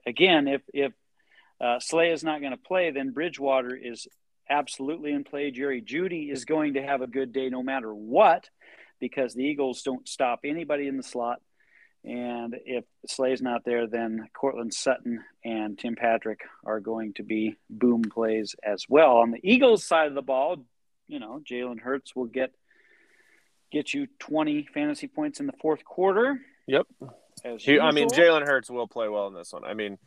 again, 0.05 0.49
if 0.49 0.61
if 0.73 0.91
uh, 1.61 1.79
Slay 1.79 2.11
is 2.11 2.23
not 2.23 2.41
going 2.41 2.51
to 2.51 2.57
play, 2.57 2.91
then 2.91 3.11
Bridgewater 3.11 3.73
is 3.75 4.07
absolutely 4.49 5.11
in 5.11 5.23
play. 5.23 5.51
Jerry 5.51 5.81
Jeudy 5.81 6.31
is 6.31 6.45
going 6.45 6.75
to 6.75 6.83
have 6.83 7.01
a 7.01 7.07
good 7.07 7.33
day 7.33 7.49
no 7.49 7.63
matter 7.63 7.93
what, 7.93 8.49
because 8.99 9.33
the 9.33 9.43
Eagles 9.43 9.81
don't 9.81 10.07
stop 10.07 10.41
anybody 10.43 10.87
in 10.87 10.97
the 10.97 11.03
slot. 11.03 11.41
And 12.03 12.55
if 12.65 12.85
Slay's 13.07 13.41
not 13.41 13.65
there, 13.65 13.87
then 13.87 14.29
Courtland 14.33 14.73
Sutton 14.73 15.23
and 15.43 15.77
Tim 15.77 15.95
Patrick 15.95 16.39
are 16.65 16.79
going 16.79 17.13
to 17.15 17.23
be 17.23 17.55
boom 17.69 18.03
plays 18.03 18.55
as 18.63 18.85
well. 18.87 19.17
On 19.17 19.31
the 19.31 19.39
Eagles 19.43 19.85
side 19.85 20.07
of 20.07 20.15
the 20.15 20.21
ball, 20.21 20.65
you 21.07 21.19
know, 21.19 21.41
Jalen 21.49 21.79
Hurts 21.79 22.15
will 22.15 22.25
get 22.25 22.51
get 23.71 23.93
you 23.93 24.07
20 24.19 24.67
fantasy 24.73 25.07
points 25.07 25.41
in 25.41 25.47
the 25.47 25.53
fourth 25.61 25.83
quarter. 25.83 26.39
Yep. 26.67 26.87
I 27.45 27.91
mean. 27.91 28.07
Jalen 28.09 28.45
Hurts 28.45 28.69
will 28.69 28.87
play 28.87 29.09
well 29.09 29.27
in 29.27 29.33
this 29.33 29.51
one. 29.51 29.65
I 29.65 29.73
mean, 29.73 29.97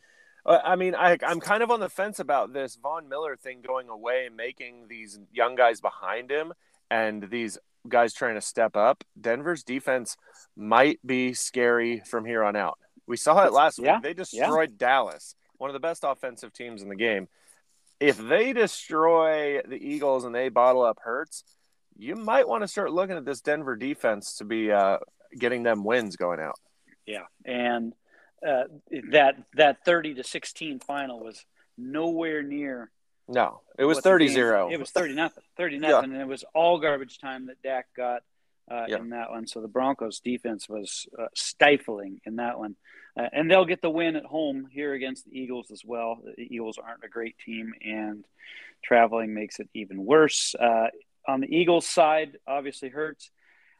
I 0.46 0.76
mean, 0.76 0.94
I, 0.94 1.18
I'm 1.22 1.40
kind 1.40 1.62
of 1.62 1.70
on 1.70 1.80
the 1.80 1.88
fence 1.88 2.18
about 2.18 2.52
this 2.52 2.76
Von 2.76 3.08
Miller 3.08 3.36
thing 3.36 3.62
going 3.66 3.88
away, 3.88 4.28
making 4.34 4.86
these 4.88 5.18
young 5.32 5.54
guys 5.54 5.80
behind 5.80 6.30
him 6.30 6.52
and 6.90 7.28
these 7.30 7.58
guys 7.88 8.12
trying 8.14 8.34
to 8.34 8.40
step 8.40 8.76
up. 8.76 9.04
Denver's 9.20 9.62
defense 9.62 10.16
might 10.56 10.98
be 11.04 11.34
scary 11.34 12.00
from 12.00 12.24
here 12.24 12.42
on 12.42 12.56
out. 12.56 12.78
We 13.06 13.16
saw 13.16 13.44
it 13.44 13.52
last 13.52 13.78
Yeah, 13.78 13.96
week. 13.96 14.02
They 14.02 14.14
destroyed 14.14 14.78
Dallas, 14.78 15.34
one 15.58 15.70
of 15.70 15.74
the 15.74 15.80
best 15.80 16.04
offensive 16.04 16.52
teams 16.52 16.82
in 16.82 16.88
the 16.88 16.96
game. 16.96 17.28
If 17.98 18.16
they 18.16 18.52
destroy 18.52 19.60
the 19.62 19.76
Eagles 19.76 20.24
and 20.24 20.34
they 20.34 20.48
bottle 20.48 20.82
up 20.82 20.98
Hurts, 21.02 21.44
you 21.98 22.16
might 22.16 22.48
want 22.48 22.62
to 22.62 22.68
start 22.68 22.92
looking 22.92 23.16
at 23.16 23.26
this 23.26 23.42
Denver 23.42 23.76
defense 23.76 24.36
to 24.36 24.44
be 24.44 24.72
uh, 24.72 24.98
getting 25.38 25.62
them 25.62 25.84
wins 25.84 26.16
going 26.16 26.40
out. 26.40 26.58
Yeah, 27.04 27.24
and 27.44 27.92
uh, 28.46 28.64
that 29.10 29.36
that 29.54 29.84
thirty 29.84 30.14
to 30.14 30.24
sixteen 30.24 30.78
final 30.80 31.20
was 31.20 31.44
nowhere 31.76 32.42
near. 32.42 32.90
No, 33.28 33.60
it 33.78 33.84
was 33.84 33.98
what 33.98 34.04
30 34.04 34.28
0. 34.28 34.70
It 34.72 34.80
was 34.80 34.90
thirty 34.90 35.14
nothing, 35.14 35.44
thirty 35.56 35.76
Yeah. 35.76 35.88
nothing, 35.90 36.12
and 36.12 36.20
it 36.20 36.26
was 36.26 36.44
all 36.54 36.78
garbage 36.80 37.18
time 37.18 37.46
that 37.46 37.62
Dak 37.62 37.86
got 37.96 38.22
uh, 38.70 38.86
Yeah. 38.88 38.98
in 38.98 39.10
that 39.10 39.30
one. 39.30 39.46
So 39.46 39.60
the 39.60 39.68
Broncos' 39.68 40.20
defense 40.20 40.68
was 40.68 41.06
uh, 41.18 41.26
stifling 41.34 42.20
in 42.24 42.36
that 42.36 42.58
one, 42.58 42.76
uh, 43.16 43.28
and 43.32 43.50
they'll 43.50 43.64
get 43.64 43.82
the 43.82 43.90
win 43.90 44.16
at 44.16 44.24
home 44.24 44.66
here 44.70 44.94
against 44.94 45.26
the 45.26 45.38
Eagles 45.38 45.70
as 45.70 45.84
well. 45.84 46.20
The 46.36 46.42
Eagles 46.42 46.78
aren't 46.78 47.04
a 47.04 47.08
great 47.08 47.36
team, 47.38 47.72
and 47.84 48.24
traveling 48.82 49.34
makes 49.34 49.60
it 49.60 49.68
even 49.74 50.04
worse. 50.04 50.54
Uh, 50.54 50.88
on 51.28 51.40
the 51.40 51.54
Eagles' 51.54 51.86
side, 51.86 52.38
obviously 52.46 52.88
Hurts. 52.88 53.30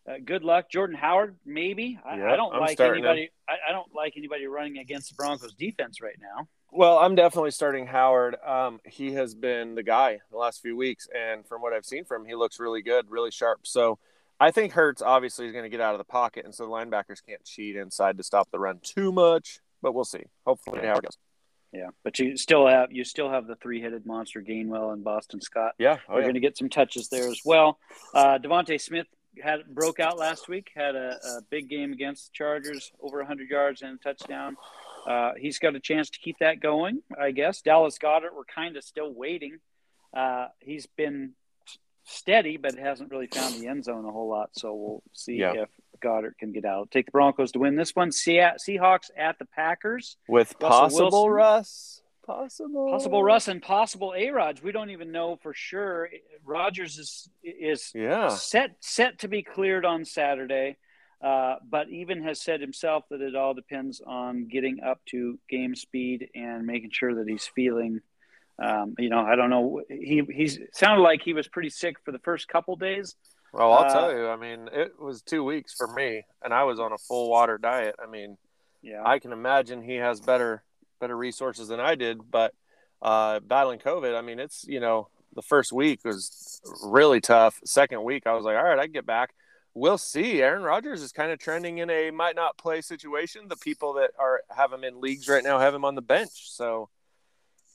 Uh, 0.09 0.15
good 0.25 0.43
luck, 0.43 0.71
Jordan 0.71 0.97
Howard. 0.97 1.37
Maybe 1.45 1.99
I, 2.05 2.17
Yeah, 2.17 2.33
I 2.33 2.37
don't 2.37 2.55
I'm 2.55 2.61
like 2.61 2.81
anybody. 2.81 3.31
I, 3.49 3.55
I 3.69 3.73
don't 3.73 3.95
like 3.95 4.15
anybody 4.17 4.47
running 4.47 4.79
against 4.79 5.11
the 5.11 5.15
Broncos' 5.15 5.55
defense 5.55 6.01
right 6.01 6.17
now. 6.21 6.49
Well, 6.73 6.99
I'm 6.99 7.15
definitely 7.15 7.51
starting 7.51 7.87
Howard. 7.87 8.37
Um, 8.47 8.81
he 8.85 9.13
has 9.15 9.35
been 9.35 9.75
the 9.75 9.83
guy 9.83 10.21
the 10.31 10.39
last 10.39 10.63
few 10.63 10.77
weeks, 10.77 11.09
and 11.15 11.47
from 11.47 11.61
what 11.61 11.73
I've 11.73 11.85
seen 11.85 12.05
from 12.05 12.23
him, 12.23 12.29
he 12.29 12.35
looks 12.35 12.61
really 12.61 12.81
good, 12.81 13.11
really 13.11 13.31
sharp. 13.31 13.67
So 13.67 13.99
I 14.39 14.53
think 14.53 14.73
Hurts 14.73 15.03
obviously 15.03 15.47
is 15.47 15.53
going 15.53 15.65
to 15.65 15.69
get 15.69 15.81
out 15.81 15.95
of 15.95 15.99
the 15.99 16.05
pocket, 16.05 16.45
and 16.45 16.55
so 16.55 16.65
the 16.65 16.71
linebackers 16.71 17.25
can't 17.27 17.45
cheat 17.45 17.77
inside 17.77 18.17
to 18.19 18.23
stop 18.23 18.51
the 18.51 18.59
run 18.59 18.79
too 18.83 19.13
much. 19.13 19.61
But 19.83 19.95
we'll 19.95 20.05
see. 20.05 20.25
Hopefully, 20.47 20.81
Howard 20.83 21.05
goes. 21.05 21.19
Yeah, 21.73 21.91
but 22.03 22.19
you 22.19 22.37
still 22.37 22.67
have 22.67 22.91
you 22.91 23.05
still 23.05 23.31
have 23.31 23.47
the 23.47 23.55
three-headed 23.57 24.05
monster 24.05 24.43
Gainwell 24.43 24.93
and 24.93 25.05
Boston 25.05 25.41
Scott. 25.41 25.73
Yeah, 25.79 25.99
oh, 26.09 26.15
We're 26.15 26.21
yeah. 26.21 26.25
going 26.25 26.35
to 26.35 26.41
get 26.41 26.57
some 26.57 26.69
touches 26.69 27.09
there 27.09 27.29
as 27.29 27.41
well. 27.45 27.79
Uh, 28.15 28.39
DeVonta 28.39 28.81
Smith 28.81 29.07
had 29.43 29.61
broke 29.75 30.01
out 30.01 30.19
last 30.19 30.49
week, 30.49 30.71
had 30.75 30.95
a, 30.97 31.19
a 31.25 31.41
big 31.51 31.69
game 31.69 31.93
against 31.93 32.27
the 32.27 32.31
Chargers, 32.35 32.91
over 33.01 33.19
100 33.19 33.49
yards 33.49 33.83
and 33.83 33.99
a 33.99 34.03
touchdown. 34.03 34.57
Uh, 35.07 35.33
he's 35.39 35.59
got 35.59 35.75
a 35.77 35.81
chance 35.81 36.11
to 36.11 36.19
keep 36.19 36.37
that 36.41 36.61
going, 36.61 37.03
I 37.19 37.31
guess. 37.31 37.63
Dallas 37.63 37.99
Goedert, 37.99 38.35
we're 38.35 38.45
kind 38.45 38.77
of 38.77 38.85
still 38.85 39.13
waiting. 39.15 39.59
Uh, 40.15 40.49
he's 40.59 40.87
been 40.87 41.33
steady, 42.05 42.57
but 42.57 42.75
hasn't 42.77 43.11
really 43.11 43.29
found 43.29 43.55
the 43.55 43.69
end 43.69 43.85
zone 43.85 44.05
a 44.05 44.11
whole 44.11 44.29
lot. 44.29 44.51
So 44.53 44.75
we'll 44.75 45.03
see 45.15 45.35
Yeah. 45.37 45.53
if 45.53 45.69
Goddard 46.01 46.35
can 46.39 46.53
get 46.53 46.65
out. 46.65 46.91
Take 46.91 47.07
the 47.07 47.13
Broncos 47.13 47.53
to 47.53 47.59
win 47.61 47.77
this 47.77 47.95
one. 47.95 48.11
Se- 48.11 48.55
Seahawks 48.69 49.11
at 49.17 49.39
the 49.39 49.45
Packers. 49.47 50.17
with 50.29 50.55
Russell 50.61 50.69
possible 50.81 51.11
Wilson. 51.11 51.31
Russ. 51.31 52.03
Possible. 52.35 52.91
possible 52.91 53.23
Russ 53.25 53.49
and 53.49 53.61
possible 53.63 54.15
A 54.17 54.31
Rods. 54.31 54.63
We 54.63 54.73
don't 54.73 54.91
even 54.91 55.11
know 55.13 55.37
for 55.37 55.53
sure. 55.55 56.09
Rodgers 56.45 56.99
is 56.99 57.29
is 57.43 57.93
Yeah. 57.95 58.29
set 58.29 58.77
set 58.81 59.19
to 59.21 59.29
be 59.29 59.43
cleared 59.43 59.85
on 59.85 60.05
Saturday, 60.05 60.77
uh, 61.23 61.57
but 61.69 61.89
even 61.89 62.23
has 62.23 62.41
said 62.41 62.61
himself 62.61 63.05
that 63.11 63.21
it 63.21 63.35
all 63.35 63.55
depends 63.55 64.01
on 64.07 64.47
getting 64.49 64.83
up 64.83 65.01
to 65.07 65.39
game 65.49 65.75
speed 65.75 66.29
and 66.35 66.67
making 66.67 66.91
sure 66.93 67.15
that 67.17 67.29
he's 67.29 67.47
feeling. 67.47 68.01
Um, 68.59 68.95
you 68.99 69.09
know, 69.09 69.21
I 69.21 69.37
don't 69.37 69.51
know. 69.51 69.83
He 69.89 70.23
he's 70.33 70.59
sounded 70.73 71.03
like 71.03 71.23
he 71.23 71.33
was 71.33 71.49
pretty 71.49 71.71
sick 71.71 71.97
for 72.05 72.13
the 72.13 72.19
first 72.21 72.47
couple 72.49 72.77
days. 72.77 73.17
Well, 73.53 73.73
I'll 73.73 73.85
Uh, 73.85 73.93
tell 73.93 74.13
you. 74.17 74.29
I 74.29 74.37
mean, 74.37 74.69
it 74.73 74.99
was 75.01 75.23
two 75.23 75.43
weeks 75.43 75.75
for 75.77 75.89
me, 75.89 76.23
and 76.43 76.55
I 76.55 76.63
was 76.65 76.79
on 76.79 76.93
a 76.93 76.99
full 76.99 77.29
water 77.31 77.59
diet. 77.59 77.97
I 77.99 78.07
mean, 78.07 78.37
Yeah, 78.83 79.03
I 79.05 79.19
can 79.19 79.33
imagine 79.33 79.83
he 79.83 79.97
has 79.97 80.21
better 80.23 80.63
better 81.01 81.17
resources 81.17 81.69
than 81.69 81.81
I 81.81 81.95
did, 81.97 82.31
but 82.31 82.55
uh, 83.03 83.41
battling 83.41 83.81
COVID, 83.81 84.17
I 84.17 84.21
mean, 84.21 84.39
it's 84.39 84.65
you 84.69 84.81
know 84.81 85.09
the 85.35 85.43
first 85.43 85.73
week 85.73 86.05
was 86.05 86.61
really 86.85 87.21
tough. 87.21 87.59
Second 87.65 88.05
week, 88.05 88.27
I 88.27 88.35
was 88.35 88.45
like, 88.45 88.57
all 88.57 88.65
right, 88.65 88.79
I 88.79 88.85
can 88.85 88.93
get 88.93 89.07
back. 89.07 89.31
We'll 89.75 89.99
see. 89.99 90.43
Aaron 90.43 90.63
Rodgers 90.63 91.01
is 91.01 91.13
kind 91.13 91.31
of 91.31 91.39
trending 91.39 91.79
in 91.79 91.91
a 91.91 92.11
might 92.11 92.35
not 92.37 92.59
play 92.59 92.81
situation. 92.81 93.49
The 93.49 93.57
people 93.57 93.95
that 93.95 94.11
are 94.19 94.43
have 94.55 94.73
him 94.73 94.85
in 94.85 95.01
leagues 95.01 95.29
right 95.29 95.45
now 95.45 95.59
have 95.59 95.75
him 95.75 95.85
on 95.85 95.95
the 95.95 96.03
bench. 96.03 96.51
So 96.51 96.89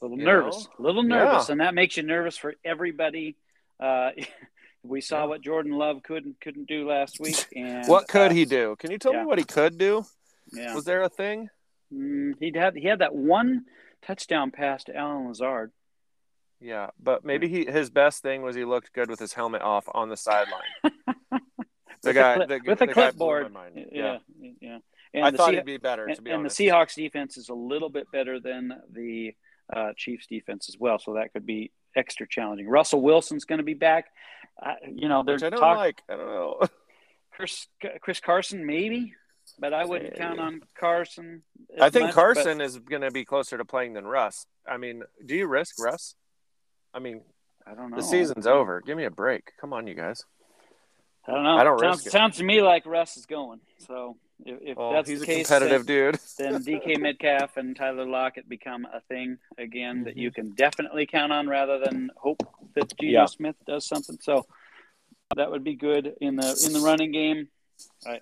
a 0.01 0.05
little 0.05 0.17
nervous, 0.17 0.67
a 0.77 0.81
little 0.81 1.03
nervous, 1.03 1.47
Yeah. 1.47 1.53
and 1.53 1.61
that 1.61 1.73
makes 1.73 1.97
you 1.97 2.03
nervous 2.03 2.37
for 2.37 2.53
everybody. 2.63 3.37
Uh, 3.79 4.11
we 4.83 5.01
saw 5.01 5.21
Yeah. 5.21 5.25
what 5.25 5.41
Jordan 5.41 5.71
Love 5.71 6.03
couldn't 6.03 6.39
couldn't 6.41 6.67
do 6.67 6.87
last 6.87 7.19
week, 7.19 7.47
and 7.55 7.87
what 7.87 8.07
could 8.07 8.31
uh, 8.31 8.33
he 8.33 8.45
do? 8.45 8.75
Can 8.77 8.91
you 8.91 8.99
tell 8.99 9.13
yeah. 9.13 9.21
me 9.21 9.25
what 9.25 9.39
he 9.39 9.45
could 9.45 9.77
do? 9.77 10.05
Yeah, 10.53 10.75
Was 10.75 10.83
there 10.85 11.01
a 11.01 11.09
thing? 11.09 11.49
Mm, 11.93 12.33
he'd 12.39 12.55
had 12.55 12.75
he 12.75 12.87
had 12.87 12.99
that 12.99 13.15
one 13.15 13.65
touchdown 14.05 14.51
pass 14.51 14.83
to 14.85 14.95
Allen 14.95 15.27
Lazard. 15.27 15.71
Yeah, 16.61 16.89
but 17.01 17.23
maybe 17.25 17.47
he 17.47 17.65
his 17.65 17.89
best 17.89 18.21
thing 18.21 18.41
was 18.41 18.55
he 18.55 18.65
looked 18.65 18.93
good 18.93 19.09
with 19.09 19.19
his 19.19 19.33
helmet 19.33 19.61
off 19.61 19.85
on 19.93 20.09
the 20.09 20.17
sideline. 20.17 20.61
The 22.03 22.13
guy 22.13 22.35
clip- 22.35 22.49
the, 22.49 22.59
with 22.67 22.77
the 22.79 22.83
a 22.85 22.87
guy 22.87 22.93
blew 22.93 23.01
my 23.01 23.09
clipboard. 23.09 23.53
mind. 23.53 23.85
Yeah, 23.91 24.17
yeah. 24.61 24.77
And 25.11 25.25
I 25.25 25.31
thought 25.31 25.49
Sea- 25.49 25.55
he'd 25.55 25.65
be 25.65 25.77
better, 25.77 26.05
to 26.05 26.11
and, 26.13 26.23
be 26.23 26.29
and 26.29 26.45
the. 26.45 26.49
Seahawks 26.49 26.93
defense 26.93 27.35
is 27.37 27.49
a 27.49 27.55
little 27.55 27.89
bit 27.89 28.11
better 28.11 28.39
than 28.39 28.73
the 28.91 29.33
uh, 29.75 29.93
Chiefs 29.97 30.27
defense 30.27 30.69
as 30.69 30.77
well, 30.79 30.99
so 30.99 31.15
that 31.15 31.33
could 31.33 31.47
be 31.47 31.71
extra 31.95 32.27
challenging. 32.29 32.67
Russell 32.67 33.01
Wilson's 33.01 33.45
going 33.45 33.57
to 33.57 33.63
be 33.63 33.73
back. 33.73 34.05
Uh, 34.63 34.73
you 34.93 35.09
know, 35.09 35.23
they're 35.23 35.35
Which 35.35 35.43
I 35.45 35.49
don't 35.49 35.59
talking 35.59 35.77
like. 35.77 36.03
I 36.07 36.15
don't 36.15 36.27
know. 36.27 36.61
Chris 37.31 37.65
Chris 38.01 38.19
Carson 38.19 38.65
maybe, 38.67 39.13
but 39.59 39.73
I 39.73 39.85
wouldn't 39.85 40.13
Hey. 40.13 40.19
count 40.19 40.39
on 40.39 40.61
Carson. 40.77 41.43
I 41.79 41.89
think 41.89 42.05
much, 42.07 42.15
but- 42.15 42.21
Carson 42.21 42.61
is 42.61 42.77
going 42.79 43.01
to 43.01 43.11
be 43.11 43.25
closer 43.25 43.57
to 43.57 43.65
playing 43.65 43.93
than 43.93 44.05
Russ. 44.05 44.45
I 44.67 44.77
mean, 44.77 45.03
do 45.25 45.35
you 45.35 45.47
risk 45.47 45.75
Russ? 45.83 46.15
I 46.93 46.99
mean, 46.99 47.21
I 47.67 47.73
don't 47.75 47.91
know. 47.91 47.97
the 47.97 48.03
season's 48.03 48.47
over. 48.47 48.81
Give 48.81 48.95
me 48.97 49.05
a 49.05 49.11
break. 49.11 49.51
Come 49.59 49.73
on, 49.73 49.87
you 49.87 49.95
guys. 49.95 50.23
I 51.27 51.31
don't 51.31 51.43
know. 51.43 51.57
I 51.57 51.63
don't 51.63 51.79
sounds, 51.79 51.97
risk 51.97 52.07
it. 52.07 52.11
sounds 52.11 52.37
to 52.37 52.43
me 52.43 52.61
like 52.61 52.85
Russ 52.85 53.17
is 53.17 53.25
going. 53.25 53.59
So 53.79 54.17
if, 54.45 54.59
if 54.61 54.77
Well, 54.77 54.93
that's 54.93 55.09
he's 55.09 55.19
the 55.21 55.23
a 55.23 55.27
case, 55.27 55.47
competitive 55.47 55.85
then, 55.87 56.11
dude. 56.11 56.19
then 56.37 56.63
DK 56.63 56.99
Metcalf 56.99 57.57
and 57.57 57.75
Tyler 57.75 58.05
Lockett 58.05 58.47
become 58.47 58.85
a 58.85 59.01
thing 59.01 59.37
again 59.57 60.03
that 60.03 60.11
Mm-hmm. 60.11 60.19
you 60.19 60.31
can 60.31 60.51
definitely 60.51 61.07
count 61.07 61.31
on 61.33 61.47
rather 61.47 61.79
than 61.79 62.11
hope 62.15 62.41
that 62.75 62.95
Geno 62.99 63.11
Yeah. 63.21 63.25
Smith 63.25 63.55
does 63.65 63.85
something. 63.87 64.17
So 64.21 64.45
that 65.35 65.49
would 65.49 65.63
be 65.63 65.73
good 65.75 66.13
in 66.21 66.35
the 66.35 66.63
in 66.65 66.73
the 66.73 66.81
running 66.81 67.11
game. 67.11 67.47
I, 68.05 68.19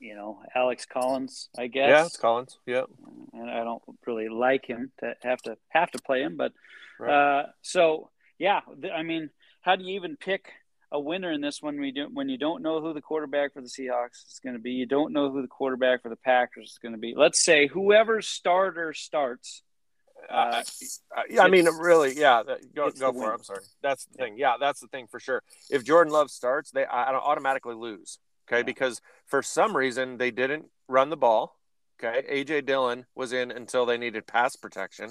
you 0.00 0.14
know, 0.14 0.40
Alex 0.54 0.86
Collins, 0.86 1.48
I 1.58 1.66
guess. 1.66 1.88
Yeah, 1.88 2.06
it's 2.06 2.16
Collins. 2.16 2.58
Yeah. 2.66 2.82
and 3.32 3.50
I 3.50 3.64
don't 3.64 3.82
really 4.06 4.28
like 4.28 4.64
him 4.66 4.92
to 5.00 5.14
have 5.22 5.40
to 5.42 5.56
have 5.68 5.90
to 5.92 6.02
play 6.02 6.22
him. 6.22 6.36
But 6.36 6.52
Right. 6.98 7.40
uh, 7.40 7.46
so 7.62 8.10
yeah, 8.38 8.60
th- 8.80 8.92
I 8.92 9.02
mean, 9.02 9.30
how 9.62 9.76
do 9.76 9.84
you 9.84 9.96
even 9.96 10.16
pick 10.16 10.52
a 10.90 10.98
winner 11.00 11.30
in 11.30 11.40
this 11.40 11.60
one? 11.62 11.78
We 11.80 11.92
do 11.92 12.08
when 12.12 12.28
you 12.28 12.38
don't 12.38 12.62
know 12.62 12.80
who 12.80 12.92
the 12.94 13.02
quarterback 13.02 13.52
for 13.52 13.60
the 13.60 13.68
Seahawks 13.68 14.26
is 14.26 14.40
going 14.42 14.54
to 14.56 14.60
be. 14.62 14.72
You 14.72 14.86
don't 14.86 15.12
know 15.12 15.30
who 15.30 15.42
the 15.42 15.48
quarterback 15.48 16.02
for 16.02 16.08
the 16.08 16.16
Packers 16.16 16.70
is 16.72 16.78
going 16.80 16.92
to 16.92 16.98
be. 16.98 17.14
Let's 17.16 17.44
say 17.44 17.66
whoever 17.66 18.22
starter 18.22 18.92
starts. 18.94 19.62
Uh, 20.28 20.62
Uh, 21.16 21.22
yeah, 21.30 21.42
I 21.42 21.48
mean, 21.48 21.64
really, 21.66 22.12
yeah. 22.18 22.42
that- 22.42 22.74
Go, 22.74 22.90
go 22.90 23.12
for 23.12 23.30
it. 23.30 23.34
I'm 23.34 23.44
sorry. 23.44 23.62
That's 23.82 24.04
the 24.06 24.14
thing. 24.14 24.36
Yeah, 24.36 24.54
that's 24.58 24.80
the 24.80 24.88
thing 24.88 25.06
for 25.06 25.20
sure. 25.20 25.42
If 25.70 25.84
Jordan 25.84 26.12
Love 26.12 26.30
starts, 26.30 26.70
they 26.72 26.84
I, 26.84 27.04
I 27.12 27.14
automatically 27.14 27.74
lose. 27.76 28.18
Okay, 28.48 28.58
Yeah. 28.58 28.62
because 28.64 29.00
for 29.26 29.42
some 29.42 29.76
reason 29.76 30.16
they 30.16 30.30
didn't 30.30 30.66
run 30.88 31.10
the 31.10 31.16
ball. 31.16 31.56
Okay, 32.02 32.24
AJ 32.28 32.64
Dillon 32.66 33.06
was 33.14 33.32
in 33.32 33.50
until 33.50 33.84
they 33.84 33.98
needed 33.98 34.26
pass 34.26 34.56
protection. 34.56 35.10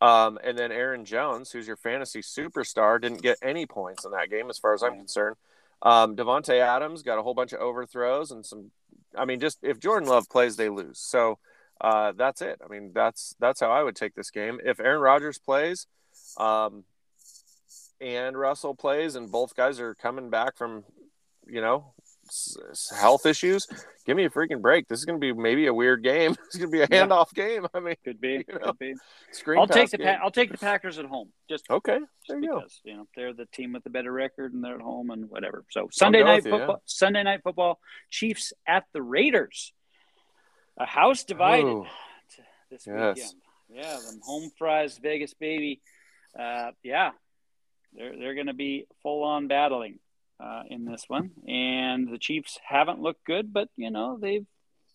Um, 0.00 0.38
and 0.42 0.58
then 0.58 0.72
Aaron 0.72 1.04
Jones, 1.04 1.52
who's 1.52 1.66
your 1.66 1.76
fantasy 1.76 2.20
superstar, 2.20 3.00
didn't 3.00 3.22
get 3.22 3.38
any 3.40 3.64
points 3.66 4.04
in 4.04 4.10
that 4.10 4.28
game, 4.30 4.50
as 4.50 4.58
far 4.58 4.74
as 4.74 4.82
I'm 4.82 4.96
concerned. 4.96 5.36
Um, 5.82 6.16
Davante 6.16 6.58
Adams 6.60 7.02
got 7.02 7.18
a 7.18 7.22
whole 7.22 7.34
bunch 7.34 7.52
of 7.52 7.60
overthrows 7.60 8.30
and 8.30 8.44
some. 8.44 8.70
I 9.16 9.24
mean, 9.24 9.38
just 9.38 9.58
if 9.62 9.78
Jordan 9.78 10.08
Love 10.08 10.28
plays, 10.28 10.56
they 10.56 10.68
lose. 10.68 10.98
So 10.98 11.38
uh, 11.80 12.12
that's 12.12 12.42
it. 12.42 12.60
I 12.64 12.68
mean, 12.68 12.90
that's 12.92 13.34
that's 13.38 13.60
how 13.60 13.70
I 13.70 13.82
would 13.82 13.94
take 13.96 14.14
this 14.14 14.30
game. 14.30 14.60
If 14.64 14.80
Aaron 14.80 15.00
Rodgers 15.00 15.38
plays, 15.38 15.86
um, 16.36 16.84
and 18.00 18.36
Russell 18.36 18.74
plays, 18.74 19.14
and 19.14 19.30
both 19.30 19.54
guys 19.54 19.78
are 19.80 19.94
coming 19.94 20.28
back 20.30 20.56
from, 20.56 20.84
you 21.46 21.60
know, 21.60 21.93
health 22.98 23.26
issues, 23.26 23.66
give 24.06 24.16
me 24.16 24.24
a 24.24 24.30
freaking 24.30 24.60
break. 24.60 24.88
This 24.88 24.98
is 24.98 25.04
going 25.04 25.20
to 25.20 25.20
be 25.20 25.32
maybe 25.32 25.66
a 25.66 25.74
weird 25.74 26.02
game. 26.02 26.34
It's 26.46 26.56
going 26.56 26.70
to 26.70 26.72
be 26.72 26.80
a 26.82 26.88
Yeah. 26.90 27.06
handoff 27.06 27.32
game. 27.34 27.66
I 27.74 27.80
mean, 27.80 27.96
Could 28.04 28.20
be. 28.20 28.44
You 28.48 28.54
know, 28.54 28.66
Could 28.66 28.78
be. 28.78 28.94
screen 29.32 29.58
I'll 29.58 29.66
take 29.66 29.90
the 29.90 29.98
pa- 29.98 30.18
I'll 30.22 30.30
take 30.30 30.50
the 30.52 30.58
Packers 30.58 30.98
at 30.98 31.04
home. 31.06 31.30
Just 31.48 31.64
Okay, 31.70 31.98
just 31.98 32.10
there 32.28 32.38
you 32.40 32.48
go. 32.48 32.62
you 32.84 32.96
know 32.96 33.06
they're 33.16 33.32
the 33.32 33.46
team 33.46 33.72
with 33.72 33.84
the 33.84 33.90
better 33.90 34.12
record 34.12 34.52
and 34.54 34.62
they're 34.64 34.76
at 34.76 34.80
home 34.80 35.10
and 35.10 35.28
whatever. 35.30 35.64
So 35.70 35.88
Sunday 35.92 36.22
night 36.22 36.44
you, 36.44 36.50
yeah. 36.52 36.58
football. 36.58 36.82
Sunday 36.86 37.22
night 37.22 37.40
football. 37.42 37.78
Chiefs 38.10 38.52
at 38.66 38.84
the 38.92 39.02
Raiders. 39.02 39.72
A 40.76 40.86
house 40.86 41.24
divided 41.24 41.66
Ooh, 41.66 41.86
this 42.70 42.86
Yes. 42.86 43.16
weekend. 43.16 43.34
Yeah, 43.70 43.96
them 44.10 44.20
home 44.22 44.50
fries, 44.58 44.98
Vegas 44.98 45.34
baby. 45.34 45.80
Uh, 46.38 46.72
yeah, 46.82 47.12
they're 47.92 48.16
they're 48.18 48.34
going 48.34 48.48
to 48.48 48.54
be 48.54 48.86
full 49.02 49.22
on 49.22 49.46
battling 49.48 49.98
uh, 50.40 50.62
in 50.68 50.84
this 50.84 51.04
one, 51.08 51.30
and 51.46 52.12
the 52.12 52.18
Chiefs 52.18 52.58
haven't 52.66 53.00
looked 53.00 53.24
good, 53.24 53.52
but 53.52 53.68
you 53.76 53.90
know 53.90 54.18
they've 54.20 54.46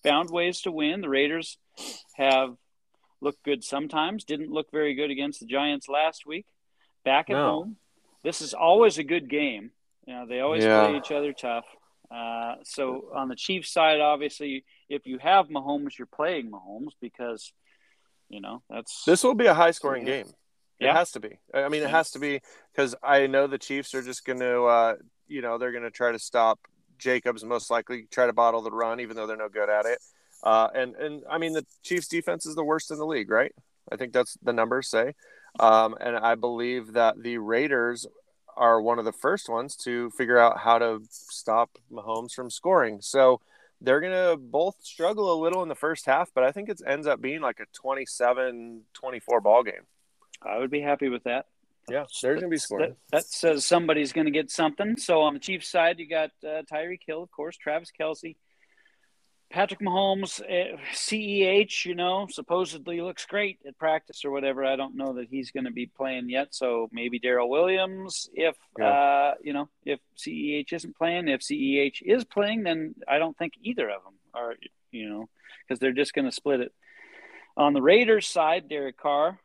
found 0.03 0.29
ways 0.29 0.61
to 0.61 0.71
win. 0.71 1.01
The 1.01 1.09
Raiders 1.09 1.57
have 2.15 2.55
looked 3.21 3.43
good 3.43 3.63
sometimes. 3.63 4.23
Didn't 4.23 4.51
look 4.51 4.71
very 4.71 4.93
good 4.95 5.11
against 5.11 5.39
the 5.39 5.45
Giants 5.45 5.87
last 5.89 6.25
week. 6.25 6.45
Back 7.03 7.29
at 7.29 7.35
No. 7.35 7.45
home, 7.45 7.77
this 8.23 8.41
is 8.41 8.53
always 8.53 8.97
a 8.97 9.03
good 9.03 9.29
game. 9.29 9.71
You 10.05 10.13
know 10.13 10.25
they 10.25 10.39
always 10.41 10.63
Yeah. 10.63 10.79
play 10.85 10.97
each 10.97 11.11
other 11.11 11.33
tough. 11.33 11.65
Uh, 12.11 12.55
so 12.63 13.11
on 13.13 13.29
the 13.29 13.35
Chiefs 13.35 13.71
side, 13.71 13.99
obviously, 13.99 14.65
if 14.89 15.05
you 15.05 15.19
have 15.19 15.47
Mahomes, 15.47 15.97
you're 15.97 16.07
playing 16.07 16.49
Mahomes 16.51 16.91
because 16.99 17.53
you 18.29 18.41
know 18.41 18.61
that's 18.69 19.03
this 19.05 19.23
will 19.23 19.35
be 19.35 19.45
a 19.47 19.53
high 19.53 19.71
scoring 19.71 20.05
Yeah. 20.05 20.23
game. 20.23 20.27
It 20.79 20.85
Yeah. 20.85 20.93
has 20.93 21.11
to 21.11 21.19
be. 21.19 21.37
I 21.53 21.67
mean, 21.69 21.83
it 21.83 21.89
has 21.89 22.11
to 22.11 22.19
be 22.19 22.41
because 22.71 22.95
I 23.03 23.27
know 23.27 23.47
the 23.47 23.57
Chiefs 23.57 23.93
are 23.93 24.01
just 24.01 24.23
going 24.25 24.39
to, 24.39 24.63
uh, 24.63 24.95
you 25.29 25.41
know, 25.41 25.57
they're 25.57 25.71
going 25.71 25.83
to 25.83 25.91
try 25.91 26.11
to 26.11 26.19
stop 26.19 26.59
Jacobs, 26.97 27.43
most 27.45 27.71
likely 27.71 28.07
try 28.11 28.25
to 28.25 28.33
bottle 28.33 28.61
the 28.61 28.71
run, 28.71 28.99
even 28.99 29.15
though 29.15 29.25
they're 29.25 29.37
no 29.37 29.49
good 29.49 29.69
at 29.69 29.85
it. 29.85 29.99
Uh, 30.43 30.67
and 30.73 30.95
and 30.95 31.23
I 31.29 31.37
mean, 31.37 31.53
the 31.53 31.65
Chiefs' 31.83 32.07
defense 32.07 32.45
is 32.45 32.55
the 32.55 32.63
worst 32.63 32.91
in 32.91 32.97
the 32.97 33.05
league, 33.05 33.29
right? 33.29 33.53
I 33.91 33.95
think 33.95 34.13
that's 34.13 34.37
the 34.43 34.53
numbers 34.53 34.89
say. 34.89 35.15
Um, 35.59 35.95
and 35.99 36.15
I 36.15 36.35
believe 36.35 36.93
that 36.93 37.21
the 37.21 37.37
Raiders 37.37 38.05
are 38.55 38.81
one 38.81 38.99
of 38.99 39.05
the 39.05 39.11
first 39.13 39.49
ones 39.49 39.75
to 39.77 40.11
figure 40.11 40.37
out 40.37 40.59
how 40.59 40.77
to 40.79 41.01
stop 41.09 41.71
Mahomes 41.91 42.33
from 42.33 42.49
scoring. 42.49 42.99
So 43.01 43.41
they're 43.81 44.01
going 44.01 44.13
to 44.13 44.37
both 44.37 44.75
struggle 44.83 45.33
a 45.33 45.41
little 45.41 45.63
in 45.63 45.69
the 45.69 45.75
first 45.75 46.05
half, 46.05 46.29
but 46.33 46.43
I 46.43 46.51
think 46.51 46.69
it 46.69 46.81
ends 46.85 47.07
up 47.07 47.21
being 47.21 47.41
like 47.41 47.59
a 47.59 47.65
27 47.73 48.81
24 48.93 49.41
ball 49.41 49.63
game. 49.63 49.87
I 50.41 50.57
would 50.57 50.71
be 50.71 50.81
happy 50.81 51.09
with 51.09 51.23
that. 51.23 51.47
Yeah, 51.91 52.05
there's 52.21 52.39
going 52.39 52.49
to 52.51 52.55
be 52.55 52.57
scoring. 52.57 52.95
That, 53.11 53.17
that 53.17 53.25
says 53.25 53.65
somebody's 53.65 54.13
going 54.13 54.25
to 54.25 54.31
get 54.31 54.51
something. 54.51 54.97
So 54.97 55.21
on 55.21 55.33
the 55.33 55.39
Chiefs 55.39 55.69
side, 55.69 55.99
you 55.99 56.07
got 56.07 56.31
uh, 56.43 56.63
Tyreek 56.71 57.01
Hill, 57.05 57.23
of 57.23 57.31
course, 57.31 57.57
Travis 57.57 57.91
Kelce, 57.99 58.35
Patrick 59.51 59.79
Mahomes, 59.79 60.41
uh, 60.41 60.77
CEH. 60.93 61.85
You 61.85 61.95
know, 61.95 62.27
supposedly 62.29 63.01
looks 63.01 63.25
great 63.25 63.59
at 63.67 63.77
practice 63.77 64.23
or 64.23 64.31
whatever. 64.31 64.65
I 64.65 64.75
don't 64.75 64.95
know 64.95 65.13
that 65.13 65.27
he's 65.29 65.51
going 65.51 65.65
to 65.65 65.71
be 65.71 65.87
playing 65.87 66.29
yet. 66.29 66.53
So 66.53 66.89
maybe 66.91 67.19
Darrel 67.19 67.49
Williams. 67.49 68.29
If 68.33 68.55
uh, 68.81 69.33
you 69.43 69.53
know, 69.53 69.69
if 69.85 69.99
CEH 70.17 70.71
isn't 70.73 70.97
playing, 70.97 71.27
if 71.27 71.41
CEH 71.41 72.01
is 72.01 72.23
playing, 72.25 72.63
then 72.63 72.95
I 73.07 73.17
don't 73.17 73.37
think 73.37 73.53
either 73.61 73.89
of 73.89 74.03
them 74.03 74.13
are. 74.33 74.55
You 74.91 75.09
know, 75.09 75.29
because 75.67 75.79
they're 75.79 75.91
just 75.91 76.13
going 76.13 76.25
to 76.25 76.31
split 76.31 76.61
it. 76.61 76.73
On 77.57 77.73
the 77.73 77.81
Raiders 77.81 78.25
side, 78.25 78.69
Derek 78.69 78.97
Carr, 78.97 79.39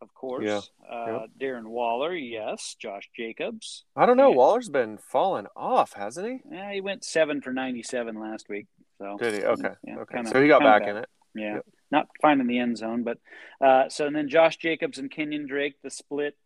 of 0.00 0.14
course. 0.14 0.44
Yeah. 0.44 0.60
Uh, 0.88 1.26
Darren 1.40 1.66
Waller, 1.66 2.14
yes. 2.14 2.76
Josh 2.78 3.08
Jacobs. 3.16 3.84
I 3.96 4.06
don't 4.06 4.16
know. 4.16 4.30
Waller's 4.30 4.68
been 4.68 4.98
falling 4.98 5.46
off, 5.56 5.92
hasn't 5.94 6.26
he? 6.26 6.40
Yeah, 6.50 6.72
he 6.72 6.80
went 6.80 7.04
seven 7.04 7.40
for 7.40 7.52
ninety-seven 7.52 8.18
last 8.18 8.48
week. 8.48 8.66
So 8.98 9.16
Did 9.18 9.34
he? 9.34 9.44
Okay. 9.44 9.70
Yeah, 9.86 9.98
okay. 9.98 10.14
kinda- 10.16 10.30
so 10.30 10.42
he 10.42 10.48
got 10.48 10.62
back 10.62 10.82
in 10.86 10.96
it. 10.96 11.08
Yeah. 11.34 11.54
Yep. 11.56 11.66
not 11.90 12.08
finding 12.20 12.46
the 12.48 12.58
end 12.58 12.76
zone. 12.78 13.02
But 13.04 13.18
uh, 13.64 13.88
so 13.88 14.06
and 14.06 14.14
then 14.16 14.28
Josh 14.28 14.56
Jacobs 14.56 14.98
and 14.98 15.10
Kenyan 15.10 15.46
Drake, 15.46 15.74
the 15.82 15.90
split. 15.90 16.36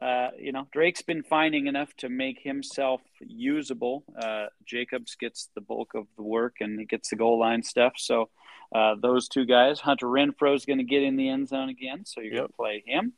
Uh, 0.00 0.30
you 0.38 0.50
know, 0.50 0.66
Drake's 0.72 1.02
been 1.02 1.22
finding 1.22 1.66
enough 1.66 1.94
to 1.98 2.08
make 2.08 2.38
himself 2.42 3.02
usable. 3.20 4.02
Uh, 4.18 4.46
Jacobs 4.64 5.14
gets 5.14 5.50
the 5.54 5.60
bulk 5.60 5.92
of 5.94 6.06
the 6.16 6.22
work 6.22 6.56
and 6.60 6.78
he 6.80 6.86
gets 6.86 7.10
the 7.10 7.16
goal 7.16 7.38
line 7.38 7.62
stuff. 7.62 7.92
So 7.98 8.30
uh, 8.74 8.94
those 9.00 9.28
two 9.28 9.44
guys, 9.44 9.80
Hunter 9.80 10.06
Renfrow 10.06 10.54
is 10.54 10.64
going 10.64 10.78
to 10.78 10.84
get 10.84 11.02
in 11.02 11.16
the 11.16 11.28
end 11.28 11.48
zone 11.48 11.68
again, 11.68 12.04
so 12.06 12.20
you're 12.20 12.32
Yep. 12.34 12.38
going 12.40 12.48
to 12.48 12.54
play 12.54 12.82
him. 12.86 13.12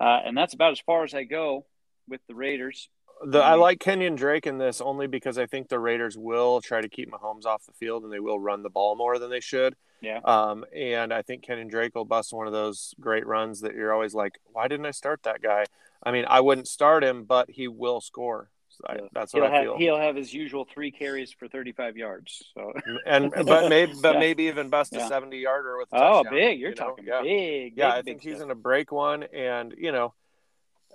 Uh, 0.00 0.20
and 0.24 0.36
that's 0.36 0.54
about 0.54 0.72
as 0.72 0.80
far 0.80 1.04
as 1.04 1.14
I 1.14 1.24
go 1.24 1.66
with 2.08 2.20
the 2.28 2.34
Raiders. 2.34 2.88
The, 3.24 3.38
I 3.38 3.54
like 3.54 3.78
Kenyan 3.78 4.16
Drake 4.16 4.46
in 4.46 4.58
this 4.58 4.80
only 4.80 5.06
because 5.06 5.38
I 5.38 5.46
think 5.46 5.68
the 5.68 5.78
Raiders 5.78 6.18
will 6.18 6.60
try 6.60 6.80
to 6.80 6.88
keep 6.88 7.10
Mahomes 7.12 7.44
off 7.46 7.64
the 7.64 7.72
field 7.72 8.02
and 8.02 8.12
they 8.12 8.18
will 8.18 8.40
run 8.40 8.62
the 8.62 8.70
ball 8.70 8.96
more 8.96 9.18
than 9.18 9.30
they 9.30 9.40
should. 9.40 9.76
Yeah. 10.00 10.18
Um, 10.24 10.64
and 10.74 11.12
I 11.14 11.22
think 11.22 11.44
Kenyan 11.44 11.70
Drake 11.70 11.94
will 11.94 12.04
bust 12.04 12.32
one 12.32 12.46
of 12.46 12.52
those 12.52 12.92
great 13.00 13.24
runs 13.26 13.60
that 13.60 13.74
you're 13.74 13.94
always 13.94 14.14
like, 14.14 14.32
why 14.52 14.66
didn't 14.68 14.86
I 14.86 14.90
start 14.90 15.22
that 15.22 15.40
guy? 15.40 15.64
I 16.02 16.10
mean, 16.10 16.24
I 16.28 16.40
wouldn't 16.40 16.68
start 16.68 17.04
him, 17.04 17.24
but 17.24 17.48
he 17.50 17.68
will 17.68 18.00
score. 18.00 18.50
I, 18.86 18.98
that's 19.12 19.32
what 19.34 19.42
He'll 19.42 19.52
I 19.52 19.54
have, 19.54 19.64
feel. 19.64 19.78
he'll 19.78 19.98
have 19.98 20.16
his 20.16 20.32
usual 20.32 20.64
three 20.72 20.90
carries 20.90 21.32
for 21.32 21.48
35 21.48 21.96
yards. 21.96 22.42
So 22.54 22.72
and 23.06 23.30
but 23.30 23.68
maybe 23.68 23.92
but 24.02 24.14
Yeah. 24.14 24.20
maybe 24.20 24.44
even 24.44 24.68
bust 24.70 24.94
a 24.94 24.98
Yeah. 24.98 25.08
70 25.08 25.38
yarder 25.38 25.78
with 25.78 25.88
a 25.92 25.96
oh, 25.96 26.00
touchdown, 26.22 26.32
big! 26.32 26.60
You're 26.60 26.70
you 26.70 26.74
talking 26.76 27.04
big. 27.04 27.12
yeah, 27.14 27.22
big, 27.22 27.80
I 27.80 28.02
think 28.02 28.22
he's 28.22 28.36
going 28.36 28.48
to 28.48 28.54
break 28.54 28.92
one, 28.92 29.24
and 29.24 29.74
you 29.76 29.92
know, 29.92 30.14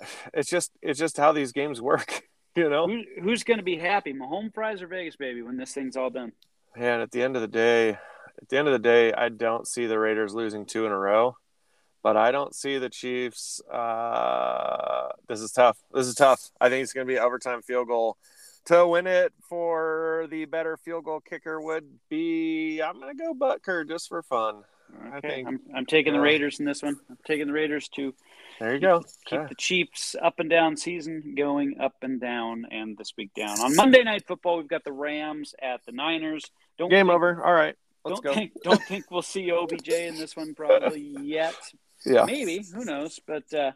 it's 0.33 0.49
just 0.49 0.71
it's 0.81 0.99
just 0.99 1.17
how 1.17 1.31
these 1.31 1.51
games 1.51 1.81
work, 1.81 2.23
you 2.55 2.69
know. 2.69 2.87
Who, 2.87 3.03
who's 3.21 3.43
going 3.43 3.57
to 3.59 3.63
be 3.63 3.77
happy, 3.77 4.13
Mahomes 4.13 4.53
fries 4.53 4.81
or 4.81 4.87
Vegas 4.87 5.15
baby, 5.15 5.41
when 5.41 5.57
this 5.57 5.73
thing's 5.73 5.97
all 5.97 6.09
done? 6.09 6.31
And 6.75 7.01
at 7.01 7.11
the 7.11 7.21
end 7.23 7.35
of 7.35 7.41
the 7.41 7.47
day, 7.47 7.89
at 7.89 8.47
the 8.49 8.57
end 8.57 8.67
of 8.67 8.71
the 8.73 8.79
day, 8.79 9.11
I 9.11 9.29
don't 9.29 9.67
see 9.67 9.85
the 9.87 9.99
Raiders 9.99 10.33
losing 10.33 10.65
two 10.65 10.85
in 10.85 10.91
a 10.91 10.97
row, 10.97 11.35
but 12.03 12.15
I 12.17 12.31
don't 12.31 12.55
see 12.55 12.77
the 12.77 12.89
Chiefs. 12.89 13.61
Uh, 13.71 15.09
this 15.27 15.41
is 15.41 15.51
tough. 15.51 15.77
This 15.93 16.07
is 16.07 16.15
tough. 16.15 16.49
I 16.59 16.69
think 16.69 16.83
it's 16.83 16.93
going 16.93 17.05
to 17.07 17.13
be 17.13 17.19
overtime 17.19 17.61
field 17.61 17.87
goal 17.87 18.17
to 18.65 18.87
win 18.87 19.07
it. 19.07 19.33
For 19.47 20.27
the 20.29 20.45
better 20.45 20.77
field 20.77 21.05
goal 21.05 21.19
kicker 21.21 21.59
would 21.61 21.85
be 22.09 22.81
I'm 22.81 22.99
going 22.99 23.15
to 23.17 23.23
go 23.23 23.33
Butker 23.33 23.87
just 23.87 24.07
for 24.09 24.21
fun. 24.23 24.63
I 25.13 25.17
Okay, 25.17 25.29
think- 25.29 25.47
I'm, 25.47 25.59
I'm 25.75 25.85
taking 25.85 26.13
the 26.13 26.19
Raiders 26.19 26.59
in 26.59 26.65
this 26.65 26.81
one. 26.81 26.97
I'm 27.09 27.17
taking 27.25 27.47
the 27.47 27.53
Raiders 27.53 27.89
to 27.89 28.13
There 28.59 28.73
you 28.73 28.79
go. 28.79 29.03
keep 29.25 29.47
the 29.47 29.55
Chiefs 29.55 30.15
up 30.21 30.39
and 30.39 30.49
down 30.49 30.77
season 30.77 31.35
going 31.37 31.79
up 31.79 31.93
and 32.01 32.19
down, 32.19 32.65
and 32.71 32.97
this 32.97 33.13
week 33.17 33.31
down. 33.35 33.59
On 33.59 33.75
Monday 33.75 34.03
Night 34.03 34.25
Football, 34.27 34.57
we've 34.57 34.67
got 34.67 34.83
the 34.83 34.91
Rams 34.91 35.53
at 35.61 35.85
the 35.85 35.91
Niners. 35.91 36.43
Don't 36.79 36.89
Game 36.89 37.05
think, 37.07 37.15
over. 37.15 37.43
All 37.43 37.53
right, 37.53 37.75
let's 38.03 38.19
don't 38.19 38.23
go. 38.23 38.33
think 38.33 38.51
don't 38.63 38.81
think 38.83 39.11
we'll 39.11 39.21
see 39.21 39.51
OBJ 39.51 39.89
in 39.89 40.17
this 40.17 40.35
one 40.35 40.55
probably 40.55 41.01
yet. 41.21 41.55
Yeah. 42.05 42.25
Maybe 42.25 42.63
who 42.73 42.85
knows? 42.85 43.19
But 43.25 43.53
uh, 43.53 43.71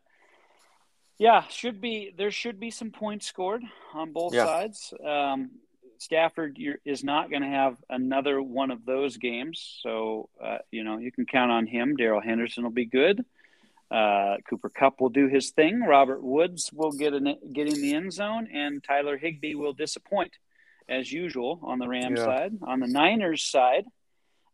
yeah, 1.18 1.48
should 1.48 1.80
be 1.82 2.14
there 2.18 2.32
should 2.32 2.60
be 2.60 2.72
some 2.72 2.92
points 2.92 3.28
scored 3.28 3.62
on 3.94 4.12
both 4.14 4.34
Yeah. 4.34 4.46
sides. 4.46 4.94
Um, 5.06 5.52
Stafford 6.00 6.58
you're, 6.58 6.80
is 6.84 7.04
not 7.04 7.30
going 7.30 7.44
to 7.44 7.48
have 7.48 7.78
another 7.90 8.42
one 8.42 8.72
of 8.72 8.86
those 8.86 9.16
games, 9.18 9.80
so 9.82 10.30
uh, 10.44 10.58
you 10.72 10.84
know 10.84 10.98
you 10.98 11.12
can 11.12 11.26
count 11.26 11.52
on 11.52 11.66
him. 11.68 11.96
Darrell 11.96 12.22
Henderson 12.22 12.64
will 12.64 12.72
be 12.72 12.86
good. 12.86 13.24
Uh, 13.92 14.38
Cooper 14.50 14.70
Kupp 14.70 15.00
will 15.00 15.10
do 15.10 15.28
his 15.28 15.52
thing. 15.52 15.82
Robert 15.82 16.22
Woods 16.24 16.72
will 16.74 16.92
get 16.92 17.14
in 17.14 17.36
get 17.54 17.68
in 17.68 17.80
the 17.82 17.94
end 17.94 18.12
zone, 18.12 18.48
and 18.52 18.84
Tyler 18.84 19.18
Higbee 19.18 19.56
will 19.56 19.74
disappoint 19.74 20.34
as 20.90 21.12
usual 21.12 21.60
on 21.64 21.80
the 21.80 21.88
Rams 21.88 22.20
Yeah. 22.20 22.26
side. 22.26 22.54
On 22.64 22.80
the 22.80 22.88
Niners 22.88 23.44
side, 23.44 23.86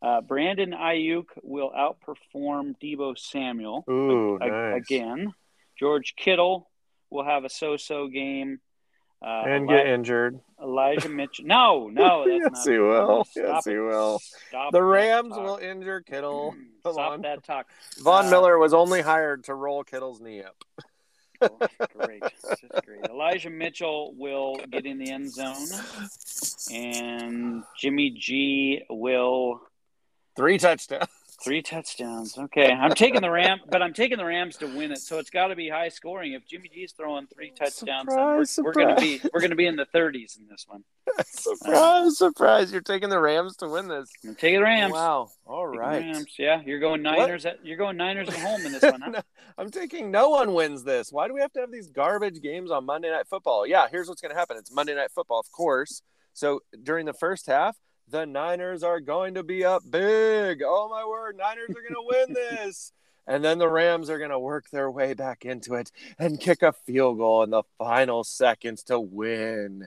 uh, 0.02 0.22
Brandon 0.22 0.72
Aiyuk 0.72 1.26
will 1.44 1.72
outperform 1.72 2.76
Deebo 2.82 3.18
Samuel 3.18 3.84
Ooh, 3.90 4.38
a- 4.42 4.48
nice. 4.48 4.82
again. 4.82 5.34
George 5.78 6.16
Kittle 6.18 6.70
will 7.10 7.24
have 7.26 7.44
a 7.46 7.50
so-so 7.50 8.08
game. 8.08 8.60
Uh, 9.22 9.44
and 9.48 9.66
Eli- 9.70 9.78
get 9.78 9.88
injured. 9.88 10.40
Elijah 10.62 11.10
Mitchell. 11.10 11.46
No, 11.46 11.90
no, 11.92 12.24
that's 12.40 12.42
Yes, 12.56 12.66
not. 12.66 12.74
he 12.74 12.80
will. 12.80 13.26
Yes, 13.36 13.68
it. 13.68 13.72
he 13.72 13.78
will. 13.78 14.20
Stop 14.48 14.72
The 14.72 14.82
Rams 14.84 15.34
will 15.36 15.58
injure 15.58 16.00
Kittle. 16.02 16.56
Come 16.84 16.94
Stop 16.94 17.12
on. 17.12 17.22
that 17.24 17.44
talk. 17.44 17.68
Von 18.02 18.28
Uh, 18.28 18.30
Miller 18.30 18.58
was 18.58 18.74
only 18.74 19.02
hired 19.02 19.44
to 19.46 19.54
roll 19.54 19.84
Kittle's 19.84 20.22
knee 20.22 20.44
up. 20.44 20.56
Oh, 21.42 21.58
great, 21.98 22.22
It's 22.22 22.60
just 22.60 22.86
great. 22.86 23.06
Elijah 23.10 23.50
Mitchell 23.50 24.14
will 24.18 24.58
get 24.70 24.86
in 24.86 24.98
the 24.98 25.10
end 25.10 25.32
zone, 25.32 25.56
and 26.72 27.64
Jimmy 27.78 28.12
G 28.12 28.84
will 28.90 29.62
Three 30.40 30.58
touchdowns. 30.58 31.10
three 31.44 31.62
touchdowns. 31.62 32.38
Okay, 32.38 32.72
I'm 32.72 32.92
taking 32.92 33.20
the 33.20 33.30
Ram, 33.30 33.60
but 33.70 33.82
I'm 33.82 33.92
taking 33.92 34.18
the 34.18 34.24
Rams 34.24 34.56
to 34.58 34.68
win 34.68 34.94
it. 34.94 35.00
So 35.00 35.20
it's 35.20 35.30
got 35.30 35.48
to 35.48 35.56
be 35.58 35.68
high 35.68 35.90
scoring. 35.90 36.32
If 36.32 36.48
Jimmy 36.48 36.70
G's 36.74 36.94
throwing 36.94 37.28
three 37.28 37.52
touchdowns, 37.52 38.08
then 38.08 38.18
we're, 38.18 38.46
we're 38.64 38.72
going 38.72 38.96
to 38.96 39.02
be 39.02 39.20
we're 39.34 39.42
going 39.42 39.50
to 39.50 39.58
be 39.58 39.66
in 39.66 39.76
the 39.76 39.86
30s 39.94 40.40
in 40.40 40.48
this 40.50 40.64
one. 40.66 40.86
surprise, 41.26 42.18
surprise. 42.18 42.72
You're 42.72 42.80
taking 42.80 43.10
the 43.10 43.20
Rams 43.20 43.58
to 43.58 43.68
win 43.68 43.90
this. 43.90 44.10
I'm 44.26 44.36
taking 44.36 44.60
the 44.60 44.64
Rams. 44.64 44.94
Wow. 44.94 45.28
All 45.46 45.68
right. 45.68 46.04
Rams. 46.04 46.36
Yeah, 46.38 46.62
you're 46.66 46.80
going 46.80 47.02
Niners. 47.02 47.46
At, 47.46 47.66
you're 47.66 47.76
going 47.76 47.98
Niners 47.98 48.30
at 48.30 48.36
home 48.36 48.66
in 48.66 48.72
this 48.72 48.84
one. 48.84 49.02
Huh? 49.02 49.12
No, 49.12 49.22
I'm 49.58 49.72
taking 49.72 50.10
no 50.10 50.30
one 50.30 50.54
wins 50.54 50.86
this. 50.86 51.12
Why 51.12 51.28
do 51.28 51.34
we 51.34 51.42
have 51.42 51.52
to 51.54 51.60
have 51.60 51.72
these 51.72 51.90
garbage 51.90 52.42
games 52.42 52.72
on 52.72 52.86
Monday 52.86 53.10
Night 53.10 53.28
Football? 53.28 53.68
Yeah, 53.68 53.88
here's 53.92 54.08
what's 54.08 54.22
going 54.22 54.34
to 54.34 54.40
happen. 54.40 54.56
It's 54.56 54.72
Monday 54.72 54.96
Night 54.96 55.12
Football, 55.14 55.42
of 55.42 55.52
course. 55.52 56.02
So 56.34 56.62
during 56.82 57.06
the 57.06 57.14
first 57.14 57.48
half, 57.48 57.76
the 58.10 58.26
Niners 58.26 58.84
are 58.84 59.00
going 59.00 59.36
to 59.36 59.44
be 59.44 59.64
up 59.64 59.84
big. 59.90 60.62
Oh 60.66 60.90
my 60.90 61.06
word, 61.06 61.38
Niners 61.38 61.70
are 61.70 61.74
going 61.74 61.94
to 61.94 62.06
win 62.06 62.34
this. 62.34 62.92
And 63.28 63.44
then 63.44 63.60
the 63.60 63.70
Rams 63.70 64.10
are 64.10 64.18
going 64.18 64.32
to 64.32 64.40
work 64.40 64.70
their 64.72 64.90
way 64.90 65.14
back 65.14 65.46
into 65.46 65.76
it 65.76 65.92
and 66.18 66.40
kick 66.40 66.64
a 66.64 66.74
field 66.74 67.20
goal 67.20 67.44
in 67.44 67.52
the 67.52 67.64
final 67.78 68.24
seconds 68.24 68.84
to 68.84 69.00
win. 69.00 69.86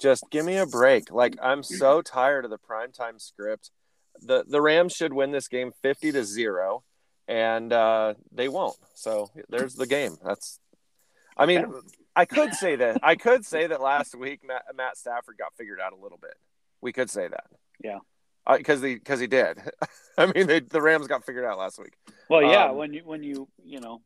Just 0.00 0.24
give 0.30 0.44
me 0.44 0.56
a 0.56 0.66
break. 0.66 1.12
Like 1.12 1.36
I'm 1.42 1.62
so 1.62 2.02
tired 2.02 2.44
of 2.44 2.50
the 2.50 2.58
primetime 2.58 3.20
script. 3.20 3.70
The 4.22 4.44
the 4.46 4.60
Rams 4.60 4.92
should 4.92 5.12
win 5.12 5.30
this 5.30 5.46
game 5.46 5.72
50 5.82 6.12
to 6.12 6.24
0 6.24 6.82
and 7.28 7.72
uh, 7.72 8.14
they 8.32 8.48
won't. 8.48 8.76
So 8.94 9.30
there's 9.48 9.74
the 9.74 9.86
game. 9.86 10.16
That's 10.24 10.58
I 11.36 11.46
mean, 11.46 11.72
I 12.16 12.24
could 12.24 12.54
say 12.54 12.76
that. 12.76 12.98
I 13.02 13.14
could 13.14 13.46
say 13.46 13.68
that 13.68 13.80
last 13.80 14.14
week 14.14 14.40
Matt, 14.44 14.64
Matt 14.74 14.96
Stafford 14.96 15.36
got 15.38 15.54
figured 15.56 15.80
out 15.80 15.92
a 15.92 16.02
little 16.02 16.18
bit. 16.18 16.34
We 16.80 16.92
could 16.92 17.10
say 17.10 17.28
that. 17.28 17.44
Yeah. 17.82 17.98
Because 18.50 18.82
he 18.82 18.94
because 18.94 19.20
he 19.20 19.26
did. 19.26 19.58
I 20.18 20.26
mean, 20.32 20.46
they, 20.46 20.60
the 20.60 20.80
Rams 20.82 21.06
got 21.06 21.24
figured 21.24 21.44
out 21.44 21.58
last 21.58 21.78
week. 21.78 21.92
Well, 22.28 22.42
yeah, 22.42 22.70
Um, 22.70 22.76
when 22.76 22.92
you 22.94 23.02
when 23.04 23.22
you 23.22 23.48
you 23.62 23.80
know 23.80 24.02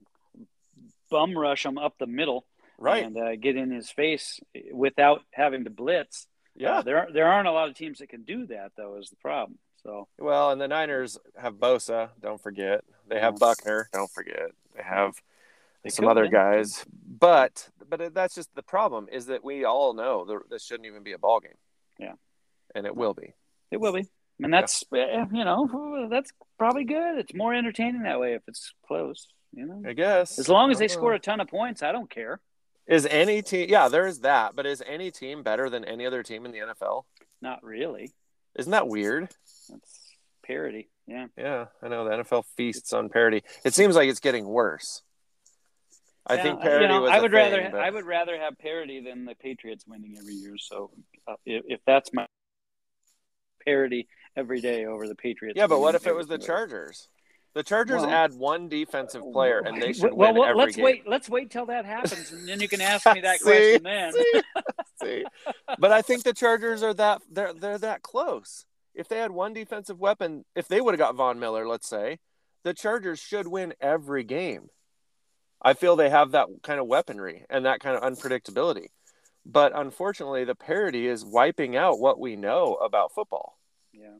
bum 1.11 1.37
rush 1.39 1.65
him 1.65 1.79
up 1.79 1.95
the 1.99 2.07
middle 2.07 2.47
Right. 2.79 3.05
and 3.05 3.17
uh, 3.17 3.37
get 3.37 3.57
in 3.57 3.71
his 3.71 3.91
face 3.91 4.41
without 4.73 5.23
having 5.33 5.65
to 5.65 5.71
blitz. 5.71 6.27
yeah. 6.57 6.79
Uh, 6.79 6.83
there 6.83 7.09
there 7.13 7.27
aren't 7.27 7.49
a 7.49 7.53
lot 7.53 7.69
of 7.69 7.77
teams 7.77 7.99
that 8.01 8.09
can 8.09 8.25
do 8.25 8.47
that 8.47 8.73
though. 8.77 8.97
Is 8.97 9.11
the 9.11 9.17
problem? 9.17 9.59
So 9.83 10.09
Well, 10.19 10.51
and 10.51 10.61
the 10.61 10.69
Niners 10.69 11.19
have 11.37 11.55
Bosa. 11.55 12.11
Don't 12.21 12.41
forget. 12.43 12.83
They 13.09 13.21
have. 13.21 13.37
Buckner. 13.37 13.89
Don't 13.93 14.11
forget. 14.11 14.51
They 14.77 14.83
have 14.83 15.15
They 15.85 15.91
some 15.91 16.09
other 16.09 16.27
guys. 16.27 16.85
But 17.07 17.69
but 17.89 18.13
that's 18.15 18.35
just 18.35 18.55
the 18.55 18.63
problem 18.63 19.09
is 19.13 19.27
that 19.27 19.45
we 19.45 19.65
all 19.65 19.95
know 19.95 20.25
that 20.25 20.51
this 20.51 20.65
shouldn't 20.65 20.87
even 20.87 21.03
be 21.03 21.13
a 21.13 21.19
ball 21.19 21.41
game. 21.41 21.59
Yeah. 21.99 22.15
And 22.75 22.87
it 22.87 22.97
will 22.97 23.15
be. 23.15 23.35
it 23.71 23.79
will 23.81 23.93
be, 23.93 24.07
and 24.41 24.53
that's 24.53 24.83
eh, 24.95 25.25
you 25.33 25.45
know 25.45 26.09
that's 26.11 26.33
probably 26.59 26.85
good. 26.85 27.19
It's 27.19 27.35
more 27.35 27.55
entertaining 27.55 28.03
that 28.03 28.19
way 28.21 28.35
if 28.35 28.43
it's 28.49 28.73
close. 28.87 29.29
You 29.53 29.67
know, 29.67 29.83
I 29.89 29.93
guess. 29.93 30.39
as 30.39 30.49
long 30.49 30.71
as 30.73 30.79
they 30.79 30.87
Uh, 30.87 30.89
score 30.89 31.13
a 31.15 31.19
ton 31.21 31.41
of 31.41 31.49
points, 31.49 31.83
I 31.83 31.93
don't 31.93 32.11
care. 32.11 32.41
Is 32.89 33.07
any 33.07 33.41
team? 33.43 33.69
Yeah, 33.71 33.89
there 33.89 34.07
is 34.07 34.21
that. 34.21 34.57
But 34.57 34.67
is 34.67 34.83
any 34.87 35.11
team 35.13 35.43
better 35.45 35.71
than 35.71 35.85
any 35.85 36.05
other 36.07 36.23
team 36.25 36.45
in 36.45 36.51
the 36.53 36.59
NFL? 36.59 37.05
Not 37.41 37.63
really. 37.63 38.13
Isn't 38.59 38.73
that 38.73 38.89
weird? 38.89 39.29
That's 39.71 40.17
parody. 40.45 40.89
Yeah. 41.07 41.27
Yeah, 41.37 41.67
I 41.83 41.89
know 41.89 42.05
the 42.05 42.17
NFL 42.25 42.45
feasts 42.57 42.93
on 42.93 43.09
parity. 43.11 43.43
It 43.65 43.75
seems 43.75 43.95
like 43.95 44.09
it's 44.09 44.21
getting 44.21 44.45
worse. 44.47 45.03
I 46.27 46.35
Yeah, 46.37 46.43
think 46.43 46.57
you 46.59 46.63
parody 46.63 46.89
know, 46.89 47.03
was. 47.03 47.11
I 47.11 47.21
would 47.21 47.31
thing, 47.31 47.39
rather 47.41 47.69
but- 47.71 47.81
I 47.81 47.91
would 47.91 48.05
rather 48.07 48.39
have 48.39 48.59
parody 48.59 49.01
than 49.01 49.25
the 49.25 49.35
Patriots 49.35 49.85
winning 49.87 50.17
every 50.19 50.35
year. 50.35 50.57
So 50.59 50.91
uh, 51.29 51.35
if, 51.47 51.65
if 51.69 51.81
that's 51.87 52.13
my 52.13 52.27
parody 53.65 54.09
every 54.37 54.61
day 54.61 54.87
over 54.87 55.07
the 55.09 55.15
Patriots. 55.15 55.57
Yeah, 55.57 55.67
but 55.67 55.81
what 55.81 55.95
if 55.95 56.07
it 56.07 56.15
was 56.15 56.27
the 56.27 56.39
Chargers? 56.39 57.09
The 57.55 57.63
Chargers 57.63 58.03
Well- 58.03 58.11
add 58.11 58.35
one 58.35 58.69
defensive 58.69 59.23
player, 59.33 59.61
and 59.61 59.81
they 59.81 59.93
should 59.93 60.13
well, 60.13 60.33
win 60.33 60.41
well, 60.41 60.49
every 60.51 60.61
let's 60.63 60.77
game. 60.77 60.85
wait. 60.85 61.07
Let's 61.07 61.29
wait 61.29 61.51
till 61.51 61.67
that 61.67 61.85
happens, 61.85 62.33
and 62.33 62.49
then 62.49 62.61
you 62.61 62.69
can 62.69 62.81
ask 62.81 63.07
me 63.15 63.21
that 63.21 63.39
See? 63.39 63.45
question 63.45 63.83
then. 63.85 64.13
See? 64.13 64.43
See? 65.03 65.25
But 65.79 65.93
I 65.93 66.03
think 66.03 66.25
the 66.25 66.33
Chargers 66.33 66.83
are 66.83 66.95
that 66.95 67.23
they're 67.31 67.53
they're 67.53 67.79
that 67.79 68.03
close. 68.03 68.67
If 68.95 69.09
they 69.09 69.19
had 69.19 69.31
one 69.31 69.53
defensive 69.53 70.01
weapon, 70.01 70.45
if 70.57 70.67
they 70.69 70.81
would 70.81 70.95
have 70.95 70.99
got 70.99 71.15
Von 71.15 71.39
Miller, 71.39 71.67
let's 71.67 71.89
say, 71.89 72.19
the 72.65 72.75
Chargers 72.75 73.19
should 73.21 73.47
win 73.47 73.75
every 73.81 74.25
game. 74.25 74.69
I 75.63 75.75
feel 75.75 75.97
they 75.97 76.11
have 76.11 76.33
that 76.33 76.49
kind 76.63 76.79
of 76.81 76.87
weaponry 76.87 77.45
and 77.49 77.67
that 77.67 77.81
kind 77.81 77.97
of 77.97 78.03
unpredictability. 78.03 78.89
But 79.47 79.73
unfortunately, 79.75 80.45
the 80.45 80.55
parody 80.55 81.07
is 81.07 81.25
wiping 81.25 81.77
out 81.77 81.99
what 82.01 82.19
we 82.19 82.37
know 82.37 82.75
about 82.75 83.13
football. 83.13 83.59
Yeah. 83.93 84.17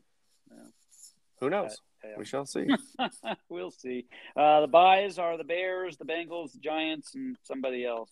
Who 1.39 1.49
knows? 1.49 1.77
Yeah. 2.03 2.11
We 2.17 2.25
shall 2.25 2.45
see. 2.45 2.67
we'll 3.49 3.71
see. 3.71 4.05
Uh, 4.37 4.61
the 4.61 4.67
buys 4.67 5.17
are 5.17 5.37
the 5.37 5.43
Bears, 5.43 5.97
the 5.97 6.05
Bengals, 6.05 6.53
the 6.53 6.59
Giants, 6.59 7.15
and 7.15 7.35
somebody 7.43 7.85
else. 7.85 8.09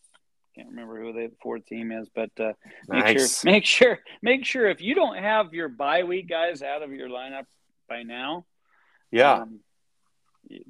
Can't 0.56 0.70
remember 0.70 1.00
who 1.02 1.14
the 1.14 1.32
fourth 1.42 1.66
team 1.66 1.92
is, 1.92 2.10
but 2.14 2.30
uh, 2.40 2.54
make 2.88 3.06
nice. 3.06 3.42
sure, 3.42 3.52
make 3.52 3.66
sure, 3.66 4.00
make 4.22 4.46
sure 4.46 4.70
if 4.70 4.82
you 4.82 4.94
don't 4.94 5.18
have 5.18 5.54
your 5.54 5.68
bye 5.70 6.04
week 6.04 6.30
guys 6.30 6.62
out 6.62 6.84
of 6.84 6.92
your 6.92 7.10
lineup 7.10 7.46
by 7.90 8.04
now, 8.04 8.46
Yeah. 9.12 9.34
um, 9.34 9.62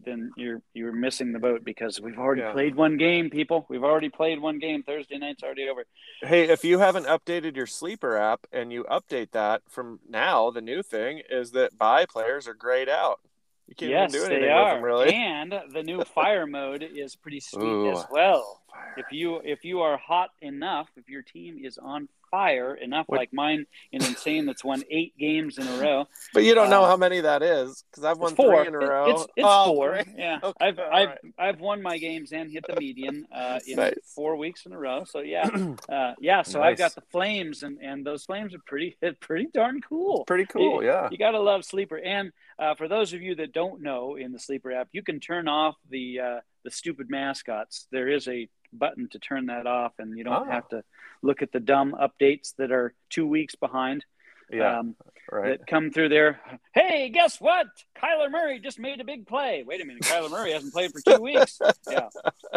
then 0.06 0.32
you're 0.38 0.62
you're 0.74 0.92
missing 0.92 1.32
the 1.32 1.40
boat 1.40 1.64
because 1.64 2.00
we've 2.00 2.18
already 2.18 2.42
Yeah. 2.42 2.52
played 2.52 2.76
one 2.76 2.98
game, 2.98 3.30
people. 3.30 3.66
We've 3.70 3.84
already 3.84 4.10
played 4.10 4.40
one 4.40 4.60
game. 4.60 4.84
Thursday 4.84 5.18
night's 5.18 5.44
already 5.44 5.68
over. 5.70 5.86
Hey, 6.22 6.50
if 6.50 6.64
you 6.64 6.80
haven't 6.80 7.06
updated 7.06 7.56
your 7.56 7.68
sleeper 7.68 8.18
app 8.18 8.48
and 8.52 8.72
you 8.72 8.84
update 8.86 9.32
that 9.32 9.62
from 9.70 10.00
now, 10.08 10.52
the 10.52 10.62
new 10.62 10.84
thing 10.84 11.22
is 11.30 11.52
that 11.52 11.78
bye 11.78 12.06
players 12.06 12.48
are 12.48 12.54
grayed 12.54 12.90
out. 12.90 13.20
You 13.68 13.76
can't 13.76 13.92
yes, 13.92 14.10
even 14.10 14.22
do 14.22 14.26
anything 14.26 14.42
they 14.42 14.54
with 14.54 14.58
are. 14.64 14.76
them, 14.76 14.84
really. 14.84 15.14
And 15.14 15.54
the 15.74 15.84
new 15.84 16.04
fire 16.04 16.46
mode 16.46 16.84
is 16.84 17.16
pretty 17.16 17.40
sweet 17.40 17.64
Ooh. 17.64 17.92
as 17.92 18.06
well. 18.12 18.62
If 18.98 19.06
you 19.12 19.42
if 19.44 19.64
you 19.66 19.82
are 19.82 19.98
hot 19.98 20.30
enough, 20.42 20.88
if 20.96 21.10
your 21.10 21.22
team 21.24 21.58
is 21.64 21.78
on 21.78 22.08
fire 22.30 22.74
enough, 22.76 23.08
What- 23.08 23.18
like 23.20 23.34
mine 23.34 23.66
in 23.92 24.04
Insane, 24.04 24.46
that's 24.48 24.64
won 24.64 24.84
eight 24.90 25.16
games 25.18 25.58
in 25.60 25.68
a 25.68 25.78
row. 25.82 26.08
But 26.34 26.44
you 26.44 26.54
don't 26.56 26.70
know 26.70 26.84
Um, 26.84 26.90
how 26.90 26.98
many 26.98 27.20
that 27.22 27.42
is 27.44 27.84
because 27.92 28.04
I've 28.04 28.18
won 28.20 28.36
four. 28.36 28.58
three 28.64 28.68
in 28.68 28.76
a 28.76 28.80
row. 28.80 29.10
It's, 29.12 29.22
it's 29.38 29.48
Oh, 29.48 29.66
four. 29.74 29.92
great. 29.94 30.08
Yeah, 30.18 30.40
Okay, 30.44 30.54
I've 30.60 30.80
I've 30.80 31.10
right. 31.10 31.18
I've 31.38 31.60
won 31.60 31.82
my 31.84 31.98
games 31.98 32.32
and 32.34 32.52
hit 32.52 32.66
the 32.68 32.76
median 32.80 33.28
uh, 33.32 33.60
in 33.68 33.78
Nice. 33.78 33.94
four 34.16 34.36
weeks 34.36 34.66
in 34.66 34.74
a 34.74 34.80
row. 34.80 35.04
So 35.06 35.20
yeah, 35.20 35.48
uh, 35.90 36.14
yeah. 36.20 36.42
So 36.44 36.62
I've 36.62 36.78
got 36.78 36.94
the 36.96 37.02
flames, 37.12 37.62
and 37.64 37.80
and 37.82 38.06
those 38.06 38.26
flames 38.26 38.54
are 38.56 38.62
pretty 38.66 38.96
pretty 39.22 39.48
darn 39.54 39.82
cool. 39.82 40.26
Pretty 40.26 40.46
cool, 40.46 40.84
yeah. 40.84 41.10
You 41.12 41.18
gotta 41.18 41.40
love 41.40 41.66
Sleeper. 41.66 41.98
And 42.00 42.32
uh, 42.60 42.76
for 42.76 42.88
those 42.88 43.14
of 43.14 43.22
you 43.22 43.36
that 43.36 43.54
don't 43.54 43.82
know, 43.82 44.16
in 44.16 44.32
the 44.32 44.40
Sleeper 44.40 44.72
app, 44.72 44.90
you 44.92 45.02
can 45.04 45.20
turn 45.20 45.48
off 45.48 45.76
the 45.90 46.20
uh, 46.20 46.40
the 46.64 46.72
stupid 46.72 47.10
mascots. 47.10 47.88
There 47.92 48.08
is 48.10 48.28
a 48.28 48.48
button 48.72 49.08
to 49.10 49.20
turn 49.20 49.48
that 49.48 49.68
off, 49.68 49.94
and 50.00 50.18
you 50.18 50.24
don't 50.24 50.48
Ah. 50.50 50.52
have 50.52 50.68
to 50.70 50.84
look 51.22 51.42
at 51.42 51.52
the 51.52 51.60
dumb 51.60 51.94
updates 52.00 52.56
that 52.58 52.72
are 52.72 52.94
two 53.10 53.28
weeks 53.28 53.56
behind. 53.56 54.06
Yeah, 54.50 54.80
Um, 54.80 54.96
right. 55.32 55.58
that 55.58 55.68
come 55.68 55.90
through 55.90 56.10
there. 56.10 56.40
Hey, 56.74 57.10
guess 57.10 57.40
what? 57.40 57.68
Kyler 57.96 58.30
Murray 58.30 58.60
just 58.60 58.78
made 58.78 59.00
a 59.00 59.04
big 59.04 59.26
play. 59.26 59.64
Wait 59.64 59.82
a 59.82 59.86
minute, 59.86 60.04
Kyler 60.04 60.30
Murray 60.30 60.52
hasn't 60.52 60.74
played 60.74 60.92
for 60.92 61.00
two 61.02 61.22
weeks. 61.22 61.60
Yeah. 61.90 62.10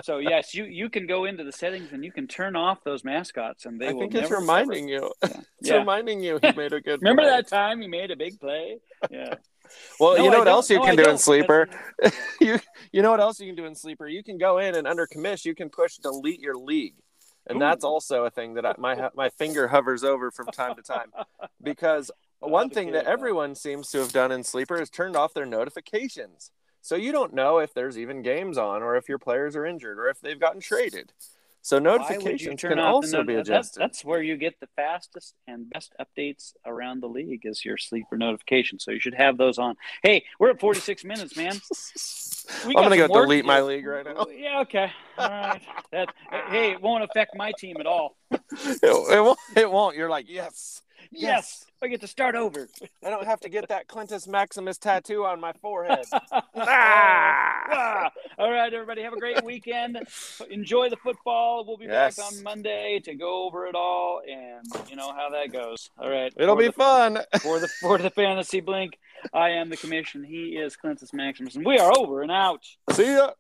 So 0.03 0.19
yes, 0.19 0.53
you 0.55 0.65
you 0.65 0.91
can 0.91 1.07
go 1.07 1.25
into 1.25 1.45
the 1.45 1.53
settings 1.53 1.93
and 1.93 2.05
you 2.05 2.13
can 2.13 2.27
turn 2.27 2.55
off 2.57 2.83
those 2.85 3.03
mascots, 3.05 3.65
and 3.67 3.81
they 3.81 3.89
I 3.89 3.93
will. 3.93 4.01
think 4.01 4.15
it's 4.17 4.31
reminding 4.31 4.89
you. 4.89 5.13
It's 5.23 5.71
Yeah. 5.71 5.77
reminding 5.77 6.21
you 6.21 6.39
he 6.43 6.53
made 6.53 6.73
a 6.73 6.81
good. 6.81 7.01
Remember 7.03 7.23
play. 7.23 7.31
that 7.31 7.49
time 7.49 7.81
he 7.81 7.89
made 7.89 8.11
a 8.11 8.17
big 8.17 8.39
play? 8.41 8.79
Yeah. 9.11 9.35
Well, 10.01 10.17
No, 10.17 10.25
you 10.25 10.31
know 10.31 10.37
I 10.37 10.39
what 10.41 10.49
else 10.49 10.71
you 10.71 10.77
No, 10.77 10.85
can 10.85 10.99
I 10.99 11.03
do 11.03 11.11
in 11.11 11.19
sleeper. 11.19 11.69
You 12.41 12.59
you 12.93 13.03
know 13.03 13.11
what 13.11 13.21
else 13.21 13.41
you 13.41 13.47
can 13.47 13.57
do 13.57 13.65
in 13.65 13.75
sleeper? 13.75 14.07
You 14.07 14.23
can 14.23 14.39
go 14.39 14.59
in 14.59 14.75
and 14.75 14.87
under 14.87 15.07
commish, 15.07 15.45
you 15.45 15.55
can 15.55 15.71
push 15.71 15.97
delete 15.97 16.41
your 16.41 16.57
league, 16.57 16.95
and 17.47 17.57
Ooh. 17.57 17.61
that's 17.61 17.85
also 17.85 18.25
a 18.25 18.31
thing 18.31 18.55
that 18.55 18.67
I, 18.67 18.75
my 18.79 19.11
my 19.15 19.31
finger 19.31 19.69
hovers 19.69 20.05
over 20.05 20.31
from 20.31 20.47
time 20.47 20.77
to 20.77 20.83
time, 20.83 21.13
because 21.63 22.11
one 22.41 22.69
thing 22.71 22.93
that. 22.93 23.07
everyone 23.07 23.55
seems 23.55 23.91
to 23.91 23.99
have 23.99 24.13
done 24.13 24.31
in 24.31 24.45
sleeper 24.45 24.81
is 24.81 24.91
turned 24.91 25.17
off 25.17 25.33
their 25.35 25.47
notifications, 25.47 26.51
so 26.83 26.95
you 26.97 27.11
don't 27.13 27.33
know 27.35 27.59
if 27.59 27.73
there's 27.73 27.99
even 27.99 28.23
games 28.23 28.59
on 28.59 28.83
or 28.83 28.97
if 28.97 29.09
your 29.09 29.19
players 29.19 29.57
are 29.57 29.65
injured 29.67 29.99
or 29.99 30.09
if 30.09 30.21
they've 30.21 30.39
gotten 30.41 30.61
traded. 30.61 31.13
So 31.67 31.81
notifications 31.81 32.61
can 32.61 32.79
also 32.79 33.25
be 33.25 33.35
that- 33.35 33.41
adjusted. 33.41 33.81
That's 33.81 34.05
where 34.05 34.23
you 34.23 34.37
get 34.37 34.61
the 34.61 34.69
fastest 34.77 35.35
and 35.49 35.69
best 35.69 35.93
updates 36.01 36.53
around 36.65 37.03
the 37.03 37.09
league 37.09 37.41
is 37.43 37.65
your 37.65 37.77
sleeper 37.77 38.17
notifications. 38.17 38.85
So 38.85 38.93
you 38.93 39.01
should 39.01 39.15
have 39.15 39.37
those 39.37 39.59
on. 39.59 39.75
Hey, 40.05 40.25
we're 40.39 40.51
at 40.51 40.61
46 40.61 41.05
minutes, 41.05 41.37
man. 41.37 41.61
I'm 42.67 42.73
gonna 42.73 42.97
go 42.97 43.09
delete 43.09 43.45
my 43.45 43.63
league 43.63 43.85
right 43.85 44.05
now. 44.05 44.27
Yeah, 44.33 44.61
okay. 44.61 44.93
All 45.19 45.29
right. 45.29 45.63
That, 45.91 46.15
hey, 46.51 46.71
it 46.71 46.81
won't 46.81 47.03
affect 47.03 47.33
my 47.35 47.51
team 47.59 47.79
at 47.81 47.87
all. 47.87 48.17
It, 48.53 48.81
it 48.85 49.21
won't. 49.21 49.39
It 49.57 49.71
won't. 49.71 49.97
You're 49.97 50.09
like 50.09 50.29
yes, 51.13 51.21
Yes, 51.23 51.67
I 51.83 51.89
get 51.89 52.01
to 52.03 52.07
start 52.07 52.35
over. 52.35 52.69
I 53.05 53.11
don't 53.11 53.27
have 53.27 53.41
to 53.41 53.49
get 53.49 53.69
that 53.69 53.89
Clintus 53.89 54.27
Maximus 54.29 54.79
tattoo 54.79 55.25
on 55.25 55.41
my 55.41 55.53
forehead. 55.55 56.05
Ah. 56.59 58.11
All 58.39 58.51
right, 58.51 58.73
everybody, 58.73 59.03
have 59.03 59.13
a 59.13 59.19
great 59.19 59.43
weekend. 59.45 59.99
Enjoy 60.51 60.89
the 60.89 60.97
football. 60.97 61.65
We'll 61.67 61.77
be 61.77 61.87
Yes. 61.87 62.17
back 62.17 62.27
on 62.27 62.43
Monday 62.43 63.01
to 63.05 63.15
go 63.15 63.45
over 63.45 63.67
it 63.67 63.75
all 63.75 64.21
and 64.29 64.67
you 64.89 64.97
know 64.97 65.13
how 65.13 65.31
that 65.31 65.53
goes. 65.53 65.91
All 65.99 66.09
right. 66.11 66.33
It'll 66.37 66.55
For 66.55 66.61
be 66.61 66.67
the- 66.67 66.73
fun. 66.73 67.19
for 67.41 67.59
the 67.59 67.69
for 67.69 67.99
the 67.99 68.11
fantasy 68.11 68.61
blink. 68.61 68.99
I 69.33 69.51
am 69.51 69.71
the 69.71 69.77
commission. 69.77 70.23
He 70.23 70.57
is 70.57 70.77
Clintus 70.77 71.13
Maximus, 71.13 71.57
and 71.57 71.65
we 71.67 71.79
are 71.79 71.93
over 71.97 72.23
and 72.23 72.31
out. 72.31 72.65
See 72.93 73.15
ya. 73.15 73.31